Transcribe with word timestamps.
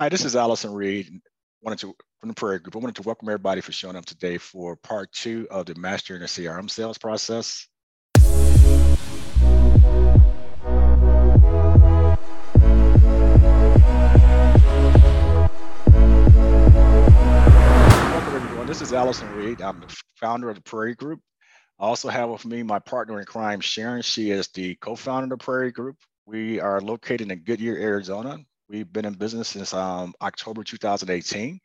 Hi, 0.00 0.08
this 0.08 0.24
is 0.24 0.34
Allison 0.34 0.74
Reed. 0.74 1.20
Wanted 1.62 1.78
to 1.78 1.94
from 2.18 2.28
the 2.28 2.34
Prairie 2.34 2.58
Group. 2.58 2.74
I 2.74 2.80
wanted 2.80 2.96
to 2.96 3.02
welcome 3.02 3.28
everybody 3.28 3.60
for 3.60 3.70
showing 3.70 3.94
up 3.94 4.04
today 4.04 4.38
for 4.38 4.74
part 4.74 5.12
two 5.12 5.46
of 5.52 5.66
the 5.66 5.76
Mastering 5.76 6.18
the 6.18 6.26
CRM 6.26 6.68
sales 6.68 6.98
process. 6.98 7.68
Welcome 8.16 8.96
everyone. 18.34 18.66
This 18.66 18.82
is 18.82 18.92
Allison 18.92 19.30
Reed. 19.36 19.62
I'm 19.62 19.78
the 19.78 19.96
founder 20.16 20.50
of 20.50 20.56
the 20.56 20.62
Prairie 20.62 20.96
Group. 20.96 21.20
I 21.78 21.84
also 21.84 22.08
have 22.08 22.30
with 22.30 22.44
me 22.44 22.64
my 22.64 22.80
partner 22.80 23.20
in 23.20 23.26
crime, 23.26 23.60
Sharon. 23.60 24.02
She 24.02 24.32
is 24.32 24.48
the 24.48 24.74
co-founder 24.74 25.32
of 25.32 25.38
the 25.38 25.44
Prairie 25.44 25.70
Group. 25.70 25.98
We 26.26 26.58
are 26.58 26.80
located 26.80 27.30
in 27.30 27.44
Goodyear, 27.44 27.76
Arizona. 27.76 28.38
We've 28.68 28.90
been 28.90 29.04
in 29.04 29.14
business 29.14 29.48
since 29.48 29.74
um, 29.74 30.14
October 30.22 30.64
2018, 30.64 31.60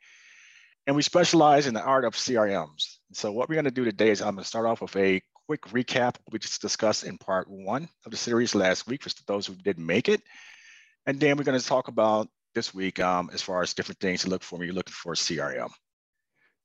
and 0.85 0.95
we 0.95 1.01
specialize 1.01 1.65
in 1.65 1.73
the 1.73 1.81
art 1.81 2.03
of 2.03 2.13
CRMs. 2.13 2.97
So 3.13 3.31
what 3.31 3.47
we're 3.47 3.55
going 3.55 3.65
to 3.65 3.71
do 3.71 3.85
today 3.85 4.09
is 4.09 4.21
I'm 4.21 4.35
going 4.35 4.43
to 4.43 4.47
start 4.47 4.65
off 4.65 4.81
with 4.81 4.95
a 4.97 5.21
quick 5.47 5.61
recap 5.67 6.15
we 6.31 6.39
just 6.39 6.61
discussed 6.61 7.03
in 7.03 7.17
part 7.17 7.49
one 7.49 7.87
of 8.05 8.11
the 8.11 8.17
series 8.17 8.53
last 8.53 8.85
week 8.85 9.03
for 9.03 9.09
those 9.27 9.47
who 9.47 9.55
didn't 9.55 9.85
make 9.85 10.09
it, 10.09 10.21
and 11.05 11.19
then 11.19 11.37
we're 11.37 11.43
going 11.43 11.59
to 11.59 11.65
talk 11.65 11.87
about 11.87 12.27
this 12.53 12.73
week 12.73 12.99
um, 12.99 13.29
as 13.33 13.41
far 13.41 13.61
as 13.61 13.73
different 13.73 13.99
things 13.99 14.23
to 14.23 14.29
look 14.29 14.43
for 14.43 14.57
when 14.57 14.67
you're 14.67 14.75
looking 14.75 14.93
for 14.93 15.13
a 15.13 15.15
CRM. 15.15 15.69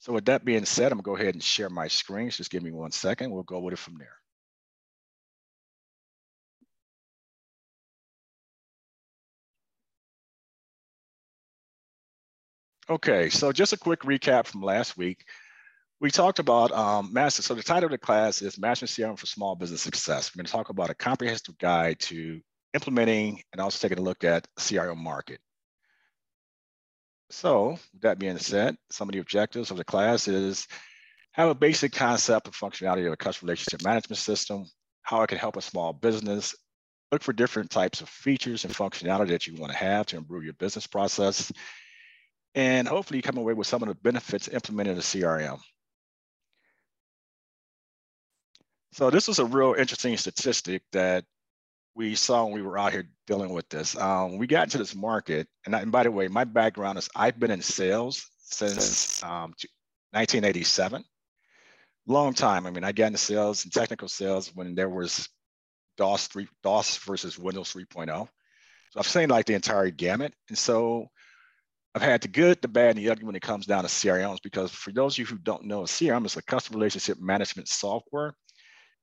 So 0.01 0.13
with 0.13 0.27
that 0.27 0.45
being 0.45 0.65
said, 0.65 0.93
I'm 0.93 0.99
going 0.99 1.17
to 1.17 1.23
go 1.23 1.23
ahead 1.23 1.35
and 1.35 1.43
share 1.43 1.71
my 1.71 1.89
screen. 1.89 2.29
Just 2.31 2.51
give 2.51 2.63
me 2.63 2.73
one 2.73 2.91
second. 2.91 3.31
We'll 3.31 3.43
go 3.43 3.61
with 3.61 3.75
it 3.75 3.79
from 3.79 3.99
there. 3.99 4.17
Okay, 12.91 13.31
so 13.31 13.51
just 13.51 13.73
a 13.73 13.79
quick 13.79 14.01
recap 14.01 14.47
from 14.47 14.61
last 14.61 14.99
week. 14.99 15.25
We 16.01 16.11
talked 16.11 16.39
about 16.39 16.71
um, 16.73 17.15
master. 17.15 17.41
So 17.41 17.55
the 17.55 17.63
title 17.63 17.87
of 17.87 17.93
the 17.93 17.99
class 17.99 18.43
is 18.43 18.59
Mastering 18.59 18.89
CRM 18.89 19.19
for 19.19 19.25
Small 19.25 19.57
Business 19.57 19.81
Success. 19.81 20.31
We're 20.31 20.41
going 20.41 20.47
to 20.47 20.53
talk 20.53 20.69
about 20.69 20.91
a 20.91 20.95
comprehensive 20.95 21.57
guide 21.57 21.99
to 22.01 22.43
implementing 22.75 23.41
and 23.53 23.63
also 23.63 23.79
taking 23.79 24.03
a 24.03 24.07
look 24.07 24.23
at 24.23 24.47
CRM 24.59 24.99
market. 24.99 25.41
So 27.31 27.79
that 28.03 28.19
being 28.19 28.37
said, 28.37 28.77
some 28.91 29.09
of 29.09 29.15
the 29.15 29.21
objectives 29.21 29.71
of 29.71 29.79
the 29.79 29.85
class 29.85 30.29
is 30.29 30.67
have 31.33 31.49
a 31.49 31.55
basic 31.55 31.93
concept 31.93 32.49
of 32.49 32.55
functionality 32.55 33.07
of 33.07 33.15
a 33.15 33.17
customer 33.17 33.49
relationship 33.49 33.83
management 33.83 34.19
system, 34.19 34.67
how 35.01 35.23
it 35.23 35.29
can 35.29 35.39
help 35.39 35.57
a 35.57 35.63
small 35.63 35.95
business, 35.95 36.55
look 37.11 37.23
for 37.23 37.33
different 37.33 37.71
types 37.71 38.03
of 38.03 38.11
features 38.11 38.67
and 38.67 38.75
functionality 38.75 39.29
that 39.29 39.47
you 39.47 39.55
want 39.55 39.73
to 39.73 39.79
have 39.79 40.05
to 40.05 40.19
improve 40.19 40.45
your 40.45 40.53
business 40.53 40.87
process, 40.87 41.51
and 42.55 42.87
hopefully 42.87 43.19
you 43.19 43.23
come 43.23 43.37
away 43.37 43.53
with 43.53 43.67
some 43.67 43.83
of 43.83 43.89
the 43.89 43.95
benefits 43.95 44.49
implementing 44.49 44.97
a 44.97 45.01
CRM. 45.01 45.59
So 48.93 49.11
this 49.11 49.27
was 49.27 49.41
a 49.41 49.45
real 49.45 49.75
interesting 49.77 50.17
statistic 50.17 50.83
that 50.93 51.25
we 51.97 52.15
saw 52.15 52.45
when 52.45 52.55
we 52.55 52.63
were 52.63 52.79
out 52.79 52.93
here 52.93 53.09
dealing 53.27 53.53
with 53.53 53.69
this. 53.69 53.97
Um, 53.97 54.39
we 54.39 54.47
got 54.47 54.65
into 54.65 54.79
this 54.79 54.95
market, 54.95 55.49
and, 55.67 55.75
I, 55.75 55.81
and, 55.81 55.91
by 55.91 56.05
the 56.05 56.11
way, 56.11 56.29
my 56.29 56.45
background 56.45 56.99
is 56.99 57.09
I've 57.15 57.39
been 57.39 57.51
in 57.51 57.63
sales 57.63 58.29
since 58.39 59.23
um, 59.23 59.53
1987. 60.13 61.05
Long 62.07 62.35
time. 62.35 62.67
I 62.67 62.71
mean, 62.71 62.85
I 62.85 62.93
got 62.93 63.07
into 63.07 63.19
sales 63.19 63.65
and 63.65 63.73
technical 63.73 64.09
sales 64.09 64.55
when 64.55 64.75
there 64.75 64.89
was 64.89 65.29
DOS 65.97 66.29
3, 66.29 66.47
DOS 66.63 66.99
versus 66.99 67.39
Windows 67.39 67.73
3.0. 67.73 68.07
So 68.07 68.29
I've 69.01 69.09
seen 69.09 69.29
like 69.29 69.47
the 69.47 69.55
entire 69.55 69.91
gamut. 69.91 70.35
And 70.49 70.59
so 70.59 71.09
I've 71.95 72.03
had 72.03 72.23
the 72.23 72.29
good, 72.29 72.61
the 72.61 72.69
bad, 72.69 72.97
and 72.97 72.99
the 72.99 73.11
ugly 73.11 73.25
when 73.25 73.37
it 73.37 73.43
comes 73.43 73.67
down 73.67 73.85
to 73.85 73.89
CRMs, 73.89 74.43
because 74.43 74.73
for 74.73 74.91
those 74.91 75.15
of 75.15 75.19
you 75.21 75.27
who 75.27 75.39
don't 75.39 75.65
know, 75.65 75.83
a 75.83 75.87
CRM 75.87 76.27
is 76.27 76.37
a 76.37 76.43
customer 76.43 76.79
relationship 76.79 77.21
management 77.21 77.69
software. 77.69 78.35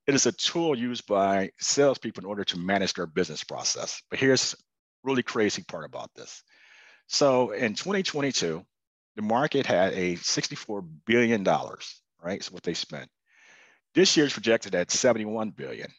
It 0.08 0.14
is 0.14 0.26
a 0.26 0.34
tool 0.34 0.78
used 0.78 1.08
by 1.08 1.52
salespeople 1.60 2.22
in 2.22 2.28
order 2.28 2.44
to 2.44 2.60
manage 2.60 2.94
their 2.94 3.06
business 3.08 3.46
process. 3.46 4.02
But 4.10 4.20
here's 4.20 4.56
really 5.04 5.24
crazy 5.24 5.64
part 5.64 5.86
about 5.86 6.10
this. 6.16 6.44
So 7.08 7.52
in 7.52 7.76
2022, 7.76 8.62
the 9.16 9.22
market 9.22 9.66
had 9.66 9.94
a 9.94 10.16
$64 10.16 10.86
billion, 11.06 11.46
right? 12.22 12.44
So 12.44 12.52
what 12.52 12.64
they 12.64 12.74
spent. 12.74 13.10
This 13.96 14.18
year 14.18 14.26
is 14.26 14.34
projected 14.34 14.76
at 14.76 14.92
71 14.92 15.52
billion. 15.52 15.90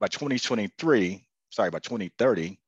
By 0.00 0.08
2023, 0.08 1.26
sorry, 1.50 1.70
by 1.70 1.78
2030, 1.78 2.59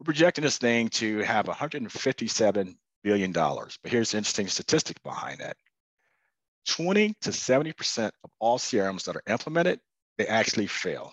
we're 0.00 0.04
projecting 0.04 0.44
this 0.44 0.56
thing 0.56 0.88
to 0.88 1.18
have 1.18 1.44
$157 1.44 2.74
billion. 3.04 3.32
But 3.32 3.70
here's 3.84 4.12
the 4.12 4.18
interesting 4.18 4.48
statistic 4.48 5.02
behind 5.02 5.40
that. 5.40 5.58
20 6.68 7.14
to 7.20 7.30
70% 7.30 8.10
of 8.24 8.30
all 8.38 8.58
CRMs 8.58 9.04
that 9.04 9.16
are 9.16 9.22
implemented, 9.28 9.78
they 10.16 10.26
actually 10.26 10.68
fail. 10.68 11.12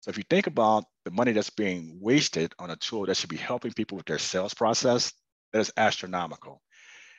So 0.00 0.10
if 0.10 0.18
you 0.18 0.24
think 0.28 0.46
about 0.46 0.84
the 1.06 1.10
money 1.10 1.32
that's 1.32 1.50
being 1.50 1.98
wasted 2.00 2.52
on 2.58 2.70
a 2.70 2.76
tool 2.76 3.06
that 3.06 3.16
should 3.16 3.30
be 3.30 3.36
helping 3.36 3.72
people 3.72 3.96
with 3.96 4.06
their 4.06 4.18
sales 4.18 4.52
process, 4.52 5.12
that 5.52 5.60
is 5.60 5.72
astronomical. 5.78 6.60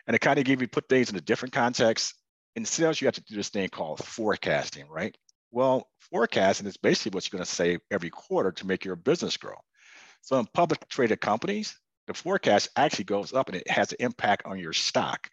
And 0.05 0.13
to 0.13 0.19
kind 0.19 0.37
of 0.37 0.45
give 0.45 0.61
you 0.61 0.67
put 0.67 0.89
things 0.89 1.09
in 1.09 1.15
a 1.15 1.21
different 1.21 1.53
context, 1.53 2.13
in 2.55 2.65
sales, 2.65 3.01
you 3.01 3.07
have 3.07 3.15
to 3.15 3.23
do 3.23 3.35
this 3.35 3.49
thing 3.49 3.69
called 3.69 4.03
forecasting, 4.03 4.87
right? 4.87 5.15
Well, 5.51 5.87
forecasting 6.11 6.67
is 6.67 6.77
basically 6.77 7.15
what 7.15 7.25
you're 7.25 7.37
going 7.37 7.45
to 7.45 7.51
say 7.51 7.79
every 7.89 8.11
quarter 8.11 8.51
to 8.51 8.67
make 8.67 8.85
your 8.85 8.95
business 8.95 9.37
grow. 9.37 9.55
So 10.21 10.39
in 10.39 10.47
public 10.53 10.87
traded 10.89 11.21
companies, 11.21 11.75
the 12.07 12.13
forecast 12.13 12.69
actually 12.75 13.05
goes 13.05 13.33
up 13.33 13.49
and 13.49 13.57
it 13.57 13.69
has 13.69 13.91
an 13.91 13.97
impact 13.99 14.45
on 14.45 14.59
your 14.59 14.73
stock. 14.73 15.29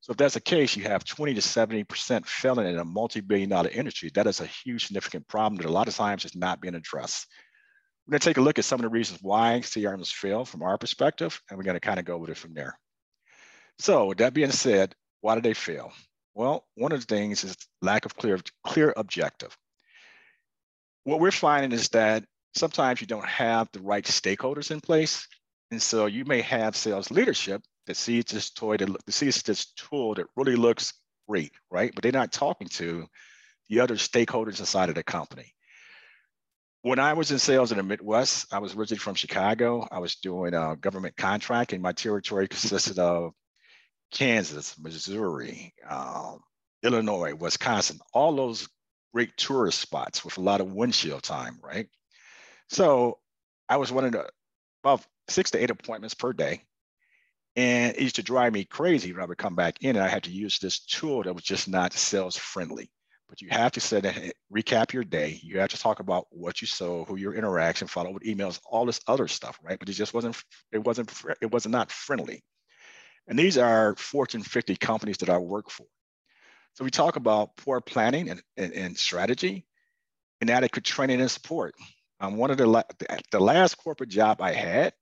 So 0.00 0.10
if 0.10 0.16
that's 0.16 0.34
the 0.34 0.40
case, 0.40 0.76
you 0.76 0.82
have 0.84 1.04
20 1.04 1.34
to 1.34 1.40
70% 1.40 2.26
failing 2.26 2.66
in 2.66 2.78
a 2.78 2.84
multi-billion 2.84 3.48
dollar 3.48 3.68
industry. 3.68 4.10
That 4.14 4.26
is 4.26 4.40
a 4.40 4.46
huge 4.46 4.86
significant 4.86 5.28
problem 5.28 5.56
that 5.56 5.68
a 5.68 5.72
lot 5.72 5.88
of 5.88 5.94
times 5.94 6.24
is 6.24 6.34
not 6.34 6.60
being 6.60 6.74
addressed. 6.74 7.26
We're 8.06 8.12
gonna 8.12 8.20
take 8.20 8.36
a 8.36 8.40
look 8.40 8.58
at 8.58 8.64
some 8.64 8.80
of 8.80 8.82
the 8.82 8.88
reasons 8.88 9.20
why 9.22 9.60
CRMs 9.60 10.12
fail 10.12 10.44
from 10.44 10.62
our 10.62 10.76
perspective, 10.76 11.40
and 11.48 11.56
we're 11.56 11.64
gonna 11.64 11.78
kind 11.78 12.00
of 12.00 12.04
go 12.04 12.18
with 12.18 12.30
it 12.30 12.36
from 12.36 12.52
there. 12.52 12.76
So 13.78 14.06
with 14.06 14.18
that 14.18 14.34
being 14.34 14.50
said, 14.50 14.94
why 15.20 15.36
do 15.36 15.40
they 15.40 15.54
fail? 15.54 15.92
Well, 16.34 16.66
one 16.74 16.92
of 16.92 17.00
the 17.00 17.06
things 17.06 17.44
is 17.44 17.56
lack 17.80 18.04
of 18.04 18.16
clear, 18.16 18.40
clear 18.64 18.92
objective. 18.96 19.56
What 21.04 21.20
we're 21.20 21.30
finding 21.30 21.72
is 21.72 21.88
that 21.90 22.24
sometimes 22.54 23.00
you 23.00 23.06
don't 23.06 23.26
have 23.26 23.68
the 23.72 23.80
right 23.80 24.04
stakeholders 24.04 24.70
in 24.70 24.80
place. 24.80 25.26
And 25.70 25.80
so 25.80 26.06
you 26.06 26.24
may 26.24 26.42
have 26.42 26.76
sales 26.76 27.10
leadership 27.10 27.62
that 27.86 27.96
sees 27.96 28.24
this 28.26 28.50
toy 28.50 28.76
that 28.76 29.00
sees 29.10 29.42
this 29.42 29.72
tool 29.72 30.14
that 30.14 30.26
really 30.36 30.56
looks 30.56 30.92
great, 31.28 31.52
right? 31.70 31.92
But 31.94 32.02
they're 32.02 32.12
not 32.12 32.32
talking 32.32 32.68
to 32.68 33.06
the 33.68 33.80
other 33.80 33.96
stakeholders 33.96 34.60
inside 34.60 34.88
of 34.88 34.94
the 34.94 35.02
company. 35.02 35.54
When 36.82 36.98
I 36.98 37.12
was 37.12 37.30
in 37.30 37.38
sales 37.38 37.70
in 37.70 37.78
the 37.78 37.84
Midwest, 37.84 38.52
I 38.52 38.58
was 38.58 38.74
originally 38.74 38.98
from 38.98 39.14
Chicago. 39.14 39.86
I 39.90 40.00
was 40.00 40.16
doing 40.16 40.52
a 40.52 40.76
government 40.76 41.16
contract, 41.16 41.72
and 41.72 41.82
my 41.82 41.92
territory 41.92 42.48
consisted 42.48 42.98
of 42.98 43.32
Kansas, 44.10 44.76
Missouri, 44.78 45.72
um, 45.88 46.40
Illinois, 46.82 47.34
Wisconsin, 47.34 48.00
all 48.12 48.34
those 48.34 48.68
great 49.14 49.36
tourist 49.36 49.80
spots 49.80 50.24
with 50.24 50.38
a 50.38 50.40
lot 50.40 50.60
of 50.60 50.72
windshield 50.72 51.22
time, 51.22 51.58
right? 51.62 51.88
So 52.72 53.18
I 53.68 53.76
was 53.76 53.92
running 53.92 54.14
about 54.82 55.04
six 55.28 55.50
to 55.50 55.62
eight 55.62 55.70
appointments 55.70 56.14
per 56.14 56.32
day. 56.32 56.62
And 57.54 57.94
it 57.94 58.00
used 58.00 58.16
to 58.16 58.22
drive 58.22 58.54
me 58.54 58.64
crazy 58.64 59.12
when 59.12 59.20
I 59.20 59.26
would 59.26 59.36
come 59.36 59.54
back 59.54 59.82
in 59.82 59.96
and 59.96 60.04
I 60.04 60.08
had 60.08 60.22
to 60.22 60.30
use 60.30 60.58
this 60.58 60.78
tool 60.80 61.22
that 61.22 61.34
was 61.34 61.44
just 61.44 61.68
not 61.68 61.92
sales 61.92 62.34
friendly. 62.34 62.90
But 63.28 63.42
you 63.42 63.48
have 63.50 63.72
to 63.72 63.80
set 63.80 64.06
a, 64.06 64.32
recap 64.54 64.94
your 64.94 65.04
day. 65.04 65.38
You 65.42 65.58
have 65.58 65.68
to 65.68 65.78
talk 65.78 66.00
about 66.00 66.28
what 66.30 66.62
you 66.62 66.66
sold, 66.66 67.08
who 67.08 67.16
your 67.16 67.34
interaction, 67.34 67.88
follow 67.88 68.10
with 68.10 68.22
emails, 68.22 68.58
all 68.64 68.86
this 68.86 69.00
other 69.06 69.28
stuff, 69.28 69.58
right? 69.62 69.78
But 69.78 69.90
it 69.90 69.92
just 69.92 70.14
wasn't, 70.14 70.42
it 70.72 70.82
wasn't, 70.82 71.12
it 71.42 71.50
was 71.50 71.66
not 71.66 71.92
friendly. 71.92 72.42
And 73.28 73.38
these 73.38 73.58
are 73.58 73.94
Fortune 73.96 74.42
50 74.42 74.76
companies 74.76 75.18
that 75.18 75.28
I 75.28 75.36
work 75.36 75.70
for. 75.70 75.86
So 76.72 76.84
we 76.84 76.90
talk 76.90 77.16
about 77.16 77.54
poor 77.58 77.82
planning 77.82 78.30
and, 78.30 78.42
and, 78.56 78.72
and 78.72 78.96
strategy, 78.96 79.66
inadequate 80.40 80.84
training 80.84 81.20
and 81.20 81.30
support. 81.30 81.74
Um, 82.22 82.36
one 82.36 82.52
of 82.52 82.56
the, 82.56 82.66
la- 82.66 82.84
the 83.32 83.40
last 83.40 83.74
corporate 83.74 84.08
job 84.08 84.40
I 84.40 84.52
had, 84.52 84.92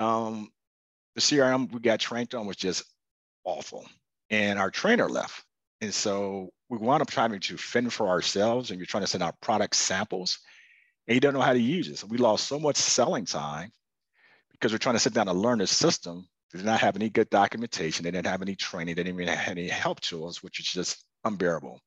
um, 0.00 0.50
the 1.14 1.20
CRM 1.20 1.70
we 1.72 1.78
got 1.78 2.00
trained 2.00 2.34
on 2.34 2.46
was 2.46 2.56
just 2.56 2.82
awful. 3.44 3.86
And 4.28 4.58
our 4.58 4.70
trainer 4.70 5.08
left. 5.08 5.44
And 5.80 5.94
so 5.94 6.50
we 6.68 6.78
wound 6.78 7.00
up 7.00 7.10
trying 7.10 7.38
to 7.38 7.56
fend 7.56 7.92
for 7.92 8.08
ourselves 8.08 8.70
and 8.70 8.80
you're 8.80 8.86
trying 8.86 9.04
to 9.04 9.08
send 9.08 9.22
out 9.22 9.40
product 9.40 9.76
samples 9.76 10.40
and 11.06 11.14
you 11.14 11.20
don't 11.20 11.32
know 11.32 11.40
how 11.40 11.52
to 11.52 11.60
use 11.60 11.86
it. 11.88 11.98
So 11.98 12.08
we 12.08 12.18
lost 12.18 12.48
so 12.48 12.58
much 12.58 12.76
selling 12.76 13.24
time 13.24 13.70
because 14.50 14.72
we're 14.72 14.78
trying 14.78 14.96
to 14.96 15.00
sit 15.00 15.14
down 15.14 15.28
and 15.28 15.38
learn 15.38 15.58
the 15.58 15.66
system. 15.68 16.26
They 16.52 16.58
did 16.58 16.66
not 16.66 16.80
have 16.80 16.96
any 16.96 17.08
good 17.08 17.30
documentation. 17.30 18.02
They 18.02 18.10
didn't 18.10 18.26
have 18.26 18.42
any 18.42 18.56
training. 18.56 18.96
They 18.96 19.04
didn't 19.04 19.20
even 19.20 19.32
have 19.32 19.56
any 19.56 19.68
help 19.68 20.00
tools, 20.00 20.42
which 20.42 20.58
is 20.58 20.66
just 20.66 21.04
unbearable. 21.24 21.80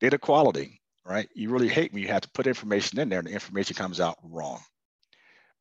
Data 0.00 0.18
quality 0.18 0.82
right? 1.04 1.28
You 1.34 1.50
really 1.50 1.68
hate 1.68 1.92
when 1.92 2.02
you 2.02 2.08
have 2.08 2.22
to 2.22 2.30
put 2.30 2.46
information 2.46 2.98
in 2.98 3.08
there 3.08 3.18
and 3.18 3.28
the 3.28 3.32
information 3.32 3.76
comes 3.76 4.00
out 4.00 4.16
wrong. 4.22 4.60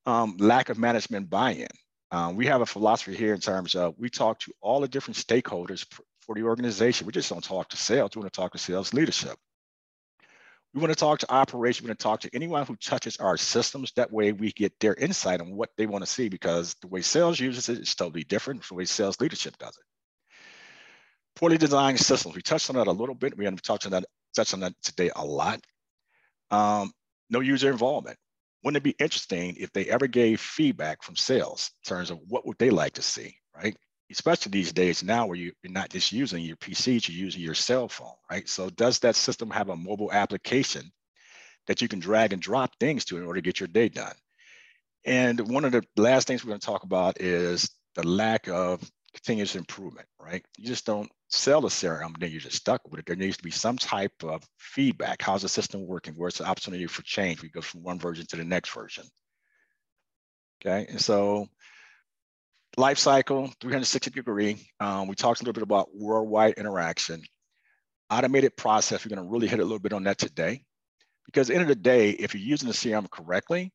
Um, 0.05 0.37
lack 0.39 0.69
of 0.69 0.77
management 0.77 1.29
buy-in. 1.29 1.67
Um, 2.11 2.35
we 2.35 2.45
have 2.45 2.61
a 2.61 2.65
philosophy 2.65 3.15
here 3.15 3.33
in 3.33 3.39
terms 3.39 3.75
of 3.75 3.95
we 3.97 4.09
talk 4.09 4.39
to 4.41 4.53
all 4.61 4.81
the 4.81 4.87
different 4.87 5.17
stakeholders 5.17 5.85
for 6.21 6.35
the 6.35 6.43
organization. 6.43 7.07
We 7.07 7.13
just 7.13 7.29
don't 7.29 7.43
talk 7.43 7.69
to 7.69 7.77
sales. 7.77 8.11
We 8.15 8.21
want 8.21 8.31
to 8.31 8.39
talk 8.39 8.51
to 8.51 8.57
sales 8.57 8.93
leadership. 8.93 9.35
We 10.73 10.81
want 10.81 10.91
to 10.91 10.99
talk 10.99 11.19
to 11.19 11.31
operations. 11.31 11.83
We 11.83 11.89
want 11.89 11.99
to 11.99 12.03
talk 12.03 12.19
to 12.21 12.29
anyone 12.33 12.65
who 12.65 12.75
touches 12.75 13.17
our 13.17 13.37
systems. 13.37 13.91
That 13.95 14.11
way 14.11 14.31
we 14.31 14.51
get 14.51 14.79
their 14.79 14.95
insight 14.95 15.41
on 15.41 15.55
what 15.55 15.69
they 15.77 15.85
want 15.85 16.03
to 16.03 16.09
see 16.09 16.29
because 16.29 16.75
the 16.81 16.87
way 16.87 17.01
sales 17.01 17.39
uses 17.39 17.69
it 17.69 17.79
is 17.79 17.95
totally 17.95 18.23
different 18.23 18.63
from 18.63 18.75
the 18.75 18.79
way 18.79 18.85
sales 18.85 19.19
leadership 19.19 19.57
does 19.57 19.77
it. 19.77 19.83
Poorly 21.35 21.57
designed 21.57 21.99
systems. 21.99 22.35
We 22.35 22.41
touched 22.41 22.69
on 22.69 22.75
that 22.75 22.87
a 22.87 22.91
little 22.91 23.15
bit. 23.15 23.37
We 23.37 23.45
haven't 23.45 23.63
touched 23.63 23.85
on 23.85 23.91
that, 23.91 24.05
touched 24.33 24.53
on 24.53 24.61
that 24.61 24.73
today 24.81 25.11
a 25.15 25.25
lot. 25.25 25.61
Um, 26.51 26.91
no 27.29 27.39
user 27.39 27.71
involvement. 27.71 28.17
Wouldn't 28.63 28.77
it 28.77 28.83
be 28.83 28.95
interesting 29.03 29.55
if 29.57 29.71
they 29.73 29.85
ever 29.85 30.07
gave 30.07 30.39
feedback 30.39 31.03
from 31.03 31.15
sales 31.15 31.71
in 31.83 31.89
terms 31.89 32.11
of 32.11 32.19
what 32.27 32.45
would 32.45 32.57
they 32.57 32.69
like 32.69 32.93
to 32.93 33.01
see, 33.01 33.35
right? 33.55 33.75
especially 34.13 34.51
these 34.51 34.71
days 34.71 35.03
now 35.03 35.25
where 35.25 35.37
you, 35.37 35.51
are 35.65 35.71
not 35.71 35.89
just 35.89 36.11
using 36.11 36.43
your 36.43 36.55
PCs, 36.57 37.09
you're 37.09 37.25
using 37.25 37.41
your 37.41 37.55
cell 37.55 37.87
phone, 37.87 38.13
right? 38.29 38.47
So 38.47 38.69
does 38.69 38.99
that 38.99 39.15
system 39.15 39.49
have 39.49 39.69
a 39.69 39.75
mobile 39.75 40.11
application 40.11 40.91
that 41.67 41.81
you 41.81 41.87
can 41.87 41.99
drag 41.99 42.31
and 42.31 42.41
drop 42.41 42.71
things 42.79 43.05
to 43.05 43.17
in 43.17 43.25
order 43.25 43.39
to 43.39 43.45
get 43.45 43.59
your 43.59 43.67
day 43.67 43.89
done? 43.89 44.13
And 45.05 45.39
one 45.49 45.65
of 45.65 45.71
the 45.71 45.83
last 45.97 46.27
things 46.27 46.43
we're 46.43 46.49
going 46.49 46.59
to 46.59 46.65
talk 46.65 46.83
about 46.83 47.21
is 47.21 47.69
the 47.95 48.07
lack 48.07 48.47
of 48.47 48.81
continuous 49.13 49.55
improvement, 49.55 50.07
right? 50.19 50.43
You 50.57 50.67
just 50.67 50.85
don't 50.85 51.11
sell 51.29 51.65
a 51.65 51.69
CRM, 51.69 52.17
then 52.19 52.31
you're 52.31 52.39
just 52.39 52.57
stuck 52.57 52.81
with 52.89 52.99
it. 52.99 53.05
There 53.05 53.15
needs 53.15 53.37
to 53.37 53.43
be 53.43 53.51
some 53.51 53.77
type 53.77 54.23
of 54.23 54.43
feedback. 54.57 55.21
How's 55.21 55.43
the 55.43 55.49
system 55.49 55.85
working? 55.85 56.13
Where's 56.15 56.37
the 56.37 56.45
opportunity 56.45 56.85
for 56.87 57.03
change? 57.03 57.41
We 57.41 57.49
go 57.49 57.61
from 57.61 57.83
one 57.83 57.99
version 57.99 58.25
to 58.27 58.35
the 58.35 58.43
next 58.43 58.71
version. 58.71 59.05
Okay, 60.65 60.85
and 60.89 61.01
so 61.01 61.47
life 62.77 62.97
cycle, 62.97 63.47
360 63.59 64.11
degree. 64.11 64.57
Um, 64.79 65.07
we 65.07 65.15
talked 65.15 65.41
a 65.41 65.43
little 65.43 65.53
bit 65.53 65.63
about 65.63 65.95
worldwide 65.95 66.53
interaction. 66.53 67.21
Automated 68.09 68.55
process, 68.57 69.05
we're 69.05 69.15
gonna 69.15 69.29
really 69.29 69.47
hit 69.47 69.59
a 69.59 69.63
little 69.63 69.79
bit 69.79 69.93
on 69.93 70.03
that 70.03 70.17
today. 70.17 70.63
Because 71.25 71.49
at 71.49 71.53
the 71.53 71.59
end 71.59 71.69
of 71.69 71.75
the 71.75 71.81
day, 71.81 72.11
if 72.11 72.33
you're 72.33 72.43
using 72.43 72.67
the 72.67 72.73
CRM 72.73 73.09
correctly, 73.09 73.71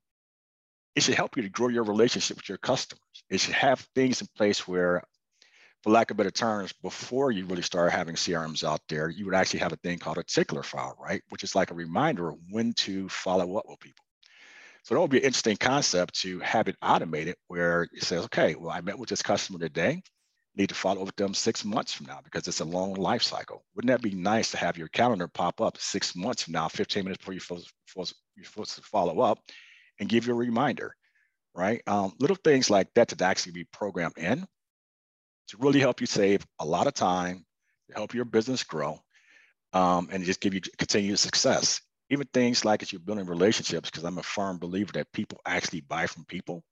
it 0.94 1.02
should 1.02 1.14
help 1.14 1.36
you 1.36 1.42
to 1.42 1.48
grow 1.48 1.68
your 1.68 1.84
relationship 1.84 2.36
with 2.36 2.48
your 2.48 2.58
customers. 2.58 3.00
It 3.30 3.40
should 3.40 3.54
have 3.54 3.80
things 3.94 4.20
in 4.20 4.26
place 4.36 4.66
where, 4.66 5.02
for 5.88 5.92
lack 5.92 6.10
of 6.10 6.18
better 6.18 6.30
terms, 6.30 6.70
before 6.82 7.32
you 7.32 7.46
really 7.46 7.62
start 7.62 7.90
having 7.90 8.14
CRMs 8.14 8.62
out 8.62 8.82
there, 8.90 9.08
you 9.08 9.24
would 9.24 9.34
actually 9.34 9.60
have 9.60 9.72
a 9.72 9.76
thing 9.76 9.98
called 9.98 10.18
a 10.18 10.22
tickler 10.22 10.62
file, 10.62 10.94
right? 11.00 11.22
Which 11.30 11.42
is 11.44 11.54
like 11.54 11.70
a 11.70 11.74
reminder 11.74 12.28
of 12.28 12.36
when 12.50 12.74
to 12.74 13.08
follow 13.08 13.56
up 13.56 13.64
with 13.66 13.80
people. 13.80 14.04
So 14.82 14.94
that 14.94 15.00
would 15.00 15.10
be 15.10 15.16
an 15.16 15.24
interesting 15.24 15.56
concept 15.56 16.20
to 16.20 16.40
have 16.40 16.68
it 16.68 16.76
automated 16.82 17.36
where 17.46 17.88
it 17.94 18.02
says, 18.02 18.26
okay, 18.26 18.54
well, 18.54 18.68
I 18.68 18.82
met 18.82 18.98
with 18.98 19.08
this 19.08 19.22
customer 19.22 19.58
today, 19.58 20.02
need 20.54 20.68
to 20.68 20.74
follow 20.74 21.00
up 21.00 21.06
with 21.06 21.16
them 21.16 21.32
six 21.32 21.64
months 21.64 21.94
from 21.94 22.04
now 22.04 22.20
because 22.22 22.46
it's 22.46 22.60
a 22.60 22.66
long 22.66 22.92
life 22.92 23.22
cycle. 23.22 23.64
Wouldn't 23.74 23.90
that 23.90 24.02
be 24.02 24.14
nice 24.14 24.50
to 24.50 24.58
have 24.58 24.76
your 24.76 24.88
calendar 24.88 25.26
pop 25.26 25.62
up 25.62 25.78
six 25.78 26.14
months 26.14 26.42
from 26.42 26.52
now, 26.52 26.68
15 26.68 27.02
minutes 27.02 27.24
before 27.24 27.32
you're 27.32 27.40
supposed, 28.44 28.76
to 28.76 28.82
follow 28.82 29.20
up 29.20 29.38
and 30.00 30.06
give 30.10 30.26
you 30.26 30.34
a 30.34 30.36
reminder, 30.36 30.94
right? 31.54 31.80
Um, 31.86 32.12
little 32.20 32.36
things 32.36 32.68
like 32.68 32.88
that 32.94 33.08
to 33.08 33.24
actually 33.24 33.52
be 33.52 33.64
programmed 33.64 34.18
in 34.18 34.46
to 35.48 35.56
really 35.58 35.80
help 35.80 36.00
you 36.00 36.06
save 36.06 36.46
a 36.58 36.64
lot 36.64 36.86
of 36.86 36.94
time, 36.94 37.44
to 37.88 37.94
help 37.94 38.14
your 38.14 38.24
business 38.24 38.64
grow, 38.64 38.98
um, 39.72 40.08
and 40.12 40.24
just 40.24 40.40
give 40.40 40.54
you 40.54 40.60
continued 40.78 41.18
success 41.18 41.80
even 42.10 42.26
things 42.32 42.64
like 42.64 42.82
as 42.82 42.92
you're 42.92 43.00
building 43.00 43.26
relationships, 43.26 43.90
because 43.90 44.04
I'm 44.04 44.18
a 44.18 44.22
firm 44.22 44.58
believer 44.58 44.92
that 44.92 45.12
people 45.12 45.40
actually 45.46 45.82
buy 45.82 46.06
from 46.06 46.24
people. 46.24 46.64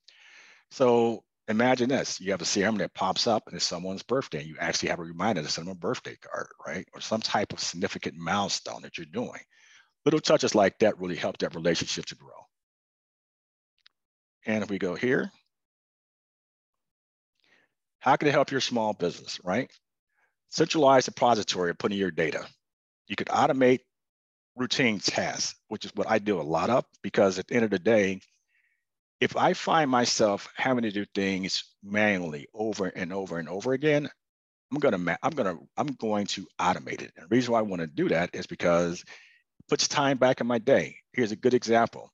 So 0.71 1.25
imagine 1.49 1.89
this, 1.89 2.21
you 2.21 2.31
have 2.31 2.41
a 2.41 2.45
CRM 2.45 2.79
that 2.79 2.95
pops 2.95 3.27
up 3.27 3.45
and 3.47 3.55
it's 3.55 3.67
someone's 3.67 4.03
birthday. 4.03 4.41
And 4.41 4.49
you 4.49 4.57
actually 4.59 4.89
have 4.89 4.99
a 4.99 5.05
reminder 5.05 5.43
to 5.43 5.49
send 5.49 5.67
them 5.67 5.77
a 5.77 5.79
birthday 5.79 6.17
card, 6.21 6.49
right? 6.67 6.87
Or 6.95 7.01
some 7.01 7.21
type 7.21 7.53
of 7.53 7.61
significant 7.61 8.17
milestone 8.17 8.83
that 8.83 8.97
you're 8.97 9.07
doing. 9.07 9.41
Little 10.05 10.21
touches 10.21 10.55
like 10.55 10.79
that 10.79 10.99
really 10.99 11.17
help 11.17 11.39
that 11.39 11.55
relationship 11.55 12.07
to 12.07 12.15
grow. 12.15 12.31
And 14.47 14.63
if 14.63 14.71
we 14.71 14.79
go 14.79 14.95
here, 14.95 15.31
how 18.07 18.17
can 18.17 18.29
it 18.29 18.33
help 18.33 18.53
your 18.53 18.61
small 18.61 18.93
business, 18.95 19.41
right? 19.45 19.69
Centralized 20.51 21.09
repository 21.09 21.71
of 21.71 21.79
putting 21.79 21.99
your 21.99 22.13
data. 22.13 22.47
You 23.09 23.17
could 23.17 23.27
automate 23.27 23.81
routine 24.55 25.01
tasks, 25.01 25.57
which 25.69 25.85
is 25.85 25.93
what 25.97 26.09
I 26.09 26.21
do 26.21 26.41
a 26.41 26.43
lot 26.43 26.71
of, 26.71 26.85
because 27.03 27.41
at 27.41 27.49
the 27.49 27.57
end 27.57 27.65
of 27.65 27.71
the 27.71 27.81
day, 27.81 28.21
if 29.21 29.37
I 29.37 29.55
find 29.55 29.91
myself 29.91 30.49
having 30.55 30.83
to 30.83 30.93
do 30.93 31.05
things 31.15 31.65
manually 31.83 32.47
over 32.55 32.87
and 32.87 33.13
over 33.13 33.39
and 33.39 33.49
over 33.49 33.73
again, 33.73 34.09
I'm 34.73 34.79
gonna 34.79 35.19
I'm 35.23 35.31
gonna 35.33 35.57
I'm 35.77 35.89
going 35.89 36.27
to 36.27 36.47
automate 36.61 37.03
it. 37.03 37.13
And 37.17 37.25
the 37.29 37.35
reason 37.35 37.53
why 37.53 37.59
I 37.59 37.63
want 37.63 37.81
to 37.81 37.89
do 37.89 38.09
that 38.11 38.31
is 38.35 38.47
because 38.47 39.03
it 39.03 39.69
puts 39.69 39.89
time 39.89 40.19
back 40.19 40.41
in 40.41 40.47
my 40.47 40.59
day. 40.59 40.97
Here's 41.13 41.33
a 41.33 41.37
good 41.37 41.55
example. 41.55 42.13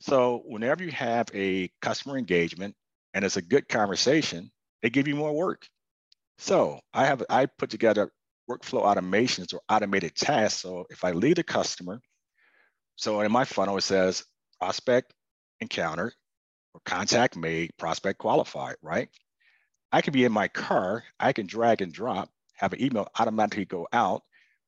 So 0.00 0.42
whenever 0.46 0.82
you 0.82 0.92
have 0.92 1.28
a 1.34 1.70
customer 1.82 2.16
engagement 2.16 2.74
and 3.14 3.24
it's 3.24 3.36
a 3.36 3.42
good 3.42 3.68
conversation, 3.68 4.50
they 4.82 4.90
give 4.90 5.08
you 5.08 5.16
more 5.16 5.32
work. 5.32 5.66
So 6.38 6.80
I 6.92 7.06
have 7.06 7.22
I 7.30 7.46
put 7.46 7.70
together 7.70 8.10
workflow 8.50 8.82
automations 8.82 9.54
or 9.54 9.60
automated 9.68 10.14
tasks. 10.14 10.60
So 10.60 10.86
if 10.90 11.04
I 11.04 11.12
lead 11.12 11.38
a 11.38 11.44
customer, 11.44 12.00
so 12.96 13.20
in 13.20 13.32
my 13.32 13.44
funnel, 13.44 13.76
it 13.76 13.82
says 13.82 14.24
prospect 14.60 15.12
encountered 15.60 16.12
or 16.74 16.80
contact 16.84 17.36
made, 17.36 17.70
prospect 17.78 18.18
qualified, 18.18 18.76
right? 18.82 19.08
I 19.92 20.00
can 20.00 20.12
be 20.12 20.24
in 20.24 20.32
my 20.32 20.48
car, 20.48 21.04
I 21.20 21.32
can 21.32 21.46
drag 21.46 21.82
and 21.82 21.92
drop, 21.92 22.30
have 22.54 22.72
an 22.72 22.82
email 22.82 23.08
automatically 23.18 23.66
go 23.66 23.86
out, 23.92 24.22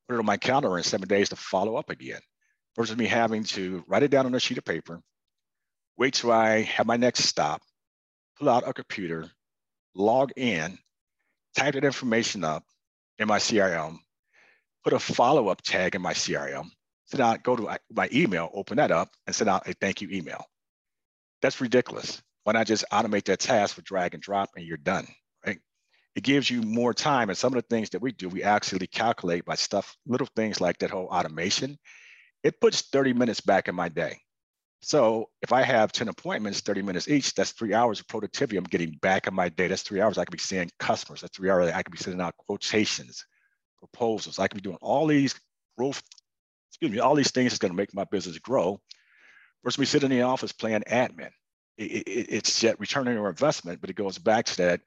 put 0.06 0.16
it 0.16 0.18
on 0.18 0.26
my 0.26 0.36
calendar 0.36 0.76
in 0.76 0.84
seven 0.84 1.08
days 1.08 1.30
to 1.30 1.36
follow 1.36 1.76
up 1.76 1.90
again, 1.90 2.20
versus 2.76 2.96
me 2.96 3.06
having 3.06 3.44
to 3.44 3.82
write 3.88 4.02
it 4.02 4.10
down 4.10 4.26
on 4.26 4.34
a 4.34 4.40
sheet 4.40 4.58
of 4.58 4.64
paper, 4.64 5.00
wait 5.96 6.14
till 6.14 6.30
I 6.30 6.62
have 6.62 6.86
my 6.86 6.96
next 6.96 7.24
stop, 7.24 7.62
pull 8.38 8.50
out 8.50 8.68
a 8.68 8.74
computer, 8.74 9.30
log 9.94 10.32
in, 10.36 10.78
type 11.56 11.74
that 11.74 11.84
information 11.84 12.44
up, 12.44 12.64
in 13.18 13.28
my 13.28 13.38
CRM, 13.38 13.98
put 14.82 14.92
a 14.92 14.98
follow-up 14.98 15.62
tag 15.62 15.94
in 15.94 16.02
my 16.02 16.12
CRM, 16.12 16.68
send 17.06 17.20
out, 17.20 17.42
go 17.42 17.56
to 17.56 17.78
my 17.92 18.08
email, 18.12 18.50
open 18.52 18.76
that 18.76 18.90
up, 18.90 19.10
and 19.26 19.34
send 19.34 19.48
out 19.48 19.68
a 19.68 19.72
thank 19.74 20.00
you 20.02 20.08
email. 20.10 20.44
That's 21.42 21.60
ridiculous. 21.60 22.22
Why 22.44 22.52
not 22.54 22.66
just 22.66 22.84
automate 22.92 23.24
that 23.24 23.40
task 23.40 23.76
with 23.76 23.84
drag 23.84 24.14
and 24.14 24.22
drop 24.22 24.50
and 24.56 24.66
you're 24.66 24.76
done, 24.76 25.06
right? 25.46 25.58
It 26.14 26.22
gives 26.22 26.50
you 26.50 26.62
more 26.62 26.92
time. 26.92 27.28
And 27.28 27.38
some 27.38 27.54
of 27.54 27.62
the 27.62 27.74
things 27.74 27.90
that 27.90 28.02
we 28.02 28.12
do, 28.12 28.28
we 28.28 28.42
actually 28.42 28.86
calculate 28.86 29.44
by 29.44 29.54
stuff, 29.54 29.96
little 30.06 30.28
things 30.36 30.60
like 30.60 30.78
that 30.78 30.90
whole 30.90 31.06
automation. 31.06 31.78
It 32.42 32.60
puts 32.60 32.82
30 32.82 33.14
minutes 33.14 33.40
back 33.40 33.68
in 33.68 33.74
my 33.74 33.88
day. 33.88 34.18
So 34.84 35.30
if 35.40 35.50
I 35.50 35.62
have 35.62 35.92
10 35.92 36.08
appointments, 36.08 36.60
30 36.60 36.82
minutes 36.82 37.08
each, 37.08 37.34
that's 37.34 37.52
three 37.52 37.72
hours 37.72 38.00
of 38.00 38.08
productivity 38.08 38.58
I'm 38.58 38.64
getting 38.64 38.98
back 39.00 39.26
in 39.26 39.34
my 39.34 39.48
day. 39.48 39.66
That's 39.66 39.82
three 39.82 40.02
hours 40.02 40.18
I 40.18 40.24
could 40.24 40.32
be 40.32 40.38
seeing 40.38 40.70
customers. 40.78 41.22
That's 41.22 41.34
three 41.34 41.48
hours 41.48 41.72
I 41.72 41.82
could 41.82 41.92
be 41.92 41.98
sending 41.98 42.20
out 42.20 42.36
quotations, 42.36 43.24
proposals. 43.78 44.38
I 44.38 44.46
could 44.46 44.62
be 44.62 44.68
doing 44.68 44.78
all 44.82 45.06
these 45.06 45.40
growth, 45.78 46.02
excuse 46.70 46.92
me, 46.92 46.98
all 46.98 47.14
these 47.14 47.30
things 47.30 47.52
that's 47.52 47.58
going 47.58 47.72
to 47.72 47.76
make 47.76 47.94
my 47.94 48.04
business 48.04 48.38
grow 48.38 48.78
versus 49.64 49.78
me 49.78 49.86
sitting 49.86 50.12
in 50.12 50.18
the 50.18 50.24
office 50.24 50.52
playing 50.52 50.82
admin. 50.82 51.30
It, 51.78 52.06
it, 52.06 52.26
it's 52.28 52.62
yet 52.62 52.78
returning 52.78 53.14
your 53.14 53.30
investment, 53.30 53.80
but 53.80 53.88
it 53.88 53.96
goes 53.96 54.18
back 54.18 54.44
to 54.46 54.56
that 54.58 54.80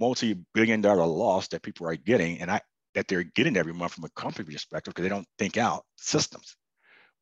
multi-billion 0.00 0.80
dollar 0.80 1.04
loss 1.04 1.48
that 1.48 1.62
people 1.62 1.86
are 1.86 1.96
getting 1.96 2.40
and 2.40 2.50
I 2.50 2.60
that 2.94 3.06
they're 3.08 3.24
getting 3.24 3.56
every 3.56 3.74
month 3.74 3.92
from 3.92 4.04
a 4.04 4.20
company 4.20 4.50
perspective 4.50 4.94
because 4.94 5.02
they 5.02 5.14
don't 5.14 5.28
think 5.38 5.58
out 5.58 5.84
systems. 5.96 6.56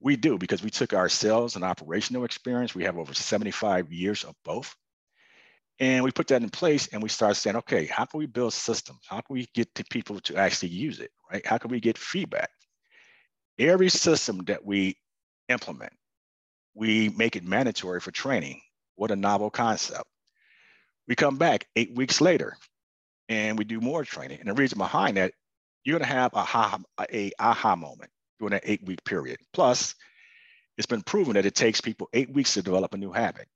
We 0.00 0.16
do 0.16 0.38
because 0.38 0.62
we 0.62 0.70
took 0.70 0.92
our 0.92 1.08
sales 1.08 1.56
and 1.56 1.64
operational 1.64 2.24
experience. 2.24 2.74
We 2.74 2.84
have 2.84 2.98
over 2.98 3.14
75 3.14 3.92
years 3.92 4.24
of 4.24 4.34
both. 4.44 4.74
And 5.78 6.04
we 6.04 6.10
put 6.10 6.28
that 6.28 6.42
in 6.42 6.48
place 6.48 6.88
and 6.88 7.02
we 7.02 7.08
started 7.08 7.34
saying, 7.34 7.56
okay, 7.56 7.86
how 7.86 8.06
can 8.06 8.18
we 8.18 8.26
build 8.26 8.54
systems? 8.54 9.00
How 9.06 9.20
can 9.20 9.34
we 9.34 9.46
get 9.54 9.74
to 9.74 9.84
people 9.84 10.20
to 10.20 10.36
actually 10.36 10.70
use 10.70 11.00
it, 11.00 11.10
right? 11.30 11.44
How 11.46 11.58
can 11.58 11.70
we 11.70 11.80
get 11.80 11.98
feedback? 11.98 12.50
Every 13.58 13.90
system 13.90 14.44
that 14.46 14.64
we 14.64 14.96
implement, 15.48 15.92
we 16.74 17.10
make 17.10 17.36
it 17.36 17.44
mandatory 17.44 18.00
for 18.00 18.10
training. 18.10 18.60
What 18.96 19.10
a 19.10 19.16
novel 19.16 19.50
concept. 19.50 20.04
We 21.08 21.14
come 21.14 21.36
back 21.36 21.66
eight 21.76 21.94
weeks 21.94 22.20
later 22.20 22.56
and 23.28 23.58
we 23.58 23.64
do 23.64 23.80
more 23.80 24.04
training. 24.04 24.40
And 24.40 24.48
the 24.48 24.54
reason 24.54 24.78
behind 24.78 25.16
that, 25.18 25.32
you're 25.84 25.98
gonna 25.98 26.10
have 26.10 26.32
a 26.32 26.38
aha, 26.38 26.78
a 27.12 27.32
aha 27.38 27.76
moment 27.76 28.10
during 28.38 28.52
that 28.52 28.62
eight 28.64 28.84
week 28.84 29.04
period. 29.04 29.38
Plus, 29.52 29.94
it's 30.76 30.86
been 30.86 31.02
proven 31.02 31.34
that 31.34 31.46
it 31.46 31.54
takes 31.54 31.80
people 31.80 32.08
eight 32.12 32.30
weeks 32.30 32.54
to 32.54 32.62
develop 32.62 32.94
a 32.94 32.98
new 32.98 33.12
habit. 33.12 33.48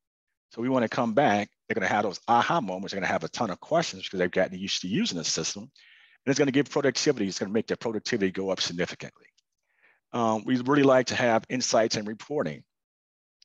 So 0.52 0.62
we 0.62 0.68
want 0.68 0.82
to 0.82 0.88
come 0.88 1.14
back. 1.14 1.48
They're 1.68 1.74
going 1.74 1.88
to 1.88 1.94
have 1.94 2.04
those 2.04 2.20
aha 2.26 2.60
moments. 2.60 2.92
They're 2.92 3.00
going 3.00 3.06
to 3.06 3.12
have 3.12 3.24
a 3.24 3.28
ton 3.28 3.50
of 3.50 3.60
questions 3.60 4.04
because 4.04 4.18
they've 4.18 4.30
gotten 4.30 4.58
used 4.58 4.82
to 4.82 4.88
using 4.88 5.18
the 5.18 5.24
system. 5.24 5.62
And 5.62 6.30
it's 6.30 6.38
going 6.38 6.46
to 6.46 6.52
give 6.52 6.70
productivity. 6.70 7.28
It's 7.28 7.38
going 7.38 7.50
to 7.50 7.54
make 7.54 7.68
their 7.68 7.76
productivity 7.76 8.32
go 8.32 8.50
up 8.50 8.60
significantly. 8.60 9.26
Um, 10.12 10.42
we 10.44 10.56
really 10.58 10.82
like 10.82 11.06
to 11.06 11.14
have 11.14 11.44
insights 11.48 11.96
and 11.96 12.08
reporting. 12.08 12.64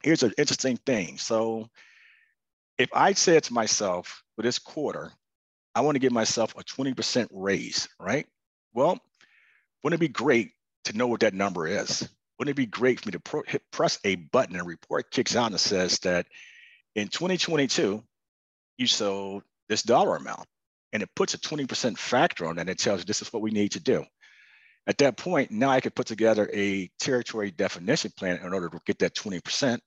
Here's 0.01 0.23
an 0.23 0.33
interesting 0.37 0.77
thing. 0.77 1.17
So 1.17 1.67
if 2.77 2.89
I 2.93 3.13
said 3.13 3.43
to 3.43 3.53
myself 3.53 4.23
for 4.35 4.41
this 4.41 4.57
quarter, 4.57 5.11
I 5.75 5.81
want 5.81 5.95
to 5.95 5.99
give 5.99 6.11
myself 6.11 6.55
a 6.57 6.63
20% 6.63 7.27
raise, 7.31 7.87
right? 7.99 8.25
Well, 8.73 8.99
wouldn't 9.83 10.01
it 10.01 10.07
be 10.07 10.11
great 10.11 10.51
to 10.85 10.97
know 10.97 11.07
what 11.07 11.21
that 11.21 11.33
number 11.33 11.67
is? 11.67 12.07
Wouldn't 12.37 12.53
it 12.53 12.57
be 12.57 12.65
great 12.65 12.99
for 12.99 13.09
me 13.09 13.11
to 13.13 13.19
pro- 13.19 13.43
hit, 13.47 13.63
press 13.71 13.99
a 14.03 14.15
button 14.15 14.55
and 14.55 14.63
a 14.63 14.67
report 14.67 15.11
kicks 15.11 15.35
out 15.35 15.51
and 15.51 15.59
says 15.59 15.99
that 15.99 16.27
in 16.95 17.07
2022, 17.07 18.03
you 18.77 18.87
sold 18.87 19.43
this 19.69 19.83
dollar 19.83 20.15
amount 20.15 20.47
and 20.93 21.03
it 21.03 21.09
puts 21.15 21.33
a 21.33 21.37
20% 21.37 21.97
factor 21.97 22.45
on 22.45 22.55
that 22.55 22.61
and 22.61 22.69
it 22.69 22.79
tells 22.79 22.99
you 22.99 23.05
this 23.05 23.21
is 23.21 23.31
what 23.33 23.41
we 23.41 23.51
need 23.51 23.71
to 23.71 23.79
do. 23.79 24.05
At 24.87 24.99
that 24.99 25.17
point, 25.17 25.51
now 25.51 25.69
I 25.69 25.81
could 25.81 25.95
put 25.95 26.07
together 26.07 26.49
a 26.53 26.89
territory 26.99 27.51
definition 27.51 28.11
plan 28.15 28.37
in 28.37 28.53
order 28.53 28.69
to 28.69 28.79
get 28.85 28.99
that 28.99 29.15
20% 29.15 29.79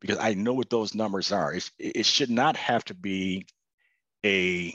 because 0.00 0.18
I 0.18 0.34
know 0.34 0.52
what 0.52 0.68
those 0.68 0.94
numbers 0.94 1.32
are. 1.32 1.54
It's, 1.54 1.70
it 1.78 2.04
should 2.04 2.30
not 2.30 2.56
have 2.56 2.84
to 2.86 2.94
be 2.94 3.46
a 4.24 4.74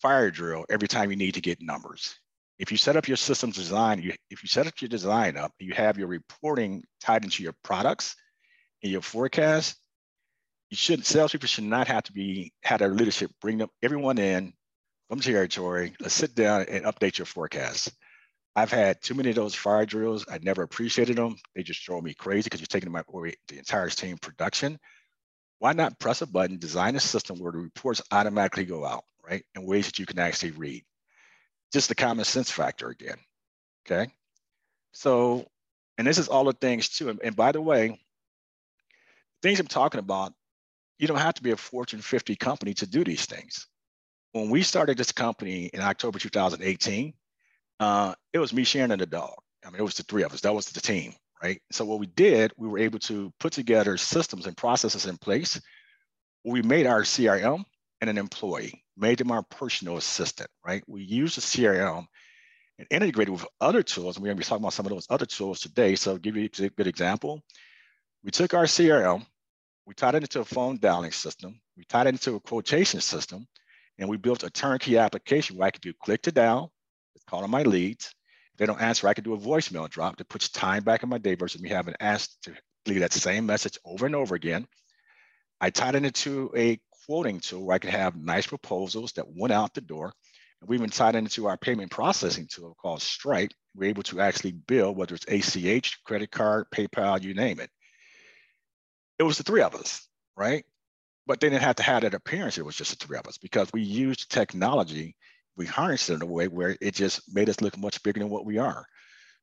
fire 0.00 0.30
drill 0.30 0.66
every 0.68 0.88
time 0.88 1.10
you 1.10 1.16
need 1.16 1.34
to 1.34 1.40
get 1.40 1.62
numbers. 1.62 2.19
If 2.60 2.70
you 2.70 2.76
set 2.76 2.96
up 2.96 3.08
your 3.08 3.16
systems 3.16 3.56
design, 3.56 4.02
you, 4.02 4.12
if 4.28 4.42
you 4.42 4.48
set 4.48 4.66
up 4.66 4.74
your 4.82 4.90
design 4.90 5.38
up, 5.38 5.50
you 5.58 5.72
have 5.72 5.96
your 5.96 6.08
reporting 6.08 6.84
tied 7.00 7.24
into 7.24 7.42
your 7.42 7.54
products 7.64 8.14
and 8.82 8.92
your 8.92 9.00
forecast, 9.00 9.76
you 10.68 10.76
shouldn't. 10.76 11.06
salespeople 11.06 11.48
should 11.48 11.64
not 11.64 11.88
have 11.88 12.02
to 12.04 12.12
be 12.12 12.52
had 12.62 12.80
their 12.80 12.90
leadership 12.90 13.30
bring 13.40 13.56
them 13.56 13.70
everyone 13.82 14.18
in 14.18 14.52
from 15.08 15.20
territory. 15.20 15.94
Let's 16.00 16.12
sit 16.12 16.34
down 16.34 16.66
and 16.68 16.84
update 16.84 17.16
your 17.16 17.24
forecast. 17.24 17.92
I've 18.54 18.70
had 18.70 19.00
too 19.00 19.14
many 19.14 19.30
of 19.30 19.36
those 19.36 19.54
fire 19.54 19.86
drills. 19.86 20.26
I 20.30 20.38
never 20.42 20.62
appreciated 20.62 21.16
them. 21.16 21.36
They 21.56 21.62
just 21.62 21.82
drove 21.86 22.04
me 22.04 22.12
crazy 22.12 22.44
because 22.44 22.60
you're 22.60 22.66
taking 22.66 22.92
my 22.92 23.02
the 23.48 23.56
entire 23.56 23.88
team 23.88 24.18
production. 24.18 24.78
Why 25.60 25.72
not 25.72 25.98
press 25.98 26.20
a 26.20 26.26
button, 26.26 26.58
design 26.58 26.94
a 26.94 27.00
system 27.00 27.38
where 27.38 27.52
the 27.52 27.58
reports 27.58 28.02
automatically 28.12 28.66
go 28.66 28.84
out, 28.84 29.04
right? 29.26 29.44
In 29.54 29.64
ways 29.64 29.86
that 29.86 29.98
you 29.98 30.04
can 30.04 30.18
actually 30.18 30.50
read. 30.50 30.84
Just 31.72 31.88
the 31.88 31.94
common 31.94 32.24
sense 32.24 32.50
factor 32.50 32.88
again. 32.88 33.18
Okay. 33.86 34.10
So, 34.92 35.46
and 35.98 36.06
this 36.06 36.18
is 36.18 36.28
all 36.28 36.44
the 36.44 36.52
things 36.52 36.88
too. 36.88 37.10
And, 37.10 37.20
and 37.22 37.36
by 37.36 37.52
the 37.52 37.60
way, 37.60 38.00
things 39.42 39.60
I'm 39.60 39.66
talking 39.66 40.00
about, 40.00 40.32
you 40.98 41.06
don't 41.06 41.18
have 41.18 41.34
to 41.34 41.42
be 41.42 41.50
a 41.50 41.56
Fortune 41.56 42.00
50 42.00 42.36
company 42.36 42.74
to 42.74 42.86
do 42.86 43.04
these 43.04 43.24
things. 43.24 43.66
When 44.32 44.50
we 44.50 44.62
started 44.62 44.96
this 44.96 45.12
company 45.12 45.66
in 45.66 45.80
October 45.80 46.18
2018, 46.18 47.14
uh, 47.80 48.14
it 48.32 48.38
was 48.38 48.52
me, 48.52 48.64
Sharon, 48.64 48.92
and 48.92 49.00
the 49.00 49.06
dog. 49.06 49.34
I 49.64 49.70
mean, 49.70 49.80
it 49.80 49.84
was 49.84 49.94
the 49.94 50.02
three 50.04 50.22
of 50.22 50.32
us. 50.32 50.42
That 50.42 50.54
was 50.54 50.66
the 50.66 50.80
team, 50.80 51.14
right? 51.42 51.60
So 51.72 51.84
what 51.84 51.98
we 51.98 52.06
did, 52.06 52.52
we 52.56 52.68
were 52.68 52.78
able 52.78 52.98
to 53.00 53.32
put 53.40 53.52
together 53.52 53.96
systems 53.96 54.46
and 54.46 54.56
processes 54.56 55.06
in 55.06 55.16
place. 55.16 55.60
We 56.44 56.62
made 56.62 56.86
our 56.86 57.02
CRM 57.02 57.64
and 58.00 58.10
an 58.10 58.18
employee, 58.18 58.84
made 59.00 59.18
them 59.18 59.30
our 59.30 59.42
personal 59.42 59.96
assistant, 59.96 60.50
right? 60.64 60.82
We 60.86 61.02
use 61.02 61.34
the 61.34 61.40
CRM 61.40 62.06
and 62.78 62.86
integrated 62.90 63.32
with 63.32 63.46
other 63.60 63.82
tools. 63.82 64.16
And 64.16 64.22
we're 64.22 64.28
going 64.28 64.36
to 64.36 64.40
be 64.40 64.44
talking 64.44 64.62
about 64.62 64.72
some 64.72 64.86
of 64.86 64.92
those 64.92 65.06
other 65.10 65.26
tools 65.26 65.60
today. 65.60 65.96
So 65.96 66.12
I'll 66.12 66.18
give 66.18 66.36
you 66.36 66.48
a 66.60 66.68
good 66.68 66.86
example. 66.86 67.42
We 68.22 68.30
took 68.30 68.54
our 68.54 68.64
CRM, 68.64 69.24
we 69.86 69.94
tied 69.94 70.14
it 70.14 70.22
into 70.22 70.40
a 70.40 70.44
phone 70.44 70.78
dialing 70.78 71.12
system, 71.12 71.58
we 71.76 71.84
tied 71.84 72.06
it 72.06 72.10
into 72.10 72.34
a 72.34 72.40
quotation 72.40 73.00
system, 73.00 73.46
and 73.98 74.08
we 74.08 74.18
built 74.18 74.44
a 74.44 74.50
turnkey 74.50 74.98
application 74.98 75.56
where 75.56 75.68
I 75.68 75.70
could 75.70 75.80
do 75.80 75.94
click 76.02 76.22
to 76.22 76.32
dial, 76.32 76.72
it's 77.14 77.24
calling 77.24 77.50
my 77.50 77.62
leads. 77.62 78.14
If 78.52 78.58
they 78.58 78.66
don't 78.66 78.80
answer, 78.80 79.08
I 79.08 79.14
can 79.14 79.24
do 79.24 79.34
a 79.34 79.38
voicemail 79.38 79.88
drop 79.88 80.18
that 80.18 80.28
puts 80.28 80.50
time 80.50 80.84
back 80.84 81.02
in 81.02 81.08
my 81.08 81.18
day 81.18 81.34
versus 81.34 81.62
me 81.62 81.70
having 81.70 81.94
asked 81.98 82.42
to 82.42 82.52
leave 82.86 83.00
that 83.00 83.12
same 83.12 83.46
message 83.46 83.78
over 83.84 84.04
and 84.04 84.14
over 84.14 84.34
again. 84.34 84.66
I 85.60 85.70
tied 85.70 85.94
it 85.94 86.04
into 86.04 86.50
a 86.56 86.78
quoting 87.10 87.40
tool 87.40 87.66
where 87.66 87.74
I 87.74 87.78
could 87.80 87.90
have 87.90 88.14
nice 88.14 88.46
proposals 88.46 89.10
that 89.14 89.26
went 89.28 89.52
out 89.52 89.74
the 89.74 89.80
door. 89.80 90.12
And 90.60 90.70
we 90.70 90.76
even 90.76 90.90
tied 90.90 91.16
into 91.16 91.48
our 91.48 91.56
payment 91.56 91.90
processing 91.90 92.46
tool 92.48 92.76
called 92.80 93.02
Stripe. 93.02 93.50
We're 93.74 93.90
able 93.90 94.04
to 94.04 94.20
actually 94.20 94.52
bill, 94.52 94.94
whether 94.94 95.16
it's 95.16 95.26
ACH, 95.26 96.04
credit 96.04 96.30
card, 96.30 96.66
PayPal, 96.72 97.20
you 97.20 97.34
name 97.34 97.58
it. 97.58 97.68
It 99.18 99.24
was 99.24 99.38
the 99.38 99.42
three 99.42 99.60
of 99.60 99.74
us, 99.74 100.06
right? 100.36 100.64
But 101.26 101.40
they 101.40 101.48
didn't 101.48 101.64
have 101.64 101.74
to 101.76 101.82
have 101.82 102.02
that 102.02 102.14
appearance. 102.14 102.58
It 102.58 102.64
was 102.64 102.76
just 102.76 102.96
the 102.96 103.04
three 103.04 103.18
of 103.18 103.26
us 103.26 103.38
because 103.38 103.72
we 103.72 103.82
used 103.82 104.30
technology 104.30 105.16
we 105.56 105.66
harnessed 105.66 106.10
it 106.10 106.14
in 106.14 106.22
a 106.22 106.26
way 106.26 106.46
where 106.46 106.76
it 106.80 106.94
just 106.94 107.34
made 107.34 107.48
us 107.48 107.60
look 107.60 107.76
much 107.76 108.02
bigger 108.04 108.20
than 108.20 108.30
what 108.30 108.46
we 108.46 108.58
are. 108.58 108.86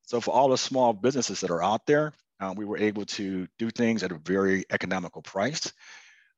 So 0.03 0.21
for 0.21 0.31
all 0.31 0.47
the 0.47 0.57
small 0.57 0.93
businesses 0.93 1.41
that 1.41 1.51
are 1.51 1.61
out 1.61 1.85
there, 1.85 2.13
uh, 2.39 2.53
we 2.55 2.63
were 2.63 2.77
able 2.77 3.05
to 3.05 3.45
do 3.59 3.69
things 3.69 4.03
at 4.03 4.13
a 4.13 4.17
very 4.17 4.63
economical 4.71 5.21
price. 5.21 5.71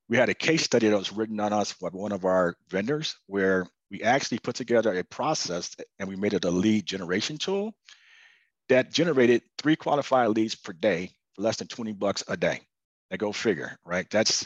We 0.09 0.17
had 0.17 0.29
a 0.29 0.33
case 0.33 0.63
study 0.63 0.89
that 0.89 0.97
was 0.97 1.13
written 1.13 1.39
on 1.39 1.53
us 1.53 1.73
by 1.73 1.89
one 1.89 2.11
of 2.11 2.25
our 2.25 2.55
vendors 2.69 3.15
where 3.27 3.67
we 3.91 4.01
actually 4.01 4.39
put 4.39 4.55
together 4.55 4.93
a 4.97 5.03
process 5.03 5.75
and 5.99 6.09
we 6.09 6.15
made 6.15 6.33
it 6.33 6.45
a 6.45 6.51
lead 6.51 6.85
generation 6.85 7.37
tool 7.37 7.73
that 8.69 8.91
generated 8.91 9.43
three 9.57 9.75
qualified 9.75 10.29
leads 10.29 10.55
per 10.55 10.73
day 10.73 11.11
for 11.35 11.43
less 11.43 11.57
than 11.57 11.67
20 11.67 11.93
bucks 11.93 12.23
a 12.27 12.35
day. 12.35 12.61
Now 13.11 13.17
go 13.17 13.31
figure, 13.31 13.77
right? 13.85 14.07
That's 14.09 14.45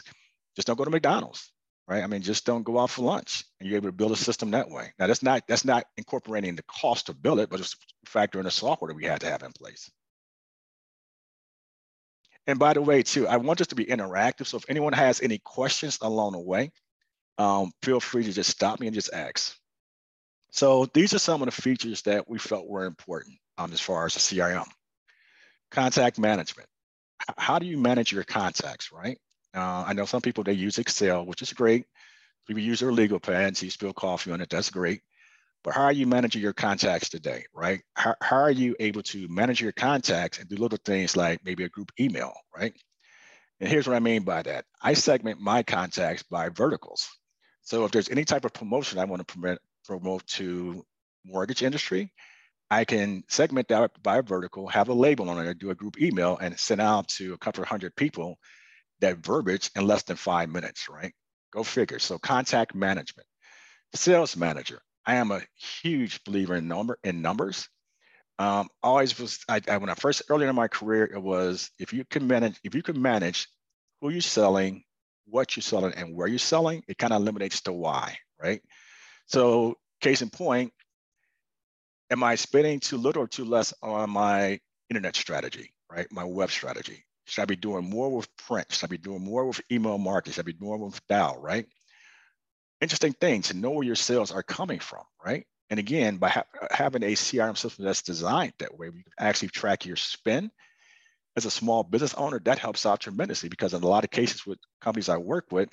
just 0.54 0.66
don't 0.66 0.78
go 0.78 0.84
to 0.84 0.90
McDonald's 0.90 1.50
right? 1.86 2.02
I 2.02 2.06
mean, 2.06 2.22
just 2.22 2.46
don't 2.46 2.62
go 2.62 2.78
out 2.78 2.90
for 2.90 3.02
lunch, 3.02 3.44
and 3.58 3.68
you're 3.68 3.76
able 3.76 3.88
to 3.88 3.92
build 3.92 4.12
a 4.12 4.16
system 4.16 4.50
that 4.52 4.70
way. 4.70 4.92
Now, 4.98 5.06
that's 5.06 5.22
not 5.22 5.42
that's 5.46 5.64
not 5.64 5.84
incorporating 5.96 6.56
the 6.56 6.62
cost 6.64 7.06
to 7.06 7.14
build 7.14 7.40
it, 7.40 7.50
but 7.50 7.58
just 7.58 7.76
factor 8.06 8.38
in 8.38 8.44
the 8.44 8.50
software 8.50 8.88
that 8.88 8.96
we 8.96 9.04
had 9.04 9.20
to 9.20 9.30
have 9.30 9.42
in 9.42 9.52
place. 9.52 9.90
And 12.46 12.58
by 12.58 12.74
the 12.74 12.82
way, 12.82 13.02
too, 13.02 13.26
I 13.26 13.38
want 13.38 13.58
this 13.58 13.68
to 13.68 13.74
be 13.74 13.86
interactive. 13.86 14.46
So 14.46 14.58
if 14.58 14.64
anyone 14.68 14.92
has 14.92 15.20
any 15.22 15.38
questions 15.38 15.98
along 16.02 16.32
the 16.32 16.38
way, 16.38 16.72
um, 17.38 17.72
feel 17.82 18.00
free 18.00 18.24
to 18.24 18.32
just 18.32 18.50
stop 18.50 18.80
me 18.80 18.86
and 18.86 18.94
just 18.94 19.12
ask. 19.12 19.56
So 20.50 20.86
these 20.92 21.14
are 21.14 21.18
some 21.18 21.42
of 21.42 21.46
the 21.46 21.62
features 21.62 22.02
that 22.02 22.28
we 22.28 22.38
felt 22.38 22.68
were 22.68 22.84
important 22.84 23.38
um, 23.58 23.72
as 23.72 23.80
far 23.80 24.06
as 24.06 24.14
the 24.14 24.20
CRM. 24.20 24.66
Contact 25.70 26.18
management. 26.18 26.68
How 27.38 27.58
do 27.58 27.66
you 27.66 27.78
manage 27.78 28.12
your 28.12 28.24
contacts, 28.24 28.92
right? 28.92 29.18
Uh, 29.54 29.84
I 29.86 29.92
know 29.94 30.04
some 30.04 30.20
people, 30.20 30.44
they 30.44 30.52
use 30.52 30.78
Excel, 30.78 31.24
which 31.24 31.42
is 31.42 31.52
great. 31.52 31.86
We 32.48 32.62
use 32.62 32.82
our 32.82 32.92
legal 32.92 33.18
pads, 33.18 33.62
you 33.62 33.70
spill 33.70 33.94
coffee 33.94 34.30
on 34.30 34.40
it, 34.42 34.50
that's 34.50 34.70
great. 34.70 35.00
But 35.64 35.74
how 35.74 35.84
are 35.84 35.92
you 35.92 36.06
managing 36.06 36.42
your 36.42 36.52
contacts 36.52 37.08
today, 37.08 37.46
right? 37.54 37.80
How, 37.94 38.14
how 38.20 38.36
are 38.36 38.50
you 38.50 38.76
able 38.78 39.02
to 39.04 39.26
manage 39.28 39.62
your 39.62 39.72
contacts 39.72 40.38
and 40.38 40.48
do 40.48 40.56
little 40.56 40.78
things 40.84 41.16
like 41.16 41.40
maybe 41.42 41.64
a 41.64 41.70
group 41.70 41.90
email, 41.98 42.34
right? 42.54 42.74
And 43.60 43.68
here's 43.68 43.88
what 43.88 43.96
I 43.96 44.00
mean 44.00 44.24
by 44.24 44.42
that. 44.42 44.66
I 44.82 44.92
segment 44.92 45.40
my 45.40 45.62
contacts 45.62 46.22
by 46.22 46.50
verticals. 46.50 47.08
So 47.62 47.86
if 47.86 47.92
there's 47.92 48.10
any 48.10 48.24
type 48.24 48.44
of 48.44 48.52
promotion 48.52 48.98
I 48.98 49.06
want 49.06 49.26
to 49.26 49.32
promote, 49.32 49.58
promote 49.86 50.26
to 50.26 50.84
mortgage 51.24 51.62
industry, 51.62 52.12
I 52.70 52.84
can 52.84 53.24
segment 53.28 53.68
that 53.68 53.90
by 54.02 54.20
vertical, 54.20 54.68
have 54.68 54.90
a 54.90 54.94
label 54.94 55.30
on 55.30 55.46
it, 55.46 55.58
do 55.58 55.70
a 55.70 55.74
group 55.74 55.98
email 56.00 56.36
and 56.36 56.58
send 56.58 56.82
out 56.82 57.08
to 57.08 57.32
a 57.32 57.38
couple 57.38 57.62
of 57.62 57.68
hundred 57.68 57.96
people 57.96 58.36
that 59.00 59.24
verbiage 59.24 59.70
in 59.76 59.86
less 59.86 60.02
than 60.02 60.16
five 60.16 60.50
minutes, 60.50 60.88
right? 60.90 61.14
Go 61.52 61.62
figure. 61.62 61.98
So 61.98 62.18
contact 62.18 62.74
management. 62.74 63.26
Sales 63.94 64.36
manager. 64.36 64.80
I 65.06 65.16
am 65.16 65.30
a 65.30 65.42
huge 65.82 66.22
believer 66.24 66.56
in 66.56 66.68
number 66.68 66.98
in 67.04 67.22
numbers. 67.22 67.68
Um, 68.38 68.68
always 68.82 69.18
was 69.18 69.40
I, 69.48 69.60
I, 69.68 69.76
when 69.76 69.90
I 69.90 69.94
first 69.94 70.22
early 70.28 70.46
in 70.46 70.54
my 70.54 70.68
career, 70.68 71.04
it 71.04 71.22
was 71.22 71.70
if 71.78 71.92
you 71.92 72.04
can 72.04 72.26
manage 72.26 72.58
if 72.64 72.74
you 72.74 72.82
can 72.82 73.00
manage 73.00 73.48
who 74.00 74.10
you're 74.10 74.20
selling, 74.20 74.82
what 75.26 75.56
you're 75.56 75.62
selling, 75.62 75.94
and 75.94 76.14
where 76.14 76.26
you're 76.26 76.38
selling, 76.38 76.82
it 76.88 76.98
kind 76.98 77.12
of 77.12 77.20
eliminates 77.22 77.60
the 77.60 77.72
why, 77.72 78.16
right? 78.42 78.60
So 79.26 79.76
case 80.00 80.22
in 80.22 80.30
point, 80.30 80.72
am 82.10 82.22
I 82.22 82.34
spending 82.34 82.80
too 82.80 82.96
little 82.96 83.22
or 83.22 83.28
too 83.28 83.44
less 83.44 83.72
on 83.82 84.10
my 84.10 84.58
internet 84.90 85.16
strategy, 85.16 85.72
right? 85.90 86.06
My 86.10 86.24
web 86.24 86.50
strategy. 86.50 87.04
Should 87.26 87.42
I 87.42 87.46
be 87.46 87.56
doing 87.56 87.88
more 87.88 88.14
with 88.14 88.28
print? 88.36 88.70
Should 88.70 88.86
I 88.86 88.90
be 88.90 88.98
doing 88.98 89.22
more 89.22 89.46
with 89.46 89.60
email 89.72 89.96
marketing? 89.96 90.34
Should 90.34 90.44
I 90.44 90.46
be 90.46 90.52
doing 90.52 90.78
more 90.78 90.86
with 90.86 91.06
dial, 91.08 91.38
right? 91.40 91.66
Interesting 92.84 93.14
thing 93.14 93.40
to 93.44 93.54
know 93.56 93.70
where 93.70 93.86
your 93.86 93.96
sales 93.96 94.30
are 94.30 94.42
coming 94.42 94.78
from, 94.78 95.04
right? 95.24 95.46
And 95.70 95.80
again, 95.80 96.18
by 96.18 96.28
ha- 96.28 96.44
having 96.70 97.02
a 97.02 97.14
CRM 97.16 97.56
system 97.56 97.86
that's 97.86 98.02
designed 98.02 98.52
that 98.58 98.78
way, 98.78 98.88
you 98.88 98.92
can 98.92 99.04
actually 99.18 99.48
track 99.48 99.86
your 99.86 99.96
spend. 99.96 100.50
As 101.34 101.46
a 101.46 101.50
small 101.50 101.82
business 101.82 102.12
owner, 102.12 102.38
that 102.40 102.58
helps 102.58 102.84
out 102.84 103.00
tremendously 103.00 103.48
because 103.48 103.72
in 103.72 103.82
a 103.82 103.88
lot 103.88 104.04
of 104.04 104.10
cases 104.10 104.44
with 104.44 104.58
companies 104.82 105.08
I 105.08 105.16
work 105.16 105.46
with, 105.50 105.70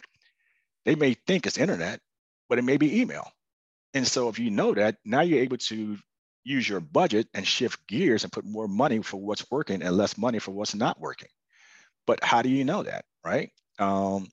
they 0.86 0.96
may 0.96 1.16
think 1.16 1.46
it's 1.46 1.58
internet, 1.58 2.00
but 2.50 2.60
it 2.60 2.64
may 2.64 2.78
be 2.78 3.02
email. 3.02 3.30
And 3.94 4.08
so 4.08 4.30
if 4.30 4.40
you 4.40 4.52
know 4.52 4.74
that, 4.76 4.98
now 5.06 5.22
you're 5.22 5.42
able 5.44 5.58
to 5.58 5.98
use 6.46 6.70
your 6.70 6.80
budget 6.80 7.28
and 7.34 7.46
shift 7.46 7.86
gears 7.88 8.24
and 8.24 8.32
put 8.34 8.46
more 8.46 8.70
money 8.70 9.04
for 9.04 9.18
what's 9.18 9.46
working 9.52 9.84
and 9.84 9.98
less 9.98 10.18
money 10.18 10.40
for 10.40 10.52
what's 10.52 10.76
not 10.76 11.00
working. 11.02 11.30
But 12.08 12.24
how 12.24 12.42
do 12.42 12.50
you 12.50 12.66
know 12.66 12.84
that, 12.84 13.06
right? 13.26 13.52
Um, 13.80 14.30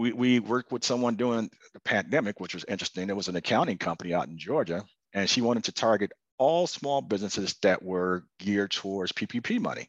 we, 0.00 0.12
we 0.12 0.40
worked 0.40 0.72
with 0.72 0.84
someone 0.84 1.16
during 1.16 1.50
the 1.74 1.80
pandemic, 1.80 2.40
which 2.40 2.54
was 2.54 2.64
interesting. 2.68 3.06
There 3.06 3.16
was 3.16 3.28
an 3.28 3.36
accounting 3.36 3.78
company 3.78 4.14
out 4.14 4.28
in 4.28 4.38
Georgia, 4.38 4.84
and 5.12 5.28
she 5.28 5.40
wanted 5.40 5.64
to 5.64 5.72
target 5.72 6.12
all 6.38 6.66
small 6.66 7.00
businesses 7.02 7.54
that 7.62 7.82
were 7.82 8.24
geared 8.38 8.70
towards 8.70 9.12
PPP 9.12 9.60
money. 9.60 9.88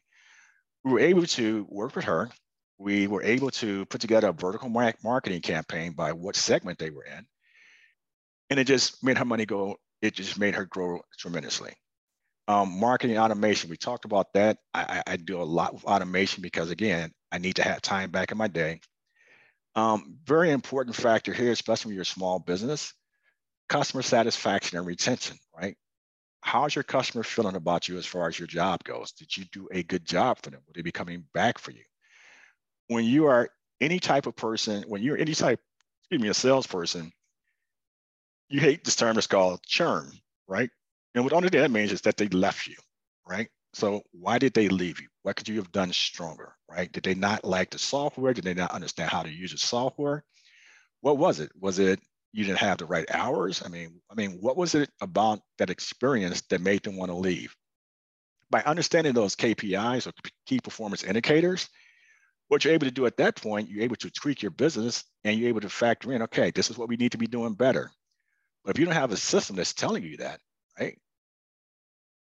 We 0.84 0.92
were 0.92 1.00
able 1.00 1.26
to 1.26 1.66
work 1.68 1.96
with 1.96 2.04
her 2.04 2.30
we 2.82 3.06
were 3.06 3.22
able 3.22 3.50
to 3.50 3.86
put 3.86 4.00
together 4.00 4.28
a 4.28 4.32
vertical 4.32 4.68
marketing 4.68 5.40
campaign 5.40 5.92
by 5.92 6.12
what 6.12 6.34
segment 6.34 6.78
they 6.78 6.90
were 6.90 7.04
in. 7.04 7.26
And 8.50 8.58
it 8.58 8.64
just 8.64 9.02
made 9.04 9.18
her 9.18 9.24
money 9.24 9.46
go, 9.46 9.76
it 10.02 10.14
just 10.14 10.38
made 10.38 10.54
her 10.54 10.66
grow 10.66 11.00
tremendously. 11.18 11.72
Um, 12.48 12.80
marketing 12.80 13.18
automation, 13.18 13.70
we 13.70 13.76
talked 13.76 14.04
about 14.04 14.32
that. 14.34 14.58
I, 14.74 15.02
I, 15.06 15.16
do 15.16 15.40
a 15.40 15.44
lot 15.44 15.74
with 15.74 15.84
automation 15.84 16.42
because, 16.42 16.70
again, 16.70 17.12
I 17.30 17.38
need 17.38 17.54
to 17.56 17.62
have 17.62 17.80
time 17.80 18.10
back 18.10 18.32
in 18.32 18.36
my 18.36 18.48
day. 18.48 18.80
Um, 19.74 20.18
very 20.24 20.50
important 20.50 20.96
factor 20.96 21.32
here, 21.32 21.50
especially 21.50 21.90
when 21.90 21.94
you're 21.94 22.02
a 22.02 22.06
small 22.06 22.38
business, 22.38 22.92
customer 23.68 24.02
satisfaction 24.02 24.78
and 24.78 24.86
retention, 24.86 25.38
right? 25.56 25.76
How's 26.42 26.74
your 26.74 26.82
customer 26.82 27.22
feeling 27.22 27.56
about 27.56 27.88
you 27.88 27.96
as 27.96 28.04
far 28.04 28.28
as 28.28 28.38
your 28.38 28.48
job 28.48 28.84
goes? 28.84 29.12
Did 29.12 29.34
you 29.36 29.44
do 29.52 29.68
a 29.70 29.82
good 29.82 30.04
job 30.04 30.38
for 30.42 30.50
them? 30.50 30.60
Will 30.66 30.74
they 30.74 30.82
be 30.82 30.92
coming 30.92 31.24
back 31.32 31.58
for 31.58 31.70
you? 31.70 31.84
When 32.88 33.04
you 33.04 33.26
are 33.26 33.48
any 33.80 33.98
type 33.98 34.26
of 34.26 34.36
person, 34.36 34.84
when 34.88 35.02
you're 35.02 35.16
any 35.16 35.34
type, 35.34 35.60
excuse 36.02 36.20
me, 36.20 36.28
a 36.28 36.34
salesperson, 36.34 37.12
you 38.48 38.60
hate 38.60 38.84
this 38.84 38.96
term, 38.96 39.16
it's 39.16 39.26
called 39.26 39.62
churn, 39.64 40.10
right? 40.46 40.68
And 41.14 41.24
what 41.24 41.32
only 41.32 41.48
that 41.48 41.70
means 41.70 41.92
is 41.92 42.02
that 42.02 42.16
they 42.16 42.28
left 42.28 42.66
you, 42.66 42.76
right? 43.26 43.48
So 43.74 44.02
why 44.12 44.38
did 44.38 44.54
they 44.54 44.68
leave 44.68 45.00
you? 45.00 45.08
What 45.22 45.36
could 45.36 45.48
you 45.48 45.56
have 45.56 45.72
done 45.72 45.92
stronger, 45.92 46.54
right? 46.68 46.92
Did 46.92 47.04
they 47.04 47.14
not 47.14 47.44
like 47.44 47.70
the 47.70 47.78
software? 47.78 48.34
Did 48.34 48.44
they 48.44 48.54
not 48.54 48.72
understand 48.72 49.10
how 49.10 49.22
to 49.22 49.30
use 49.30 49.52
the 49.52 49.58
software? 49.58 50.24
What 51.00 51.18
was 51.18 51.40
it? 51.40 51.50
Was 51.58 51.78
it 51.78 52.00
you 52.32 52.44
didn't 52.44 52.58
have 52.58 52.78
the 52.78 52.86
right 52.86 53.06
hours? 53.10 53.62
I 53.64 53.68
mean, 53.68 54.00
I 54.10 54.14
mean, 54.14 54.38
what 54.40 54.56
was 54.56 54.74
it 54.74 54.90
about 55.00 55.40
that 55.58 55.70
experience 55.70 56.42
that 56.50 56.60
made 56.60 56.82
them 56.82 56.96
want 56.96 57.10
to 57.10 57.16
leave? 57.16 57.54
By 58.50 58.62
understanding 58.62 59.14
those 59.14 59.36
KPIs 59.36 60.06
or 60.06 60.12
key 60.46 60.60
performance 60.60 61.02
indicators, 61.02 61.68
what 62.48 62.64
you're 62.64 62.74
able 62.74 62.86
to 62.86 62.92
do 62.92 63.06
at 63.06 63.16
that 63.16 63.36
point, 63.36 63.70
you're 63.70 63.84
able 63.84 63.96
to 63.96 64.10
tweak 64.10 64.42
your 64.42 64.50
business 64.50 65.04
and 65.24 65.38
you're 65.38 65.48
able 65.48 65.62
to 65.62 65.70
factor 65.70 66.12
in, 66.12 66.22
okay, 66.22 66.50
this 66.50 66.68
is 66.68 66.76
what 66.76 66.88
we 66.88 66.96
need 66.96 67.12
to 67.12 67.18
be 67.18 67.26
doing 67.26 67.54
better. 67.54 67.90
But 68.64 68.76
if 68.76 68.78
you 68.78 68.84
don't 68.84 68.94
have 68.94 69.12
a 69.12 69.16
system 69.16 69.56
that's 69.56 69.72
telling 69.72 70.02
you 70.02 70.18
that, 70.18 70.40
right? 70.78 70.98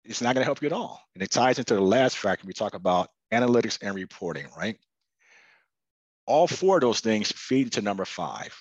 It's 0.08 0.22
not 0.22 0.34
going 0.34 0.42
to 0.42 0.46
help 0.46 0.62
you 0.62 0.68
at 0.68 0.74
all. 0.74 1.02
And 1.14 1.22
it 1.22 1.30
ties 1.30 1.60
into 1.60 1.76
the 1.76 1.82
last 1.82 2.18
factor 2.18 2.48
we 2.48 2.54
talk 2.54 2.74
about 2.74 3.10
analytics 3.32 3.78
and 3.82 3.94
reporting, 3.94 4.48
right? 4.58 4.78
All 6.26 6.48
four 6.48 6.78
of 6.78 6.82
those 6.82 7.02
things 7.02 7.32
feed 7.32 7.68
into 7.68 7.82
number 7.82 8.06
five. 8.06 8.54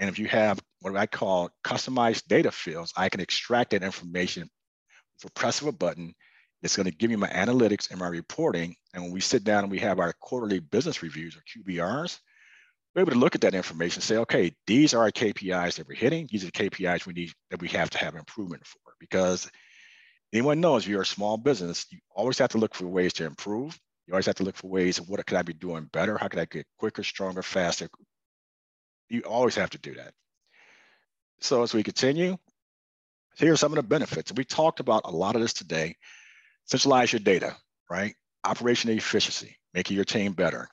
And 0.00 0.10
if 0.10 0.18
you 0.18 0.26
have 0.26 0.60
what 0.80 0.96
I 0.96 1.06
call 1.06 1.50
customized 1.64 2.26
data 2.26 2.50
fields, 2.50 2.92
I 2.96 3.08
can 3.08 3.20
extract 3.20 3.70
that 3.70 3.82
information 3.82 4.50
for 5.18 5.30
press 5.30 5.60
of 5.60 5.68
a 5.68 5.72
button. 5.72 6.14
It's 6.62 6.76
going 6.76 6.90
to 6.90 6.94
give 6.94 7.10
me 7.10 7.16
my 7.16 7.28
analytics 7.28 7.90
and 7.90 7.98
my 7.98 8.08
reporting. 8.08 8.74
And 8.92 9.04
when 9.04 9.12
we 9.12 9.20
sit 9.20 9.44
down 9.44 9.64
and 9.64 9.70
we 9.70 9.78
have 9.78 10.00
our 10.00 10.12
quarterly 10.12 10.58
business 10.58 11.02
reviews 11.02 11.36
or 11.36 11.42
QBRs, 11.42 12.18
we're 12.94 13.02
able 13.02 13.12
to 13.12 13.18
look 13.18 13.36
at 13.36 13.42
that 13.42 13.54
information 13.54 13.98
and 13.98 14.04
say, 14.04 14.16
okay, 14.16 14.54
these 14.66 14.94
are 14.94 15.02
our 15.02 15.10
KPIs 15.10 15.76
that 15.76 15.86
we're 15.86 15.94
hitting. 15.94 16.28
These 16.30 16.42
are 16.42 16.46
the 16.46 16.52
KPIs 16.52 17.06
we 17.06 17.12
need 17.12 17.32
that 17.50 17.60
we 17.60 17.68
have 17.68 17.90
to 17.90 17.98
have 17.98 18.16
improvement 18.16 18.66
for. 18.66 18.78
Because 18.98 19.48
anyone 20.32 20.60
knows 20.60 20.86
you're 20.86 21.02
a 21.02 21.06
small 21.06 21.36
business, 21.36 21.86
you 21.90 21.98
always 22.14 22.38
have 22.38 22.50
to 22.50 22.58
look 22.58 22.74
for 22.74 22.86
ways 22.86 23.12
to 23.14 23.24
improve. 23.24 23.78
You 24.06 24.14
always 24.14 24.26
have 24.26 24.36
to 24.36 24.44
look 24.44 24.56
for 24.56 24.68
ways 24.68 24.98
of 24.98 25.08
what 25.08 25.24
could 25.26 25.36
I 25.36 25.42
be 25.42 25.52
doing 25.52 25.88
better? 25.92 26.16
How 26.16 26.28
could 26.28 26.40
I 26.40 26.46
get 26.46 26.66
quicker, 26.78 27.02
stronger, 27.02 27.42
faster? 27.42 27.88
You 29.08 29.22
always 29.22 29.54
have 29.56 29.70
to 29.70 29.78
do 29.78 29.94
that. 29.94 30.12
So 31.40 31.62
as 31.62 31.74
we 31.74 31.82
continue, 31.82 32.36
here 33.36 33.52
are 33.52 33.56
some 33.56 33.72
of 33.72 33.76
the 33.76 33.82
benefits. 33.82 34.32
We 34.32 34.44
talked 34.44 34.80
about 34.80 35.02
a 35.04 35.10
lot 35.10 35.36
of 35.36 35.42
this 35.42 35.52
today. 35.52 35.96
Centralize 36.64 37.12
your 37.12 37.20
data, 37.20 37.56
right? 37.90 38.14
Operational 38.44 38.96
efficiency, 38.96 39.56
making 39.74 39.96
your 39.96 40.04
team 40.04 40.32
better 40.32 40.68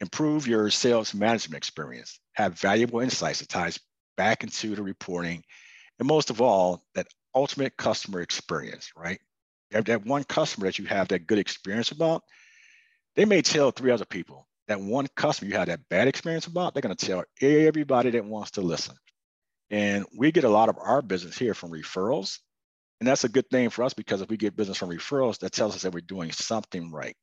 improve 0.00 0.46
your 0.46 0.70
sales 0.70 1.14
management 1.14 1.56
experience, 1.56 2.20
have 2.32 2.58
valuable 2.58 3.00
insights 3.00 3.40
that 3.40 3.48
ties 3.48 3.78
back 4.16 4.42
into 4.42 4.74
the 4.74 4.82
reporting, 4.82 5.42
and 5.98 6.08
most 6.08 6.30
of 6.30 6.40
all, 6.40 6.84
that 6.94 7.06
ultimate 7.36 7.76
customer 7.76 8.20
experience, 8.20 8.90
right? 8.96 9.20
You 9.70 9.76
have 9.76 9.84
that 9.86 10.04
one 10.04 10.24
customer 10.24 10.66
that 10.66 10.78
you 10.78 10.86
have 10.86 11.08
that 11.08 11.26
good 11.26 11.38
experience 11.38 11.92
about, 11.92 12.22
they 13.14 13.24
may 13.24 13.42
tell 13.42 13.70
three 13.70 13.92
other 13.92 14.04
people. 14.04 14.48
That 14.68 14.80
one 14.80 15.06
customer 15.14 15.50
you 15.50 15.56
had 15.56 15.68
that 15.68 15.88
bad 15.88 16.08
experience 16.08 16.48
about, 16.48 16.74
they're 16.74 16.82
going 16.82 16.96
to 16.96 17.06
tell 17.06 17.24
everybody 17.40 18.10
that 18.10 18.24
wants 18.24 18.52
to 18.52 18.62
listen. 18.62 18.96
And 19.70 20.04
we 20.16 20.32
get 20.32 20.44
a 20.44 20.48
lot 20.48 20.68
of 20.68 20.78
our 20.78 21.02
business 21.02 21.38
here 21.38 21.54
from 21.54 21.70
referrals. 21.70 22.40
And 23.00 23.06
that's 23.06 23.24
a 23.24 23.28
good 23.28 23.48
thing 23.50 23.70
for 23.70 23.84
us 23.84 23.94
because 23.94 24.22
if 24.22 24.28
we 24.28 24.36
get 24.36 24.56
business 24.56 24.78
from 24.78 24.90
referrals, 24.90 25.38
that 25.40 25.52
tells 25.52 25.76
us 25.76 25.82
that 25.82 25.94
we're 25.94 26.00
doing 26.00 26.32
something 26.32 26.90
right 26.90 27.16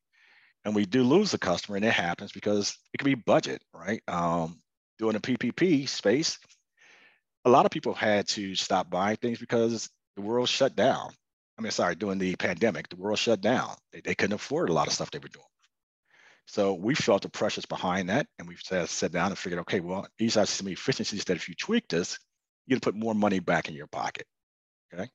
and 0.66 0.76
we 0.76 0.86
do 0.86 1.04
lose 1.04 1.32
the 1.32 1.38
customer 1.38 1.76
and 1.76 1.86
it 1.86 1.94
happens 1.94 2.32
because 2.32 2.78
it 2.94 2.98
could 2.98 3.06
be 3.06 3.16
budget 3.16 3.62
right 3.74 4.02
um, 4.08 4.60
doing 5.00 5.16
a 5.16 5.20
ppp 5.20 5.88
space 5.88 6.40
a 7.46 7.50
lot 7.50 7.66
of 7.66 7.72
people 7.72 7.94
had 7.94 8.28
to 8.28 8.56
stop 8.56 8.90
buying 8.90 9.18
things 9.18 9.40
because 9.40 9.90
the 10.16 10.22
world 10.22 10.50
shut 10.50 10.76
down. 10.76 11.12
I 11.58 11.62
mean 11.62 11.72
sorry 11.72 11.96
during 11.96 12.20
the 12.20 12.36
pandemic 12.36 12.90
the 12.90 12.96
world 12.96 13.20
shut 13.20 13.42
down. 13.42 13.76
They, 13.92 14.02
they 14.02 14.16
couldn't 14.16 14.36
afford 14.36 14.70
a 14.70 14.74
lot 14.74 14.88
of 14.88 14.94
stuff 14.94 15.12
they 15.12 15.20
were 15.20 15.28
doing. 15.28 15.46
So 16.46 16.74
we 16.74 16.94
felt 16.94 17.22
the 17.22 17.30
pressures 17.30 17.66
behind 17.66 18.10
that 18.10 18.28
and 18.38 18.48
we 18.48 18.58
sat, 18.58 18.90
sat 18.90 19.12
down 19.12 19.28
and 19.28 19.38
figured 19.38 19.62
okay 19.62 19.80
well 19.80 20.08
these 20.18 20.38
are 20.38 20.46
some 20.46 20.68
efficiencies 20.68 21.26
that 21.26 21.38
if 21.38 21.48
you 21.48 21.56
tweak 21.56 21.88
this 21.88 22.20
you 22.66 22.76
can 22.76 22.82
put 22.82 22.96
more 22.96 23.16
money 23.16 23.40
back 23.40 23.70
in 23.70 23.76
your 23.76 23.88
pocket 23.88 24.26
okay? 24.94 25.10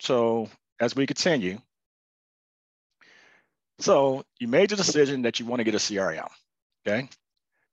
So 0.00 0.48
as 0.80 0.94
we 0.94 1.06
continue 1.06 1.58
so 3.78 4.24
you 4.38 4.48
made 4.48 4.70
the 4.70 4.76
decision 4.76 5.22
that 5.22 5.40
you 5.40 5.46
want 5.46 5.60
to 5.60 5.64
get 5.64 5.74
a 5.74 5.78
CRM, 5.78 6.28
okay? 6.86 7.08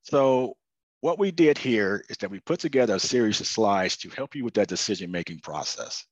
So 0.04 0.56
what 1.02 1.20
we 1.20 1.32
did 1.32 1.58
here 1.58 2.04
is 2.10 2.18
that 2.18 2.32
we 2.32 2.40
put 2.40 2.60
together 2.60 2.96
a 2.96 3.00
series 3.00 3.40
of 3.42 3.48
slides 3.48 3.98
to 3.98 4.10
help 4.10 4.36
you 4.36 4.44
with 4.44 4.54
that 4.54 4.68
decision-making 4.68 5.40
process. 5.40 6.06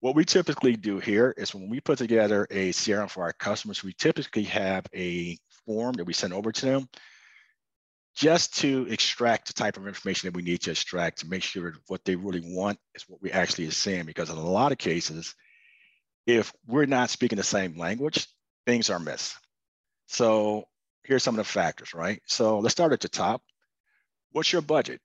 What 0.00 0.14
we 0.14 0.24
typically 0.24 0.76
do 0.76 1.00
here 1.00 1.34
is 1.36 1.52
when 1.52 1.68
we 1.68 1.80
put 1.80 1.98
together 1.98 2.46
a 2.50 2.70
CRM 2.70 3.10
for 3.10 3.24
our 3.24 3.32
customers, 3.32 3.82
we 3.82 3.92
typically 3.92 4.44
have 4.44 4.86
a 4.94 5.36
form 5.66 5.94
that 5.94 6.04
we 6.04 6.12
send 6.12 6.32
over 6.32 6.52
to 6.52 6.66
them 6.66 6.88
just 8.14 8.56
to 8.58 8.86
extract 8.88 9.48
the 9.48 9.52
type 9.52 9.76
of 9.76 9.86
information 9.86 10.28
that 10.28 10.36
we 10.36 10.42
need 10.42 10.60
to 10.62 10.70
extract 10.70 11.18
to 11.18 11.28
make 11.28 11.42
sure 11.42 11.74
what 11.88 12.04
they 12.04 12.14
really 12.14 12.42
want 12.44 12.78
is 12.94 13.02
what 13.08 13.20
we 13.20 13.32
actually 13.32 13.66
are 13.66 13.72
saying. 13.72 14.06
Because 14.06 14.30
in 14.30 14.36
a 14.36 14.42
lot 14.42 14.72
of 14.72 14.78
cases, 14.78 15.34
if 16.26 16.52
we're 16.66 16.86
not 16.86 17.10
speaking 17.10 17.36
the 17.36 17.42
same 17.42 17.76
language, 17.76 18.28
things 18.66 18.90
are 18.90 18.98
missed. 19.00 19.36
So 20.06 20.64
here's 21.02 21.24
some 21.24 21.34
of 21.34 21.38
the 21.38 21.44
factors, 21.44 21.94
right? 21.94 22.20
So 22.26 22.60
let's 22.60 22.72
start 22.72 22.92
at 22.92 23.00
the 23.00 23.08
top. 23.08 23.42
What's 24.38 24.52
your 24.52 24.62
budget? 24.62 25.00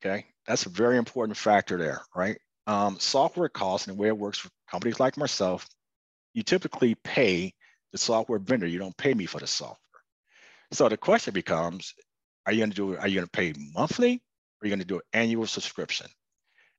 Okay, 0.00 0.24
that's 0.46 0.64
a 0.64 0.70
very 0.70 0.96
important 0.96 1.36
factor 1.36 1.76
there, 1.76 2.00
right? 2.16 2.38
Um, 2.66 2.98
software 2.98 3.50
costs 3.50 3.86
and 3.86 3.94
the 3.94 4.00
way 4.00 4.08
it 4.08 4.16
works 4.16 4.38
for 4.38 4.48
companies 4.70 4.98
like 4.98 5.18
myself, 5.18 5.68
you 6.32 6.42
typically 6.42 6.94
pay 6.94 7.52
the 7.92 7.98
software 7.98 8.38
vendor. 8.38 8.66
You 8.66 8.78
don't 8.78 8.96
pay 8.96 9.12
me 9.12 9.26
for 9.26 9.40
the 9.40 9.46
software. 9.46 10.00
So 10.72 10.88
the 10.88 10.96
question 10.96 11.34
becomes, 11.34 11.92
are 12.46 12.52
you 12.54 12.60
going 12.60 12.70
to 12.70 12.76
do? 12.76 12.96
Are 12.96 13.06
you 13.06 13.16
going 13.16 13.26
to 13.26 13.30
pay 13.30 13.52
monthly? 13.74 14.14
Or 14.14 14.64
are 14.64 14.66
you 14.66 14.70
going 14.70 14.78
to 14.78 14.86
do 14.86 14.96
an 14.96 15.02
annual 15.12 15.46
subscription? 15.46 16.06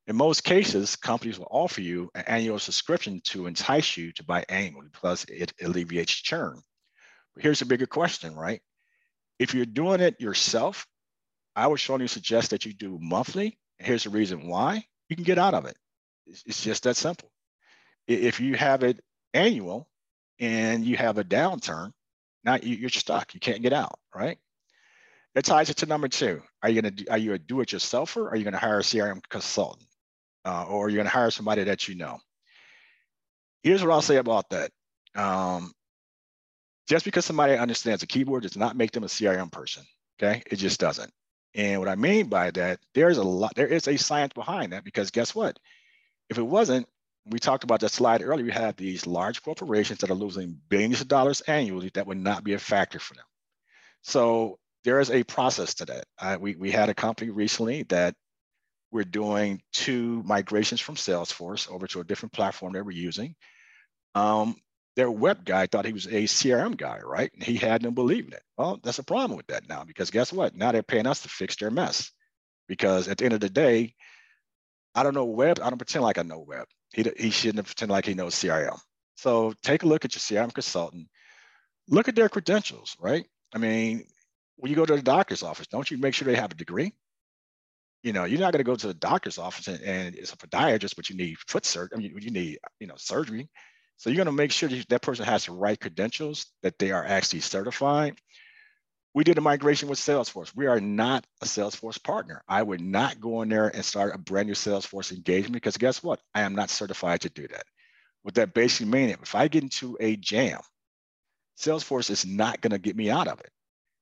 In 0.08 0.16
most 0.16 0.44
cases, 0.44 0.96
companies 0.96 1.38
will 1.38 1.48
offer 1.52 1.82
you 1.82 2.10
an 2.16 2.24
annual 2.26 2.58
subscription 2.58 3.22
to 3.26 3.46
entice 3.46 3.98
you 3.98 4.14
to 4.14 4.24
buy 4.24 4.44
annually 4.50 4.88
because 4.92 5.26
it 5.26 5.54
alleviates 5.62 6.16
churn. 6.16 6.60
But 7.36 7.44
here's 7.44 7.62
a 7.62 7.68
bigger 7.68 7.86
question, 7.86 8.36
right? 8.36 8.62
If 9.38 9.54
you're 9.54 9.68
doing 9.68 10.02
it 10.02 10.20
yourself, 10.20 10.88
I 11.60 11.68
would 11.68 11.80
strongly 11.80 12.08
suggest 12.08 12.52
that 12.52 12.66
you 12.66 12.74
do 12.74 12.98
monthly. 13.02 13.58
Here's 13.78 14.04
the 14.04 14.10
reason 14.10 14.48
why 14.48 14.86
you 15.10 15.16
can 15.16 15.26
get 15.26 15.38
out 15.38 15.54
of 15.54 15.66
it. 15.66 15.78
It's 16.26 16.64
just 16.64 16.84
that 16.84 16.98
simple. 16.98 17.32
If 18.08 18.40
you 18.40 18.56
have 18.56 18.84
it 18.84 19.00
annual 19.34 19.90
and 20.40 20.86
you 20.86 20.98
have 20.98 21.18
a 21.18 21.24
downturn, 21.24 21.92
now 22.44 22.58
you're 22.62 22.90
stuck. 22.90 23.34
You 23.34 23.40
can't 23.40 23.62
get 23.62 23.74
out, 23.74 24.00
right? 24.16 24.38
That 25.36 25.46
ties 25.46 25.70
it 25.70 25.78
to 25.78 25.86
number 25.86 26.08
two. 26.08 26.42
Are 26.64 26.70
you 26.70 26.82
gonna 26.82 26.96
are 27.10 27.18
you 27.18 27.34
a 27.34 27.40
do-it-yourselfer? 27.40 28.18
Or 28.18 28.30
are 28.30 28.36
you 28.36 28.44
gonna 28.44 28.58
hire 28.58 28.80
a 28.80 28.84
CRM 28.84 29.22
consultant? 29.30 29.90
uh, 30.46 30.66
or 30.68 30.86
are 30.86 30.90
you're 30.90 30.98
going 30.98 31.06
to 31.06 31.12
hire 31.12 31.32
somebody 31.32 31.64
that 31.66 31.88
you 31.88 31.96
know. 31.96 32.20
Here's 33.64 33.84
what 33.84 33.92
I'll 33.92 34.02
say 34.02 34.18
about 34.18 34.50
that. 34.50 34.72
Um, 35.16 35.74
just 36.88 37.06
because 37.06 37.26
somebody 37.26 37.56
understands 37.56 38.04
a 38.04 38.08
keyboard 38.08 38.44
does 38.44 38.58
not 38.58 38.76
make 38.76 38.92
them 38.92 39.04
a 39.04 39.08
CRM 39.08 39.52
person. 39.52 39.84
Okay, 40.22 40.42
it 40.50 40.58
just 40.58 40.80
doesn't. 40.80 41.12
And 41.56 41.80
what 41.80 41.90
I 41.90 41.96
mean 41.96 42.28
by 42.28 42.52
that, 42.52 42.80
there's 42.94 43.18
a 43.18 43.24
lot, 43.24 43.56
there 43.56 43.68
is 43.68 43.88
a 43.88 43.98
science 43.98 44.34
behind 44.34 44.74
that 44.74 44.84
because 44.84 45.12
guess 45.12 45.34
what? 45.34 45.58
If 46.30 46.38
it 46.38 46.44
wasn't, 46.44 46.88
we 47.26 47.40
talked 47.40 47.64
about 47.64 47.80
that 47.82 47.92
slide 47.92 48.22
earlier, 48.22 48.46
we 48.46 48.52
have 48.52 48.76
these 48.76 49.08
large 49.08 49.42
corporations 49.42 50.00
that 50.00 50.10
are 50.10 50.16
losing 50.16 50.60
billions 50.70 51.02
of 51.02 51.08
dollars 51.08 51.42
annually 51.42 51.92
that 51.94 52.08
would 52.08 52.18
not 52.18 52.44
be 52.44 52.54
a 52.54 52.60
factor 52.60 53.00
for 53.00 53.16
them. 53.16 53.26
So 54.02 54.60
there 54.84 55.00
is 55.00 55.12
a 55.12 55.24
process 55.24 55.76
to 55.76 55.86
that. 55.86 56.06
Uh, 56.20 56.38
we, 56.40 56.56
we 56.56 56.72
had 56.72 56.90
a 56.90 56.94
company 56.94 57.32
recently 57.32 57.84
that 57.84 58.16
we're 58.92 59.04
doing 59.04 59.62
two 59.74 60.24
migrations 60.24 60.82
from 60.82 60.96
Salesforce 60.96 61.70
over 61.70 61.88
to 61.88 62.00
a 62.00 62.04
different 62.04 62.34
platform 62.34 62.74
that 62.74 62.86
we're 62.86 62.92
using. 62.92 63.36
Um, 64.16 64.56
their 65.00 65.10
web 65.10 65.46
guy 65.46 65.66
thought 65.66 65.86
he 65.86 65.94
was 65.94 66.08
a 66.08 66.26
CRM 66.26 66.76
guy, 66.76 67.00
right? 67.00 67.32
And 67.34 67.42
he 67.42 67.56
had 67.56 67.82
them 67.82 67.94
believing 67.94 68.34
it. 68.34 68.44
Well, 68.58 68.82
that's 68.84 69.00
a 69.00 69.04
problem 69.04 69.38
with 69.38 69.48
that 69.48 69.70
now 69.70 69.86
because 69.86 70.12
guess 70.12 70.34
what? 70.34 70.58
Now 70.58 70.74
they're 70.74 70.84
paying 70.84 71.08
us 71.08 71.22
to 71.22 71.30
fix 71.30 71.56
their 71.56 71.72
mess. 71.72 72.12
Because 72.68 73.08
at 73.08 73.18
the 73.18 73.24
end 73.24 73.34
of 73.34 73.40
the 73.40 73.50
day, 73.50 73.96
I 74.94 75.04
don't 75.04 75.14
know 75.14 75.24
web. 75.24 75.62
I 75.64 75.70
don't 75.70 75.78
pretend 75.78 76.04
like 76.04 76.18
I 76.18 76.24
know 76.24 76.44
web. 76.46 76.68
He, 76.92 77.10
he 77.18 77.30
shouldn't 77.30 77.66
pretend 77.66 77.90
like 77.90 78.06
he 78.06 78.14
knows 78.14 78.36
CRM. 78.36 78.78
So 79.16 79.54
take 79.64 79.84
a 79.84 79.88
look 79.88 80.04
at 80.04 80.14
your 80.16 80.20
CRM 80.20 80.54
consultant. 80.54 81.08
Look 81.88 82.10
at 82.10 82.16
their 82.16 82.28
credentials, 82.28 82.98
right? 83.00 83.26
I 83.56 83.58
mean, 83.58 84.04
when 84.58 84.70
you 84.70 84.76
go 84.76 84.86
to 84.86 84.98
the 84.98 85.02
doctor's 85.02 85.44
office, 85.44 85.68
don't 85.68 85.90
you 85.90 85.98
make 85.98 86.14
sure 86.14 86.26
they 86.26 86.36
have 86.36 86.52
a 86.52 86.56
degree? 86.56 86.94
You 88.04 88.12
know, 88.12 88.26
you're 88.26 88.42
not 88.42 88.52
going 88.52 88.66
to 88.66 88.70
go 88.70 88.76
to 88.76 88.88
the 88.88 88.94
doctor's 88.94 89.38
office 89.38 89.70
and, 89.70 89.82
and 89.82 90.16
it's 90.16 90.34
a 90.34 90.38
podiatrist, 90.38 90.98
but 90.98 91.10
you 91.10 91.16
need 91.16 91.38
foot 91.48 91.66
surgery. 91.66 91.96
I 91.96 92.00
mean, 92.02 92.18
you 92.20 92.32
need, 92.32 92.60
you 92.82 92.88
know, 92.88 92.96
surgery. 92.98 93.50
So 94.00 94.10
you're 94.10 94.16
going 94.16 94.28
to 94.28 94.32
make 94.32 94.54
sure 94.54 94.70
that, 94.70 94.88
that 94.88 95.02
person 95.02 95.26
has 95.26 95.46
the 95.46 95.52
right 95.52 95.78
credentials, 95.78 96.46
that 96.64 96.80
they 96.80 96.92
are 96.92 97.06
actually 97.06 97.42
certified. 97.42 98.16
We 99.14 99.26
did 99.26 99.38
a 99.38 99.42
migration 99.42 99.90
with 99.90 100.00
Salesforce. 100.00 100.56
We 100.56 100.68
are 100.68 100.80
not 100.80 101.28
a 101.42 101.46
Salesforce 101.46 102.02
partner. 102.02 102.42
I 102.48 102.64
would 102.64 102.80
not 102.80 103.20
go 103.20 103.42
in 103.42 103.50
there 103.50 103.68
and 103.68 103.84
start 103.84 104.16
a 104.16 104.18
brand 104.18 104.48
new 104.48 104.54
Salesforce 104.54 105.12
engagement 105.12 105.56
because 105.56 105.76
guess 105.76 106.02
what? 106.02 106.22
I 106.34 106.42
am 106.42 106.56
not 106.56 106.70
certified 106.70 107.20
to 107.22 107.30
do 107.30 107.46
that. 107.50 107.64
What 108.22 108.36
that 108.36 108.54
basically 108.54 108.90
means, 108.90 109.18
if 109.22 109.36
I 109.36 109.50
get 109.50 109.64
into 109.64 109.98
a 110.00 110.16
jam, 110.16 110.62
Salesforce 111.60 112.10
is 112.10 112.26
not 112.26 112.62
going 112.62 112.72
to 112.72 112.80
get 112.80 112.96
me 112.96 113.10
out 113.10 113.28
of 113.28 113.42
it. 113.42 113.50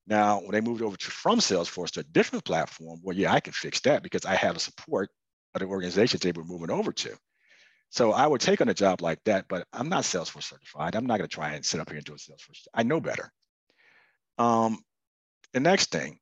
Now, 0.05 0.41
when 0.41 0.51
they 0.51 0.61
moved 0.61 0.83
over 0.83 0.95
to 0.95 1.11
from 1.11 1.39
Salesforce 1.39 1.89
to 1.93 2.01
a 2.01 2.03
different 2.03 2.45
platform, 2.45 2.99
well, 3.01 3.17
yeah, 3.17 3.33
I 3.33 3.39
can 3.39 3.53
fix 3.53 3.79
that 3.81 4.03
because 4.03 4.25
I 4.25 4.35
have 4.35 4.55
a 4.55 4.59
support 4.59 5.09
of 5.55 5.61
the 5.61 5.65
organizations 5.65 6.21
they 6.21 6.33
were 6.33 6.43
moving 6.43 6.69
over 6.69 6.91
to. 6.91 7.17
So 7.89 8.11
I 8.11 8.27
would 8.27 8.41
take 8.41 8.61
on 8.61 8.69
a 8.69 8.73
job 8.73 9.01
like 9.01 9.23
that, 9.25 9.45
but 9.47 9.65
I'm 9.71 9.89
not 9.89 10.03
Salesforce 10.03 10.43
certified. 10.43 10.95
I'm 10.95 11.05
not 11.05 11.17
going 11.17 11.29
to 11.29 11.33
try 11.33 11.53
and 11.53 11.65
sit 11.65 11.79
up 11.79 11.89
here 11.89 11.97
and 11.97 12.05
do 12.05 12.13
a 12.13 12.17
Salesforce. 12.17 12.67
I 12.73 12.83
know 12.83 12.99
better. 12.99 13.31
Um, 14.37 14.79
the 15.53 15.59
next 15.59 15.91
thing 15.91 16.19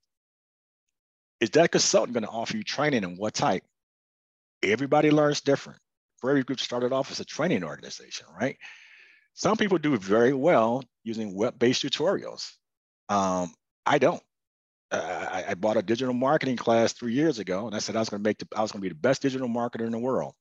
is 1.42 1.50
that 1.52 1.72
consultant 1.72 2.14
going 2.14 2.24
to 2.24 2.30
offer 2.30 2.56
you 2.56 2.64
training 2.64 3.04
and 3.04 3.18
what 3.18 3.34
type? 3.34 3.64
Everybody 4.64 5.12
learns 5.12 5.42
different. 5.42 5.80
Prairie 6.22 6.44
Group 6.44 6.60
started 6.60 6.94
off 6.94 7.12
as 7.12 7.20
a 7.20 7.26
training 7.26 7.64
organization, 7.64 8.28
right? 8.40 8.58
Some 9.34 9.58
people 9.58 9.78
do 9.78 9.98
very 9.98 10.34
well 10.34 10.84
using 11.04 11.36
web-based 11.36 11.84
tutorials. 11.84 12.54
Um, 13.10 13.54
I 13.86 13.98
don't. 13.98 14.22
I, 14.92 15.46
I, 15.50 15.54
bought 15.56 15.78
a 15.78 15.82
digital 15.82 16.14
marketing 16.14 16.56
class 16.56 16.94
three 16.94 17.14
years 17.14 17.40
ago, 17.40 17.66
and 17.66 17.76
I 17.76 17.80
said 17.80 17.96
I 17.96 18.00
was 18.00 18.08
going 18.08 18.24
to 18.24 18.28
make 18.28 18.38
the, 18.38 18.48
I 18.56 18.62
was 18.62 18.72
going 18.72 18.80
to 18.80 18.84
be 18.84 18.90
the 18.90 18.96
best 18.96 19.22
digital 19.22 19.50
marketer 19.50 19.86
in 19.86 19.92
the 19.92 20.00
world. 20.00 20.36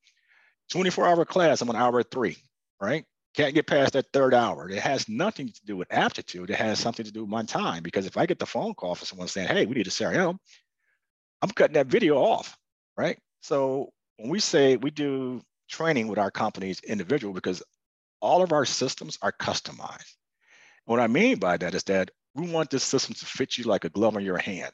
24 0.71 1.07
hour 1.07 1.25
class, 1.25 1.61
I'm 1.61 1.71
on 1.71 1.77
hour 1.77 2.03
three, 2.03 2.37
right? 2.81 3.05
Can't 3.35 3.55
get 3.55 3.67
past 3.67 3.95
that 3.95 4.07
third 4.13 4.33
hour. 4.33 4.69
It 4.69 4.79
has 4.79 5.09
nothing 5.09 5.49
to 5.49 5.65
do 5.67 5.77
with 5.77 5.93
aptitude. 5.93 6.51
It 6.51 6.57
has 6.57 6.79
something 6.79 7.05
to 7.05 7.13
do 7.13 7.23
with 7.23 7.31
my 7.31 7.43
time. 7.43 7.83
Because 7.83 8.07
if 8.07 8.17
I 8.17 8.27
get 8.27 8.39
the 8.39 8.47
phone 8.47 8.75
call 8.75 8.95
from 8.95 9.07
someone 9.07 9.29
saying, 9.29 9.49
hey, 9.49 9.67
we 9.67 9.75
need 9.75 9.89
a 9.89 9.91
CRM, 9.91 10.39
I'm 11.43 11.51
cutting 11.51 11.75
that 11.75 11.89
video 11.89 12.17
off, 12.17 12.57
right? 12.97 13.19
So 13.41 13.91
when 14.19 14.31
we 14.31 14.39
say 14.39 14.77
we 14.77 14.91
do 14.91 15.43
training 15.69 16.09
with 16.09 16.19
our 16.19 16.31
companies 16.31 16.81
individual 16.81 17.35
because 17.35 17.63
all 18.21 18.43
of 18.43 18.53
our 18.53 18.65
systems 18.65 19.19
are 19.21 19.33
customized. 19.33 20.15
What 20.87 21.01
I 21.01 21.07
mean 21.07 21.39
by 21.39 21.57
that 21.57 21.75
is 21.75 21.83
that 21.85 22.11
we 22.35 22.51
want 22.51 22.71
this 22.71 22.85
system 22.85 23.15
to 23.15 23.27
fit 23.27 23.59
you 23.59 23.65
like 23.65 23.85
a 23.85 23.91
glove 23.91 24.17
on 24.17 24.25
your 24.25 24.39
hand. 24.39 24.73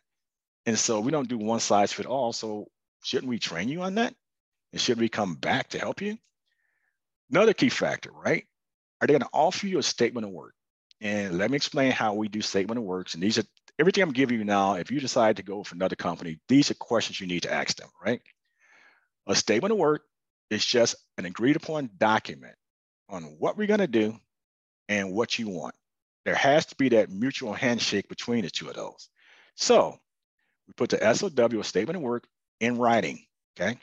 And 0.66 0.78
so 0.78 1.00
we 1.00 1.10
don't 1.10 1.28
do 1.28 1.38
one 1.38 1.60
size 1.60 1.92
fit 1.92 2.06
all. 2.06 2.32
So 2.32 2.66
shouldn't 3.02 3.28
we 3.28 3.38
train 3.38 3.68
you 3.68 3.82
on 3.82 3.96
that? 3.96 4.14
And 4.72 4.80
should 4.80 4.98
we 4.98 5.08
come 5.08 5.34
back 5.34 5.68
to 5.70 5.78
help 5.78 6.00
you? 6.00 6.18
Another 7.30 7.52
key 7.52 7.68
factor, 7.68 8.10
right? 8.12 8.44
Are 9.00 9.06
they 9.06 9.12
going 9.12 9.22
to 9.22 9.28
offer 9.32 9.66
you 9.66 9.78
a 9.78 9.82
statement 9.82 10.26
of 10.26 10.32
work? 10.32 10.54
And 11.00 11.38
let 11.38 11.50
me 11.50 11.56
explain 11.56 11.92
how 11.92 12.14
we 12.14 12.28
do 12.28 12.42
statement 12.42 12.78
of 12.78 12.84
works. 12.84 13.14
And 13.14 13.22
these 13.22 13.38
are 13.38 13.44
everything 13.78 14.02
I'm 14.02 14.12
giving 14.12 14.38
you 14.38 14.44
now. 14.44 14.74
If 14.74 14.90
you 14.90 15.00
decide 15.00 15.36
to 15.36 15.42
go 15.42 15.58
with 15.58 15.72
another 15.72 15.96
company, 15.96 16.38
these 16.48 16.70
are 16.70 16.74
questions 16.74 17.20
you 17.20 17.26
need 17.26 17.44
to 17.44 17.52
ask 17.52 17.76
them, 17.76 17.88
right? 18.04 18.20
A 19.26 19.34
statement 19.34 19.72
of 19.72 19.78
work 19.78 20.02
is 20.50 20.64
just 20.64 20.96
an 21.16 21.24
agreed 21.24 21.56
upon 21.56 21.90
document 21.96 22.54
on 23.08 23.22
what 23.38 23.56
we're 23.56 23.66
going 23.66 23.80
to 23.80 23.86
do 23.86 24.18
and 24.88 25.12
what 25.12 25.38
you 25.38 25.48
want. 25.48 25.74
There 26.24 26.34
has 26.34 26.66
to 26.66 26.76
be 26.76 26.90
that 26.90 27.10
mutual 27.10 27.54
handshake 27.54 28.08
between 28.08 28.44
the 28.44 28.50
two 28.50 28.68
of 28.68 28.74
those. 28.74 29.08
So 29.54 29.96
we 30.66 30.74
put 30.74 30.90
the 30.90 31.14
SOW, 31.14 31.60
a 31.60 31.64
statement 31.64 31.96
of 31.96 32.02
work, 32.02 32.26
in 32.60 32.76
writing. 32.76 33.24
Okay. 33.58 33.78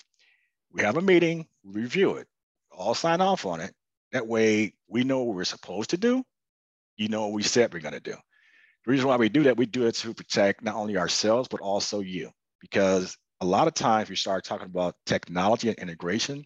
We 0.77 0.83
have 0.83 0.97
a 0.97 1.01
meeting, 1.01 1.47
review 1.63 2.17
it, 2.17 2.27
all 2.69 2.93
sign 2.93 3.19
off 3.19 3.47
on 3.47 3.61
it. 3.61 3.73
That 4.11 4.27
way 4.27 4.73
we 4.87 5.03
know 5.03 5.23
what 5.23 5.35
we're 5.35 5.43
supposed 5.43 5.89
to 5.89 5.97
do. 5.97 6.23
You 6.97 7.07
know 7.07 7.23
what 7.23 7.33
we 7.33 7.41
said 7.41 7.73
we're 7.73 7.79
to 7.79 7.99
do. 7.99 8.11
The 8.11 8.91
reason 8.91 9.07
why 9.07 9.17
we 9.17 9.27
do 9.27 9.41
that, 9.43 9.57
we 9.57 9.65
do 9.65 9.87
it 9.87 9.95
to 9.95 10.13
protect 10.13 10.63
not 10.63 10.75
only 10.75 10.95
ourselves, 10.95 11.47
but 11.49 11.61
also 11.61 12.01
you. 12.01 12.29
Because 12.61 13.17
a 13.41 13.45
lot 13.45 13.67
of 13.67 13.73
times 13.73 14.07
we 14.07 14.15
start 14.15 14.43
talking 14.43 14.67
about 14.67 14.93
technology 15.07 15.67
and 15.67 15.79
integration, 15.79 16.45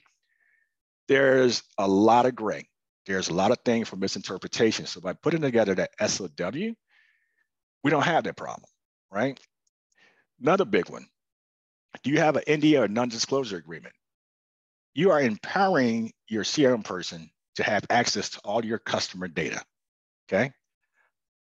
there's 1.09 1.61
a 1.77 1.87
lot 1.87 2.25
of 2.25 2.33
gray. 2.33 2.69
There's 3.07 3.27
a 3.27 3.33
lot 3.33 3.51
of 3.51 3.57
things 3.65 3.89
for 3.89 3.97
misinterpretation. 3.97 4.85
So 4.85 5.01
by 5.01 5.11
putting 5.11 5.41
together 5.41 5.75
that 5.75 5.91
SOW, 6.09 6.73
we 7.83 7.91
don't 7.91 8.05
have 8.05 8.23
that 8.23 8.37
problem, 8.37 8.69
right? 9.11 9.37
Another 10.41 10.63
big 10.63 10.89
one. 10.89 11.07
Do 12.01 12.11
you 12.11 12.19
have 12.19 12.37
an 12.37 12.43
NDA 12.47 12.83
or 12.83 12.87
non-disclosure 12.87 13.57
agreement? 13.57 13.93
You 14.93 15.12
are 15.12 15.21
empowering 15.21 16.12
your 16.27 16.43
CRM 16.43 16.84
person 16.84 17.30
to 17.56 17.63
have 17.63 17.86
access 17.89 18.30
to 18.30 18.39
all 18.43 18.63
your 18.63 18.80
customer 18.80 19.27
data. 19.27 19.62
Okay. 20.27 20.51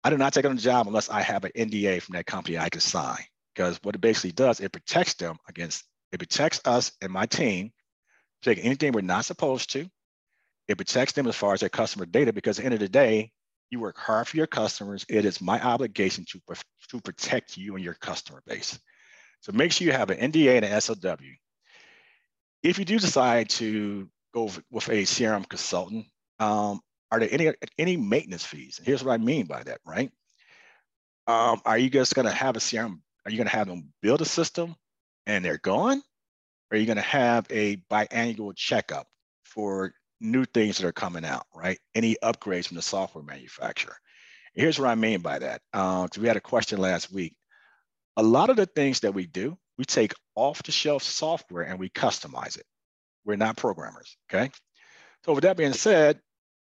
I 0.03 0.09
do 0.09 0.17
not 0.17 0.33
take 0.33 0.45
on 0.45 0.53
a 0.53 0.55
job 0.55 0.87
unless 0.87 1.09
I 1.09 1.21
have 1.21 1.43
an 1.43 1.51
NDA 1.55 2.01
from 2.01 2.13
that 2.13 2.25
company 2.25 2.57
I 2.57 2.69
can 2.69 2.81
sign. 2.81 3.19
Because 3.53 3.79
what 3.83 3.95
it 3.95 4.01
basically 4.01 4.31
does, 4.31 4.59
it 4.59 4.71
protects 4.71 5.15
them 5.15 5.37
against, 5.47 5.83
it 6.11 6.19
protects 6.19 6.61
us 6.65 6.91
and 7.01 7.11
my 7.11 7.25
team 7.25 7.71
taking 8.41 8.63
anything 8.63 8.93
we're 8.93 9.01
not 9.01 9.25
supposed 9.25 9.71
to. 9.73 9.89
It 10.67 10.77
protects 10.77 11.13
them 11.13 11.27
as 11.27 11.35
far 11.35 11.53
as 11.53 11.59
their 11.59 11.69
customer 11.69 12.05
data 12.05 12.31
because 12.31 12.59
at 12.59 12.61
the 12.61 12.65
end 12.67 12.73
of 12.75 12.79
the 12.79 12.87
day, 12.89 13.31
you 13.69 13.79
work 13.79 13.97
hard 13.97 14.27
for 14.27 14.37
your 14.37 14.47
customers. 14.47 15.05
It 15.09 15.25
is 15.25 15.41
my 15.41 15.61
obligation 15.61 16.25
to, 16.31 16.41
to 16.89 17.01
protect 17.01 17.57
you 17.57 17.75
and 17.75 17.83
your 17.83 17.95
customer 17.95 18.41
base. 18.47 18.79
So 19.41 19.51
make 19.51 19.71
sure 19.71 19.85
you 19.85 19.93
have 19.93 20.09
an 20.09 20.31
NDA 20.31 20.57
and 20.57 20.65
an 20.65 20.81
SOW. 20.81 21.17
If 22.63 22.79
you 22.79 22.85
do 22.85 22.99
decide 22.99 23.49
to 23.51 24.09
go 24.33 24.51
with 24.71 24.89
a 24.89 25.03
CRM 25.03 25.47
consultant, 25.47 26.05
um, 26.39 26.81
are 27.11 27.19
there 27.19 27.29
any 27.31 27.53
any 27.77 27.97
maintenance 27.97 28.45
fees? 28.45 28.77
And 28.77 28.87
here's 28.87 29.03
what 29.03 29.13
I 29.13 29.17
mean 29.17 29.45
by 29.45 29.63
that, 29.63 29.79
right? 29.85 30.11
Um, 31.27 31.61
are 31.65 31.77
you 31.77 31.89
just 31.89 32.15
going 32.15 32.27
to 32.27 32.33
have 32.33 32.55
a 32.55 32.59
CRM? 32.59 32.99
Are 33.25 33.31
you 33.31 33.37
going 33.37 33.47
to 33.47 33.55
have 33.55 33.67
them 33.67 33.93
build 34.01 34.21
a 34.21 34.25
system 34.25 34.75
and 35.25 35.43
they're 35.43 35.57
gone? 35.57 36.01
Or 36.71 36.75
are 36.75 36.77
you 36.77 36.85
going 36.85 36.97
to 36.97 37.01
have 37.01 37.47
a 37.49 37.77
biannual 37.91 38.55
checkup 38.55 39.07
for 39.43 39.93
new 40.21 40.45
things 40.45 40.77
that 40.77 40.87
are 40.87 40.91
coming 40.91 41.25
out, 41.25 41.45
right? 41.53 41.79
Any 41.95 42.17
upgrades 42.23 42.67
from 42.67 42.75
the 42.75 42.81
software 42.81 43.23
manufacturer? 43.23 43.95
Here's 44.53 44.79
what 44.79 44.89
I 44.89 44.95
mean 44.95 45.21
by 45.21 45.39
that. 45.39 45.61
Uh, 45.73 46.07
we 46.19 46.27
had 46.27 46.37
a 46.37 46.41
question 46.41 46.79
last 46.79 47.11
week. 47.11 47.35
A 48.17 48.23
lot 48.23 48.49
of 48.49 48.57
the 48.57 48.65
things 48.65 49.01
that 49.01 49.13
we 49.13 49.25
do, 49.25 49.57
we 49.77 49.85
take 49.85 50.13
off 50.39 50.63
the 50.63 50.71
shelf 50.71 51.03
software 51.03 51.63
and 51.63 51.79
we 51.79 51.89
customize 51.89 52.57
it. 52.57 52.65
We're 53.25 53.35
not 53.35 53.57
programmers, 53.57 54.15
okay? 54.31 54.51
So 55.25 55.33
with 55.33 55.43
that 55.43 55.57
being 55.57 55.73
said, 55.73 56.19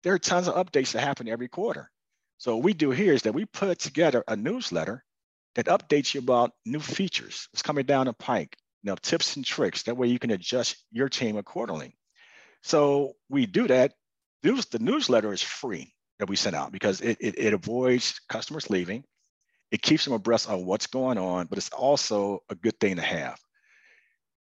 there 0.02 0.12
are 0.12 0.18
tons 0.18 0.48
of 0.48 0.54
updates 0.54 0.92
that 0.92 1.00
happen 1.00 1.28
every 1.28 1.48
quarter. 1.48 1.90
So 2.38 2.56
what 2.56 2.64
we 2.64 2.72
do 2.72 2.90
here 2.90 3.12
is 3.12 3.22
that 3.22 3.34
we 3.34 3.44
put 3.44 3.78
together 3.78 4.24
a 4.26 4.34
newsletter 4.34 5.04
that 5.54 5.66
updates 5.66 6.14
you 6.14 6.20
about 6.20 6.52
new 6.64 6.80
features. 6.80 7.48
It's 7.52 7.62
coming 7.62 7.84
down 7.84 8.06
the 8.06 8.12
pike, 8.12 8.56
you 8.82 8.90
know, 8.90 8.96
tips 8.96 9.36
and 9.36 9.44
tricks. 9.44 9.84
That 9.84 9.96
way 9.96 10.08
you 10.08 10.18
can 10.18 10.30
adjust 10.30 10.76
your 10.90 11.08
team 11.08 11.36
accordingly. 11.36 11.94
So 12.62 13.12
we 13.28 13.46
do 13.46 13.68
that. 13.68 13.92
The 14.42 14.78
newsletter 14.80 15.32
is 15.32 15.42
free 15.42 15.94
that 16.18 16.28
we 16.28 16.36
send 16.36 16.56
out 16.56 16.72
because 16.72 17.00
it, 17.00 17.18
it, 17.20 17.38
it 17.38 17.54
avoids 17.54 18.20
customers 18.28 18.70
leaving. 18.70 19.04
It 19.70 19.82
keeps 19.82 20.04
them 20.04 20.14
abreast 20.14 20.48
of 20.48 20.62
what's 20.62 20.86
going 20.86 21.18
on, 21.18 21.46
but 21.46 21.58
it's 21.58 21.70
also 21.70 22.40
a 22.48 22.54
good 22.54 22.78
thing 22.80 22.96
to 22.96 23.02
have. 23.02 23.38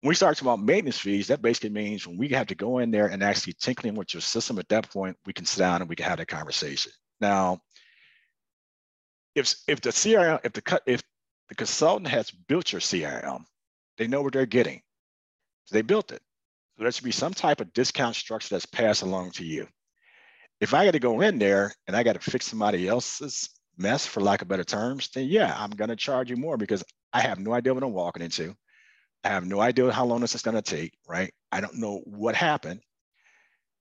When 0.00 0.10
we 0.10 0.14
start 0.14 0.36
talking 0.36 0.48
about 0.48 0.64
maintenance 0.64 0.98
fees, 0.98 1.26
that 1.26 1.42
basically 1.42 1.70
means 1.70 2.06
when 2.06 2.18
we 2.18 2.28
have 2.28 2.46
to 2.48 2.54
go 2.54 2.78
in 2.78 2.90
there 2.90 3.08
and 3.08 3.22
actually 3.22 3.54
tinkling 3.54 3.96
with 3.96 4.14
your 4.14 4.20
system 4.20 4.58
at 4.58 4.68
that 4.68 4.90
point, 4.90 5.16
we 5.26 5.32
can 5.32 5.44
sit 5.44 5.58
down 5.58 5.80
and 5.80 5.88
we 5.88 5.96
can 5.96 6.06
have 6.06 6.18
that 6.18 6.28
conversation. 6.28 6.92
Now, 7.20 7.58
if 9.34 9.54
if 9.66 9.80
the 9.80 9.90
CRM, 9.90 10.40
if 10.44 10.52
the 10.52 10.82
if 10.86 11.02
the 11.48 11.54
consultant 11.54 12.08
has 12.08 12.30
built 12.30 12.72
your 12.72 12.80
CRM, 12.80 13.44
they 13.96 14.06
know 14.06 14.22
what 14.22 14.32
they're 14.32 14.46
getting. 14.46 14.82
So 15.64 15.74
they 15.74 15.82
built 15.82 16.12
it. 16.12 16.22
So 16.76 16.84
there 16.84 16.92
should 16.92 17.04
be 17.04 17.10
some 17.10 17.34
type 17.34 17.60
of 17.60 17.72
discount 17.72 18.14
structure 18.14 18.54
that's 18.54 18.66
passed 18.66 19.02
along 19.02 19.32
to 19.32 19.44
you. 19.44 19.66
If 20.60 20.74
I 20.74 20.84
got 20.84 20.92
to 20.92 21.00
go 21.00 21.20
in 21.20 21.38
there 21.38 21.74
and 21.86 21.96
I 21.96 22.02
got 22.04 22.14
to 22.20 22.30
fix 22.30 22.46
somebody 22.46 22.86
else's 22.86 23.48
mess, 23.76 24.06
for 24.06 24.20
lack 24.20 24.42
of 24.42 24.48
better 24.48 24.64
terms, 24.64 25.08
then 25.14 25.26
yeah, 25.28 25.54
I'm 25.56 25.70
going 25.70 25.90
to 25.90 25.96
charge 25.96 26.30
you 26.30 26.36
more 26.36 26.56
because 26.56 26.84
I 27.12 27.20
have 27.20 27.38
no 27.38 27.52
idea 27.52 27.74
what 27.74 27.82
I'm 27.82 27.92
walking 27.92 28.22
into. 28.22 28.54
I 29.24 29.28
have 29.28 29.46
no 29.46 29.60
idea 29.60 29.90
how 29.90 30.04
long 30.04 30.20
this 30.20 30.34
is 30.34 30.42
going 30.42 30.56
to 30.56 30.62
take, 30.62 30.92
right? 31.08 31.32
I 31.50 31.60
don't 31.60 31.76
know 31.76 32.02
what 32.04 32.34
happened. 32.34 32.80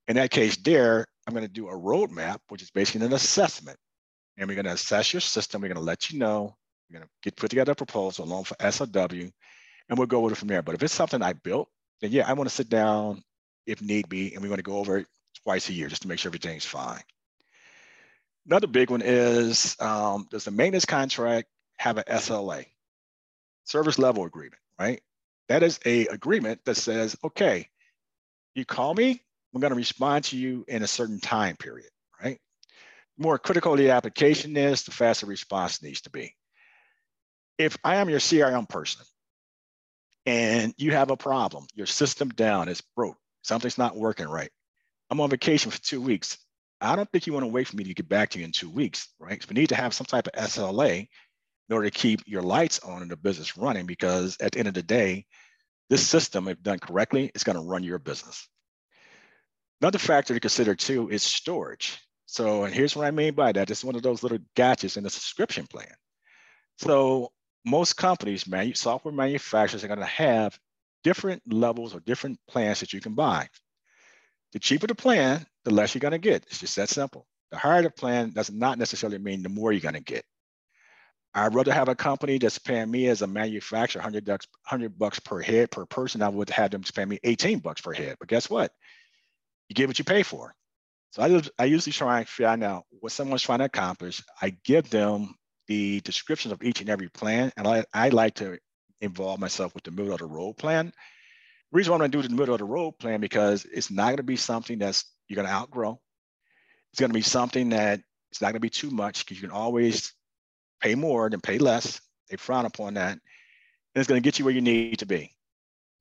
In 0.07 0.15
that 0.15 0.31
case, 0.31 0.57
there, 0.57 1.05
I'm 1.25 1.33
going 1.33 1.45
to 1.45 1.51
do 1.51 1.67
a 1.67 1.73
roadmap, 1.73 2.37
which 2.49 2.61
is 2.61 2.71
basically 2.71 3.05
an 3.05 3.13
assessment. 3.13 3.77
And 4.37 4.47
we're 4.47 4.55
going 4.55 4.65
to 4.65 4.73
assess 4.73 5.13
your 5.13 5.21
system. 5.21 5.61
We're 5.61 5.67
going 5.67 5.77
to 5.77 5.83
let 5.83 6.11
you 6.11 6.19
know. 6.19 6.55
We're 6.89 6.99
going 6.99 7.07
to 7.07 7.09
get 7.23 7.35
put 7.35 7.49
together 7.49 7.73
a 7.73 7.75
proposal 7.75 8.25
along 8.25 8.45
for 8.45 8.55
SOW, 8.71 9.07
and 9.11 9.97
we'll 9.97 10.07
go 10.07 10.21
with 10.21 10.33
it 10.33 10.37
from 10.37 10.47
there. 10.47 10.61
But 10.61 10.75
if 10.75 10.83
it's 10.83 10.93
something 10.93 11.21
I 11.21 11.33
built, 11.33 11.69
then 12.01 12.11
yeah, 12.11 12.27
I 12.27 12.33
want 12.33 12.49
to 12.49 12.55
sit 12.55 12.69
down 12.69 13.21
if 13.65 13.81
need 13.81 14.07
be, 14.07 14.33
and 14.33 14.41
we 14.41 14.49
want 14.49 14.59
to 14.59 14.63
go 14.63 14.77
over 14.77 14.97
it 14.99 15.07
twice 15.43 15.69
a 15.69 15.73
year 15.73 15.87
just 15.87 16.03
to 16.03 16.07
make 16.07 16.19
sure 16.19 16.29
everything's 16.29 16.65
fine. 16.65 17.01
Another 18.45 18.67
big 18.67 18.89
one 18.89 19.01
is 19.03 19.75
um, 19.81 20.25
does 20.31 20.45
the 20.45 20.51
maintenance 20.51 20.85
contract 20.85 21.49
have 21.77 21.97
an 21.97 22.05
SLA, 22.09 22.65
service 23.65 23.99
level 23.99 24.23
agreement, 24.23 24.61
right? 24.79 25.01
That 25.49 25.63
is 25.63 25.79
a 25.85 26.07
agreement 26.07 26.61
that 26.65 26.75
says, 26.75 27.15
okay, 27.23 27.69
you 28.55 28.65
call 28.65 28.93
me, 28.93 29.21
I'm 29.53 29.61
going 29.61 29.71
to 29.71 29.77
respond 29.77 30.25
to 30.25 30.37
you 30.37 30.65
in 30.67 30.83
a 30.83 30.87
certain 30.87 31.19
time 31.19 31.55
period, 31.55 31.89
right? 32.21 32.39
The 33.17 33.23
more 33.23 33.39
critical 33.39 33.75
the 33.75 33.91
application 33.91 34.57
is, 34.57 34.83
the 34.83 34.91
faster 34.91 35.25
response 35.25 35.81
needs 35.81 36.01
to 36.01 36.09
be. 36.09 36.35
If 37.57 37.77
I 37.83 37.95
am 37.95 38.09
your 38.09 38.19
CRM 38.19 38.67
person 38.67 39.05
and 40.25 40.73
you 40.77 40.91
have 40.91 41.09
a 41.11 41.17
problem, 41.17 41.65
your 41.73 41.87
system 41.87 42.29
down, 42.29 42.67
it's 42.67 42.81
broke, 42.95 43.17
something's 43.41 43.77
not 43.77 43.95
working 43.95 44.27
right. 44.27 44.51
I'm 45.09 45.21
on 45.21 45.29
vacation 45.29 45.71
for 45.71 45.81
two 45.81 46.01
weeks. 46.01 46.37
I 46.81 46.95
don't 46.95 47.09
think 47.11 47.25
you 47.25 47.33
want 47.33 47.45
to 47.45 47.51
wait 47.51 47.67
for 47.67 47.75
me 47.75 47.85
to 47.85 47.93
get 47.93 48.09
back 48.09 48.29
to 48.31 48.39
you 48.39 48.45
in 48.45 48.51
two 48.51 48.69
weeks, 48.69 49.07
right? 49.19 49.41
So 49.41 49.47
we 49.49 49.59
need 49.59 49.69
to 49.69 49.75
have 49.75 49.93
some 49.93 50.05
type 50.05 50.27
of 50.27 50.33
SLA 50.33 51.07
in 51.69 51.75
order 51.75 51.89
to 51.89 51.97
keep 51.97 52.21
your 52.25 52.41
lights 52.41 52.79
on 52.79 53.01
and 53.01 53.11
the 53.11 53.17
business 53.17 53.57
running 53.57 53.85
because 53.85 54.37
at 54.41 54.53
the 54.53 54.59
end 54.59 54.67
of 54.67 54.73
the 54.73 54.83
day, 54.83 55.25
this 55.89 56.05
system, 56.05 56.47
if 56.47 56.61
done 56.61 56.79
correctly, 56.79 57.31
is 57.33 57.43
going 57.43 57.57
to 57.57 57.63
run 57.63 57.83
your 57.83 57.99
business. 57.99 58.47
Another 59.81 59.99
factor 59.99 60.33
to 60.33 60.39
consider 60.39 60.75
too 60.75 61.09
is 61.09 61.23
storage. 61.23 61.99
So, 62.25 62.63
and 62.63 62.73
here's 62.73 62.95
what 62.95 63.05
I 63.05 63.11
mean 63.11 63.35
by 63.35 63.51
that. 63.53 63.69
It's 63.69 63.83
one 63.83 63.95
of 63.95 64.01
those 64.01 64.23
little 64.23 64.39
gadgets 64.55 64.97
in 64.97 65.03
the 65.03 65.09
subscription 65.09 65.67
plan. 65.67 65.93
So 66.77 67.31
most 67.65 67.93
companies, 67.95 68.47
manu- 68.47 68.73
software 68.73 69.13
manufacturers 69.13 69.83
are 69.83 69.87
going 69.87 69.99
to 69.99 70.05
have 70.05 70.57
different 71.03 71.41
levels 71.51 71.95
or 71.95 71.99
different 72.01 72.39
plans 72.49 72.81
that 72.81 72.91
you 72.93 72.99
can 72.99 73.13
buy. 73.13 73.47
The 74.53 74.59
cheaper 74.59 74.87
the 74.87 74.95
plan, 74.95 75.45
the 75.63 75.71
less 75.71 75.93
you're 75.93 75.99
going 75.99 76.11
to 76.11 76.17
get. 76.17 76.43
It's 76.47 76.59
just 76.59 76.75
that 76.77 76.89
simple. 76.89 77.27
The 77.51 77.57
higher 77.57 77.81
the 77.81 77.89
plan 77.89 78.31
does 78.31 78.51
not 78.51 78.77
necessarily 78.77 79.19
mean 79.19 79.43
the 79.43 79.49
more 79.49 79.71
you're 79.71 79.81
going 79.81 79.93
to 79.93 80.01
get. 80.01 80.25
I'd 81.37 81.55
rather 81.55 81.73
have 81.73 81.89
a 81.89 81.95
company 81.95 82.37
that's 82.37 82.59
paying 82.59 82.89
me 82.89 83.07
as 83.07 83.21
a 83.21 83.27
manufacturer 83.27 84.01
100 84.01 84.25
bucks, 84.25 84.47
100 84.69 84.97
bucks 84.97 85.19
per 85.19 85.41
head 85.41 85.71
per 85.71 85.85
person. 85.85 86.21
I 86.21 86.29
would 86.29 86.49
have 86.49 86.71
them 86.71 86.83
pay 86.83 87.05
me 87.05 87.19
18 87.23 87.59
bucks 87.59 87.81
per 87.81 87.93
head. 87.93 88.17
But 88.19 88.27
guess 88.29 88.49
what? 88.49 88.71
you 89.69 89.75
get 89.75 89.87
what 89.87 89.99
you 89.99 90.05
pay 90.05 90.23
for. 90.23 90.53
So 91.11 91.21
I, 91.23 91.41
I 91.61 91.65
usually 91.65 91.93
try 91.93 92.19
and 92.19 92.27
find 92.27 92.63
out 92.63 92.85
what 92.99 93.11
someone's 93.11 93.41
trying 93.41 93.59
to 93.59 93.65
accomplish. 93.65 94.21
I 94.41 94.55
give 94.63 94.89
them 94.89 95.35
the 95.67 96.01
descriptions 96.01 96.51
of 96.51 96.63
each 96.63 96.81
and 96.81 96.89
every 96.89 97.09
plan, 97.09 97.51
and 97.57 97.67
I, 97.67 97.85
I 97.93 98.09
like 98.09 98.35
to 98.35 98.57
involve 99.01 99.39
myself 99.39 99.73
with 99.73 99.83
the 99.83 99.91
middle 99.91 100.13
of 100.13 100.19
the 100.19 100.25
road 100.25 100.57
plan. 100.57 100.87
The 100.87 101.77
reason 101.77 101.91
why 101.91 101.95
I'm 101.95 101.99
going 101.99 102.11
to 102.11 102.21
do 102.21 102.27
the 102.27 102.35
middle 102.35 102.55
of 102.55 102.59
the 102.59 102.65
road 102.65 102.93
plan 102.99 103.19
because 103.19 103.65
it's 103.65 103.91
not 103.91 104.05
going 104.05 104.17
to 104.17 104.23
be 104.23 104.37
something 104.37 104.79
that's 104.79 105.05
you're 105.27 105.35
going 105.35 105.47
to 105.47 105.53
outgrow. 105.53 105.99
It's 106.91 106.99
going 106.99 107.09
to 107.09 107.13
be 107.17 107.21
something 107.21 107.69
that 107.69 107.99
it's 108.31 108.41
not 108.41 108.47
going 108.47 108.55
to 108.55 108.59
be 108.61 108.69
too 108.69 108.89
much 108.89 109.25
because 109.25 109.41
you 109.41 109.47
can 109.47 109.55
always 109.55 110.13
pay 110.81 110.95
more 110.95 111.29
than 111.29 111.41
pay 111.41 111.57
less. 111.57 112.01
They 112.29 112.37
frown 112.37 112.65
upon 112.65 112.95
that, 112.95 113.13
and 113.13 113.21
it's 113.95 114.07
going 114.07 114.21
to 114.21 114.25
get 114.25 114.39
you 114.39 114.45
where 114.45 114.53
you 114.53 114.61
need 114.61 114.99
to 114.99 115.05
be. 115.05 115.33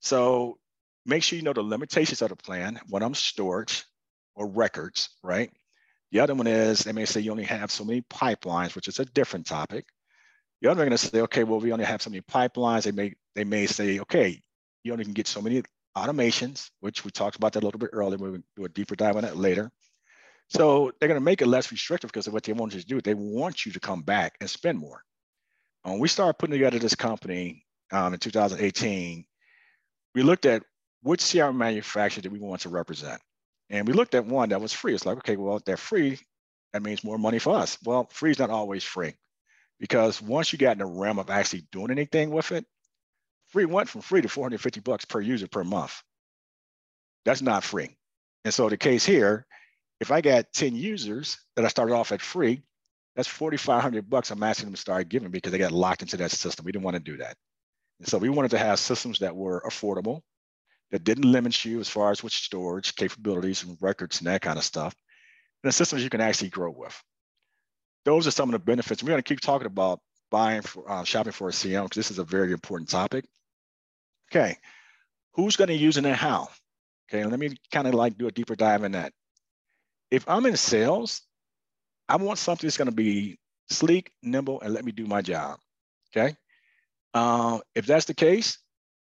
So 0.01 0.57
make 1.05 1.23
sure 1.23 1.37
you 1.37 1.43
know 1.43 1.53
the 1.53 1.61
limitations 1.61 2.21
of 2.21 2.29
the 2.29 2.35
plan, 2.35 2.79
one 2.89 3.01
of 3.01 3.05
them 3.05 3.15
storage 3.15 3.85
or 4.35 4.47
records, 4.47 5.09
right? 5.23 5.51
The 6.11 6.19
other 6.19 6.35
one 6.35 6.47
is 6.47 6.79
they 6.79 6.93
may 6.93 7.05
say 7.05 7.21
you 7.21 7.31
only 7.31 7.43
have 7.45 7.71
so 7.71 7.83
many 7.83 8.01
pipelines, 8.01 8.75
which 8.75 8.87
is 8.87 8.99
a 8.99 9.05
different 9.05 9.45
topic. 9.45 9.85
The 10.61 10.69
other 10.69 10.79
one 10.79 10.89
going 10.89 10.97
to 10.97 11.07
say, 11.07 11.21
okay, 11.21 11.43
well, 11.43 11.59
we 11.59 11.71
only 11.71 11.85
have 11.85 12.01
so 12.01 12.09
many 12.09 12.21
pipelines. 12.21 12.83
They 12.83 12.91
may 12.91 13.13
they 13.35 13.43
may 13.43 13.67
say, 13.67 13.99
okay, 13.99 14.41
you 14.83 14.91
only 14.91 15.03
can 15.03 15.13
get 15.13 15.27
so 15.27 15.41
many 15.41 15.63
automations, 15.95 16.69
which 16.79 17.03
we 17.03 17.11
talked 17.11 17.35
about 17.35 17.53
that 17.53 17.63
a 17.63 17.65
little 17.65 17.79
bit 17.79 17.89
earlier. 17.93 18.17
We'll 18.17 18.41
do 18.55 18.65
a 18.65 18.69
deeper 18.69 18.95
dive 18.95 19.17
on 19.17 19.23
that 19.23 19.37
later. 19.37 19.71
So 20.49 20.91
they're 20.99 21.09
going 21.09 21.19
to 21.19 21.23
make 21.23 21.41
it 21.41 21.47
less 21.47 21.71
restrictive 21.71 22.09
because 22.09 22.27
of 22.27 22.33
what 22.33 22.43
they 22.43 22.53
want 22.53 22.73
you 22.73 22.79
to 22.79 22.85
do. 22.85 23.01
They 23.01 23.13
want 23.13 23.65
you 23.65 23.71
to 23.73 23.79
come 23.79 24.01
back 24.01 24.37
and 24.39 24.49
spend 24.49 24.79
more. 24.79 25.03
When 25.83 25.99
we 25.99 26.07
started 26.07 26.35
putting 26.35 26.53
together 26.53 26.79
this 26.79 26.95
company 26.95 27.65
um, 27.91 28.13
in 28.13 28.19
2018, 28.19 29.25
we 30.15 30.21
looked 30.23 30.45
at 30.45 30.63
which 31.01 31.21
CRM 31.21 31.55
manufacturer 31.55 32.21
do 32.21 32.29
we 32.29 32.39
want 32.39 32.61
to 32.61 32.69
represent? 32.69 33.21
And 33.69 33.87
we 33.87 33.93
looked 33.93 34.15
at 34.15 34.25
one 34.25 34.49
that 34.49 34.61
was 34.61 34.73
free. 34.73 34.93
It's 34.93 35.05
like, 35.05 35.17
okay, 35.17 35.35
well, 35.35 35.61
they're 35.65 35.77
free. 35.77 36.19
That 36.73 36.83
means 36.83 37.03
more 37.03 37.17
money 37.17 37.39
for 37.39 37.55
us. 37.55 37.77
Well, 37.83 38.07
free 38.11 38.31
is 38.31 38.39
not 38.39 38.49
always 38.49 38.83
free 38.83 39.13
because 39.79 40.21
once 40.21 40.51
you 40.51 40.59
got 40.59 40.73
in 40.73 40.79
the 40.79 40.85
realm 40.85 41.19
of 41.19 41.29
actually 41.29 41.67
doing 41.71 41.91
anything 41.91 42.31
with 42.31 42.51
it, 42.51 42.65
free 43.47 43.65
went 43.65 43.89
from 43.89 44.01
free 44.01 44.21
to 44.21 44.29
450 44.29 44.79
bucks 44.81 45.05
per 45.05 45.21
user 45.21 45.47
per 45.47 45.63
month. 45.63 46.01
That's 47.25 47.41
not 47.41 47.63
free. 47.63 47.95
And 48.45 48.53
so 48.53 48.69
the 48.69 48.77
case 48.77 49.05
here, 49.05 49.45
if 49.99 50.11
I 50.11 50.21
got 50.21 50.53
10 50.53 50.75
users 50.75 51.37
that 51.55 51.65
I 51.65 51.69
started 51.69 51.93
off 51.93 52.11
at 52.11 52.21
free, 52.21 52.61
that's 53.15 53.27
4,500 53.27 54.09
bucks 54.09 54.29
I'm 54.29 54.43
asking 54.43 54.67
them 54.67 54.75
to 54.75 54.81
start 54.81 55.09
giving 55.09 55.31
because 55.31 55.51
they 55.51 55.57
got 55.57 55.71
locked 55.71 56.03
into 56.03 56.17
that 56.17 56.31
system. 56.31 56.65
We 56.65 56.71
didn't 56.71 56.85
want 56.85 56.95
to 56.95 57.01
do 57.01 57.17
that. 57.17 57.35
And 57.99 58.07
so 58.07 58.19
we 58.19 58.29
wanted 58.29 58.51
to 58.51 58.59
have 58.59 58.79
systems 58.79 59.19
that 59.19 59.35
were 59.35 59.63
affordable, 59.65 60.21
that 60.91 61.03
didn't 61.03 61.31
limit 61.31 61.65
you 61.65 61.79
as 61.79 61.89
far 61.89 62.11
as 62.11 62.23
with 62.23 62.31
storage 62.31 62.95
capabilities 62.95 63.63
and 63.63 63.77
records 63.81 64.19
and 64.19 64.27
that 64.27 64.41
kind 64.41 64.57
of 64.57 64.63
stuff, 64.63 64.95
and 65.63 65.69
the 65.69 65.73
systems 65.73 66.03
you 66.03 66.09
can 66.09 66.21
actually 66.21 66.49
grow 66.49 66.69
with. 66.69 67.01
Those 68.05 68.27
are 68.27 68.31
some 68.31 68.49
of 68.49 68.53
the 68.53 68.59
benefits. 68.59 69.03
We're 69.03 69.09
going 69.09 69.23
to 69.23 69.27
keep 69.27 69.41
talking 69.41 69.67
about 69.67 69.99
buying 70.29 70.61
for 70.61 70.89
uh, 70.89 71.03
shopping 71.03 71.33
for 71.33 71.49
a 71.49 71.51
CM 71.51 71.83
because 71.83 71.95
this 71.95 72.11
is 72.11 72.19
a 72.19 72.23
very 72.23 72.51
important 72.51 72.89
topic. 72.89 73.25
Okay, 74.31 74.57
who's 75.33 75.55
going 75.55 75.69
to 75.69 75.75
use 75.75 75.97
it 75.97 76.05
and 76.05 76.15
how? 76.15 76.49
Okay, 77.09 77.25
let 77.25 77.39
me 77.39 77.57
kind 77.71 77.87
of 77.87 77.93
like 77.93 78.17
do 78.17 78.27
a 78.27 78.31
deeper 78.31 78.55
dive 78.55 78.83
in 78.83 78.91
that. 78.91 79.13
If 80.11 80.27
I'm 80.27 80.45
in 80.45 80.57
sales, 80.57 81.21
I 82.07 82.15
want 82.17 82.39
something 82.39 82.67
that's 82.67 82.77
going 82.77 82.89
to 82.89 82.95
be 82.95 83.37
sleek, 83.69 84.11
nimble, 84.23 84.61
and 84.61 84.73
let 84.73 84.85
me 84.85 84.91
do 84.91 85.05
my 85.05 85.21
job. 85.21 85.59
Okay. 86.15 86.35
Uh, 87.13 87.59
if 87.75 87.85
that's 87.85 88.05
the 88.05 88.13
case, 88.13 88.59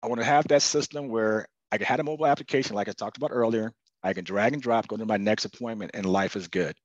I 0.02 0.08
want 0.08 0.20
to 0.20 0.26
have 0.26 0.48
that 0.48 0.62
system 0.62 1.08
where 1.08 1.46
I 1.72 1.78
can 1.78 1.86
have 1.86 2.00
a 2.00 2.04
mobile 2.04 2.26
application 2.26 2.76
like 2.76 2.88
I 2.88 2.92
talked 2.92 3.16
about 3.16 3.30
earlier. 3.32 3.72
I 4.02 4.12
can 4.12 4.24
drag 4.24 4.52
and 4.52 4.62
drop, 4.62 4.86
go 4.88 4.96
to 4.96 5.04
my 5.04 5.16
next 5.16 5.44
appointment, 5.44 5.90
and 5.94 6.06
life 6.06 6.36
is 6.36 6.48
good, 6.48 6.76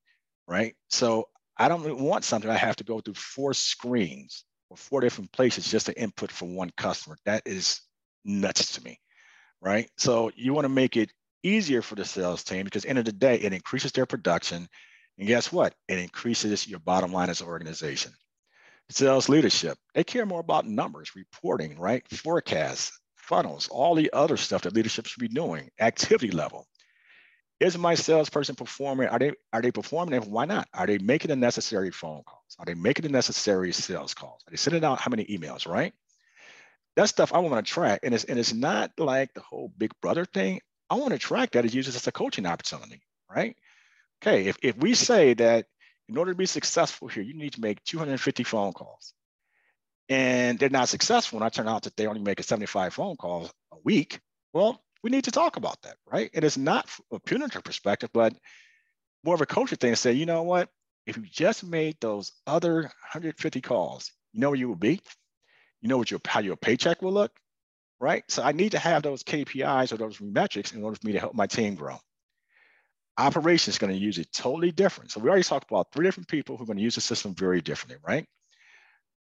right? 0.47 0.75
So 0.89 1.27
I 1.57 1.67
don't 1.67 1.99
want 1.99 2.23
something 2.23 2.49
I 2.49 2.57
have 2.57 2.77
to 2.77 2.83
go 2.83 2.99
through 2.99 3.13
four 3.13 3.53
screens 3.53 4.43
or 4.69 4.77
four 4.77 5.01
different 5.01 5.31
places 5.31 5.69
just 5.69 5.85
to 5.85 6.01
input 6.01 6.31
for 6.31 6.45
one 6.45 6.71
customer. 6.75 7.17
That 7.25 7.43
is 7.45 7.81
nuts 8.25 8.73
to 8.73 8.83
me, 8.83 8.99
right? 9.61 9.89
So 9.97 10.31
you 10.35 10.53
want 10.53 10.65
to 10.65 10.69
make 10.69 10.97
it 10.97 11.11
easier 11.43 11.81
for 11.81 11.95
the 11.95 12.05
sales 12.05 12.43
team 12.43 12.65
because 12.65 12.85
end 12.85 12.99
of 12.99 13.05
the 13.05 13.11
day, 13.11 13.35
it 13.35 13.53
increases 13.53 13.91
their 13.91 14.05
production. 14.05 14.67
And 15.17 15.27
guess 15.27 15.51
what? 15.51 15.75
It 15.87 15.99
increases 15.99 16.67
your 16.67 16.79
bottom 16.79 17.11
line 17.13 17.29
as 17.29 17.41
an 17.41 17.47
organization. 17.47 18.13
Sales 18.89 19.29
leadership, 19.29 19.77
they 19.93 20.03
care 20.03 20.25
more 20.25 20.41
about 20.41 20.67
numbers, 20.67 21.15
reporting, 21.15 21.79
right? 21.79 22.07
Forecasts, 22.09 22.99
funnels, 23.15 23.69
all 23.69 23.95
the 23.95 24.11
other 24.11 24.35
stuff 24.35 24.63
that 24.63 24.73
leadership 24.73 25.05
should 25.05 25.21
be 25.21 25.29
doing, 25.29 25.69
activity 25.79 26.31
level. 26.31 26.67
Is 27.61 27.77
my 27.77 27.93
salesperson 27.93 28.55
performing? 28.55 29.07
Are 29.07 29.19
they 29.19 29.33
are 29.53 29.61
they 29.61 29.71
performing? 29.71 30.15
And 30.15 30.31
why 30.31 30.45
not? 30.45 30.67
Are 30.73 30.87
they 30.87 30.97
making 30.97 31.29
the 31.29 31.35
necessary 31.35 31.91
phone 31.91 32.23
calls? 32.23 32.55
Are 32.57 32.65
they 32.65 32.73
making 32.73 33.03
the 33.03 33.11
necessary 33.11 33.71
sales 33.71 34.15
calls? 34.15 34.41
Are 34.47 34.51
they 34.51 34.57
sending 34.57 34.83
out 34.83 34.99
how 34.99 35.09
many 35.09 35.25
emails? 35.25 35.67
Right. 35.67 35.93
That 36.95 37.07
stuff 37.07 37.31
I 37.33 37.39
want 37.39 37.65
to 37.65 37.71
track, 37.71 37.99
and 38.03 38.15
it's 38.15 38.23
and 38.23 38.39
it's 38.39 38.53
not 38.53 38.91
like 38.97 39.33
the 39.35 39.41
whole 39.41 39.71
Big 39.77 39.91
Brother 40.01 40.25
thing. 40.25 40.59
I 40.91 40.95
want 40.95 41.13
to 41.13 41.17
track 41.19 41.51
that 41.51 41.63
as 41.63 41.73
used 41.73 41.87
as 41.87 42.05
a 42.05 42.11
coaching 42.11 42.45
opportunity. 42.45 43.01
Right. 43.33 43.55
Okay. 44.21 44.47
If 44.47 44.57
if 44.61 44.77
we 44.77 44.93
say 44.93 45.33
that 45.35 45.65
in 46.09 46.17
order 46.17 46.33
to 46.33 46.37
be 46.37 46.45
successful 46.45 47.07
here, 47.07 47.23
you 47.23 47.33
need 47.33 47.53
to 47.53 47.61
make 47.61 47.81
250 47.85 48.43
phone 48.43 48.73
calls 48.73 49.13
and 50.09 50.59
they're 50.59 50.69
not 50.69 50.89
successful 50.89 51.37
and 51.37 51.45
I 51.45 51.49
turn 51.49 51.69
out 51.69 51.83
that 51.83 51.95
they 51.95 52.07
only 52.07 52.21
make 52.21 52.43
75 52.43 52.93
phone 52.93 53.15
calls 53.15 53.49
a 53.71 53.77
week, 53.85 54.19
well, 54.51 54.83
we 55.01 55.09
need 55.09 55.23
to 55.23 55.31
talk 55.31 55.55
about 55.55 55.81
that, 55.83 55.95
right? 56.05 56.29
And 56.33 56.43
it's 56.43 56.57
not 56.57 56.89
a 57.13 57.19
punitive 57.19 57.63
perspective, 57.63 58.09
but 58.13 58.33
more 59.23 59.35
of 59.35 59.41
a 59.41 59.45
culture 59.45 59.77
thing 59.77 59.93
to 59.93 59.95
say, 59.95 60.11
you 60.11 60.25
know 60.25 60.43
what? 60.43 60.69
If 61.07 61.15
you 61.15 61.23
just 61.23 61.63
made 61.63 61.95
those 62.01 62.33
other 62.45 62.81
150 62.81 63.61
calls, 63.61 64.11
you 64.33 64.41
know 64.41 64.49
where 64.49 64.59
you 64.59 64.67
will 64.67 64.75
be? 64.75 64.99
You 65.81 65.87
know 65.87 65.97
what 65.97 66.11
your 66.11 66.19
how 66.27 66.41
your 66.41 66.57
paycheck 66.57 67.01
will 67.01 67.13
look, 67.13 67.31
right? 68.01 68.23
So 68.27 68.43
I 68.43 68.51
need 68.51 68.71
to 68.71 68.79
have 68.79 69.03
those 69.03 69.23
KPIs 69.23 69.93
or 69.93 69.97
those 69.97 70.19
metrics 70.19 70.73
in 70.73 70.83
order 70.83 70.97
for 70.99 71.07
me 71.07 71.13
to 71.13 71.19
help 71.19 71.33
my 71.33 71.47
team 71.47 71.75
grow. 71.75 71.97
Operations 73.17 73.75
is 73.75 73.79
going 73.79 73.93
to 73.93 73.99
use 73.99 74.17
it 74.17 74.33
totally 74.33 74.71
different. 74.71 75.11
So 75.11 75.21
we 75.21 75.29
already 75.29 75.43
talked 75.43 75.69
about 75.69 75.91
three 75.93 76.05
different 76.05 76.27
people 76.27 76.57
who 76.57 76.63
are 76.63 76.65
going 76.65 76.77
to 76.77 76.83
use 76.83 76.95
the 76.95 77.01
system 77.01 77.33
very 77.35 77.61
differently, 77.61 77.97
right? 78.05 78.25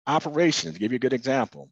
operations, 0.07 0.73
to 0.73 0.79
give 0.79 0.91
you 0.91 0.97
a 0.97 0.99
good 0.99 1.13
example, 1.13 1.69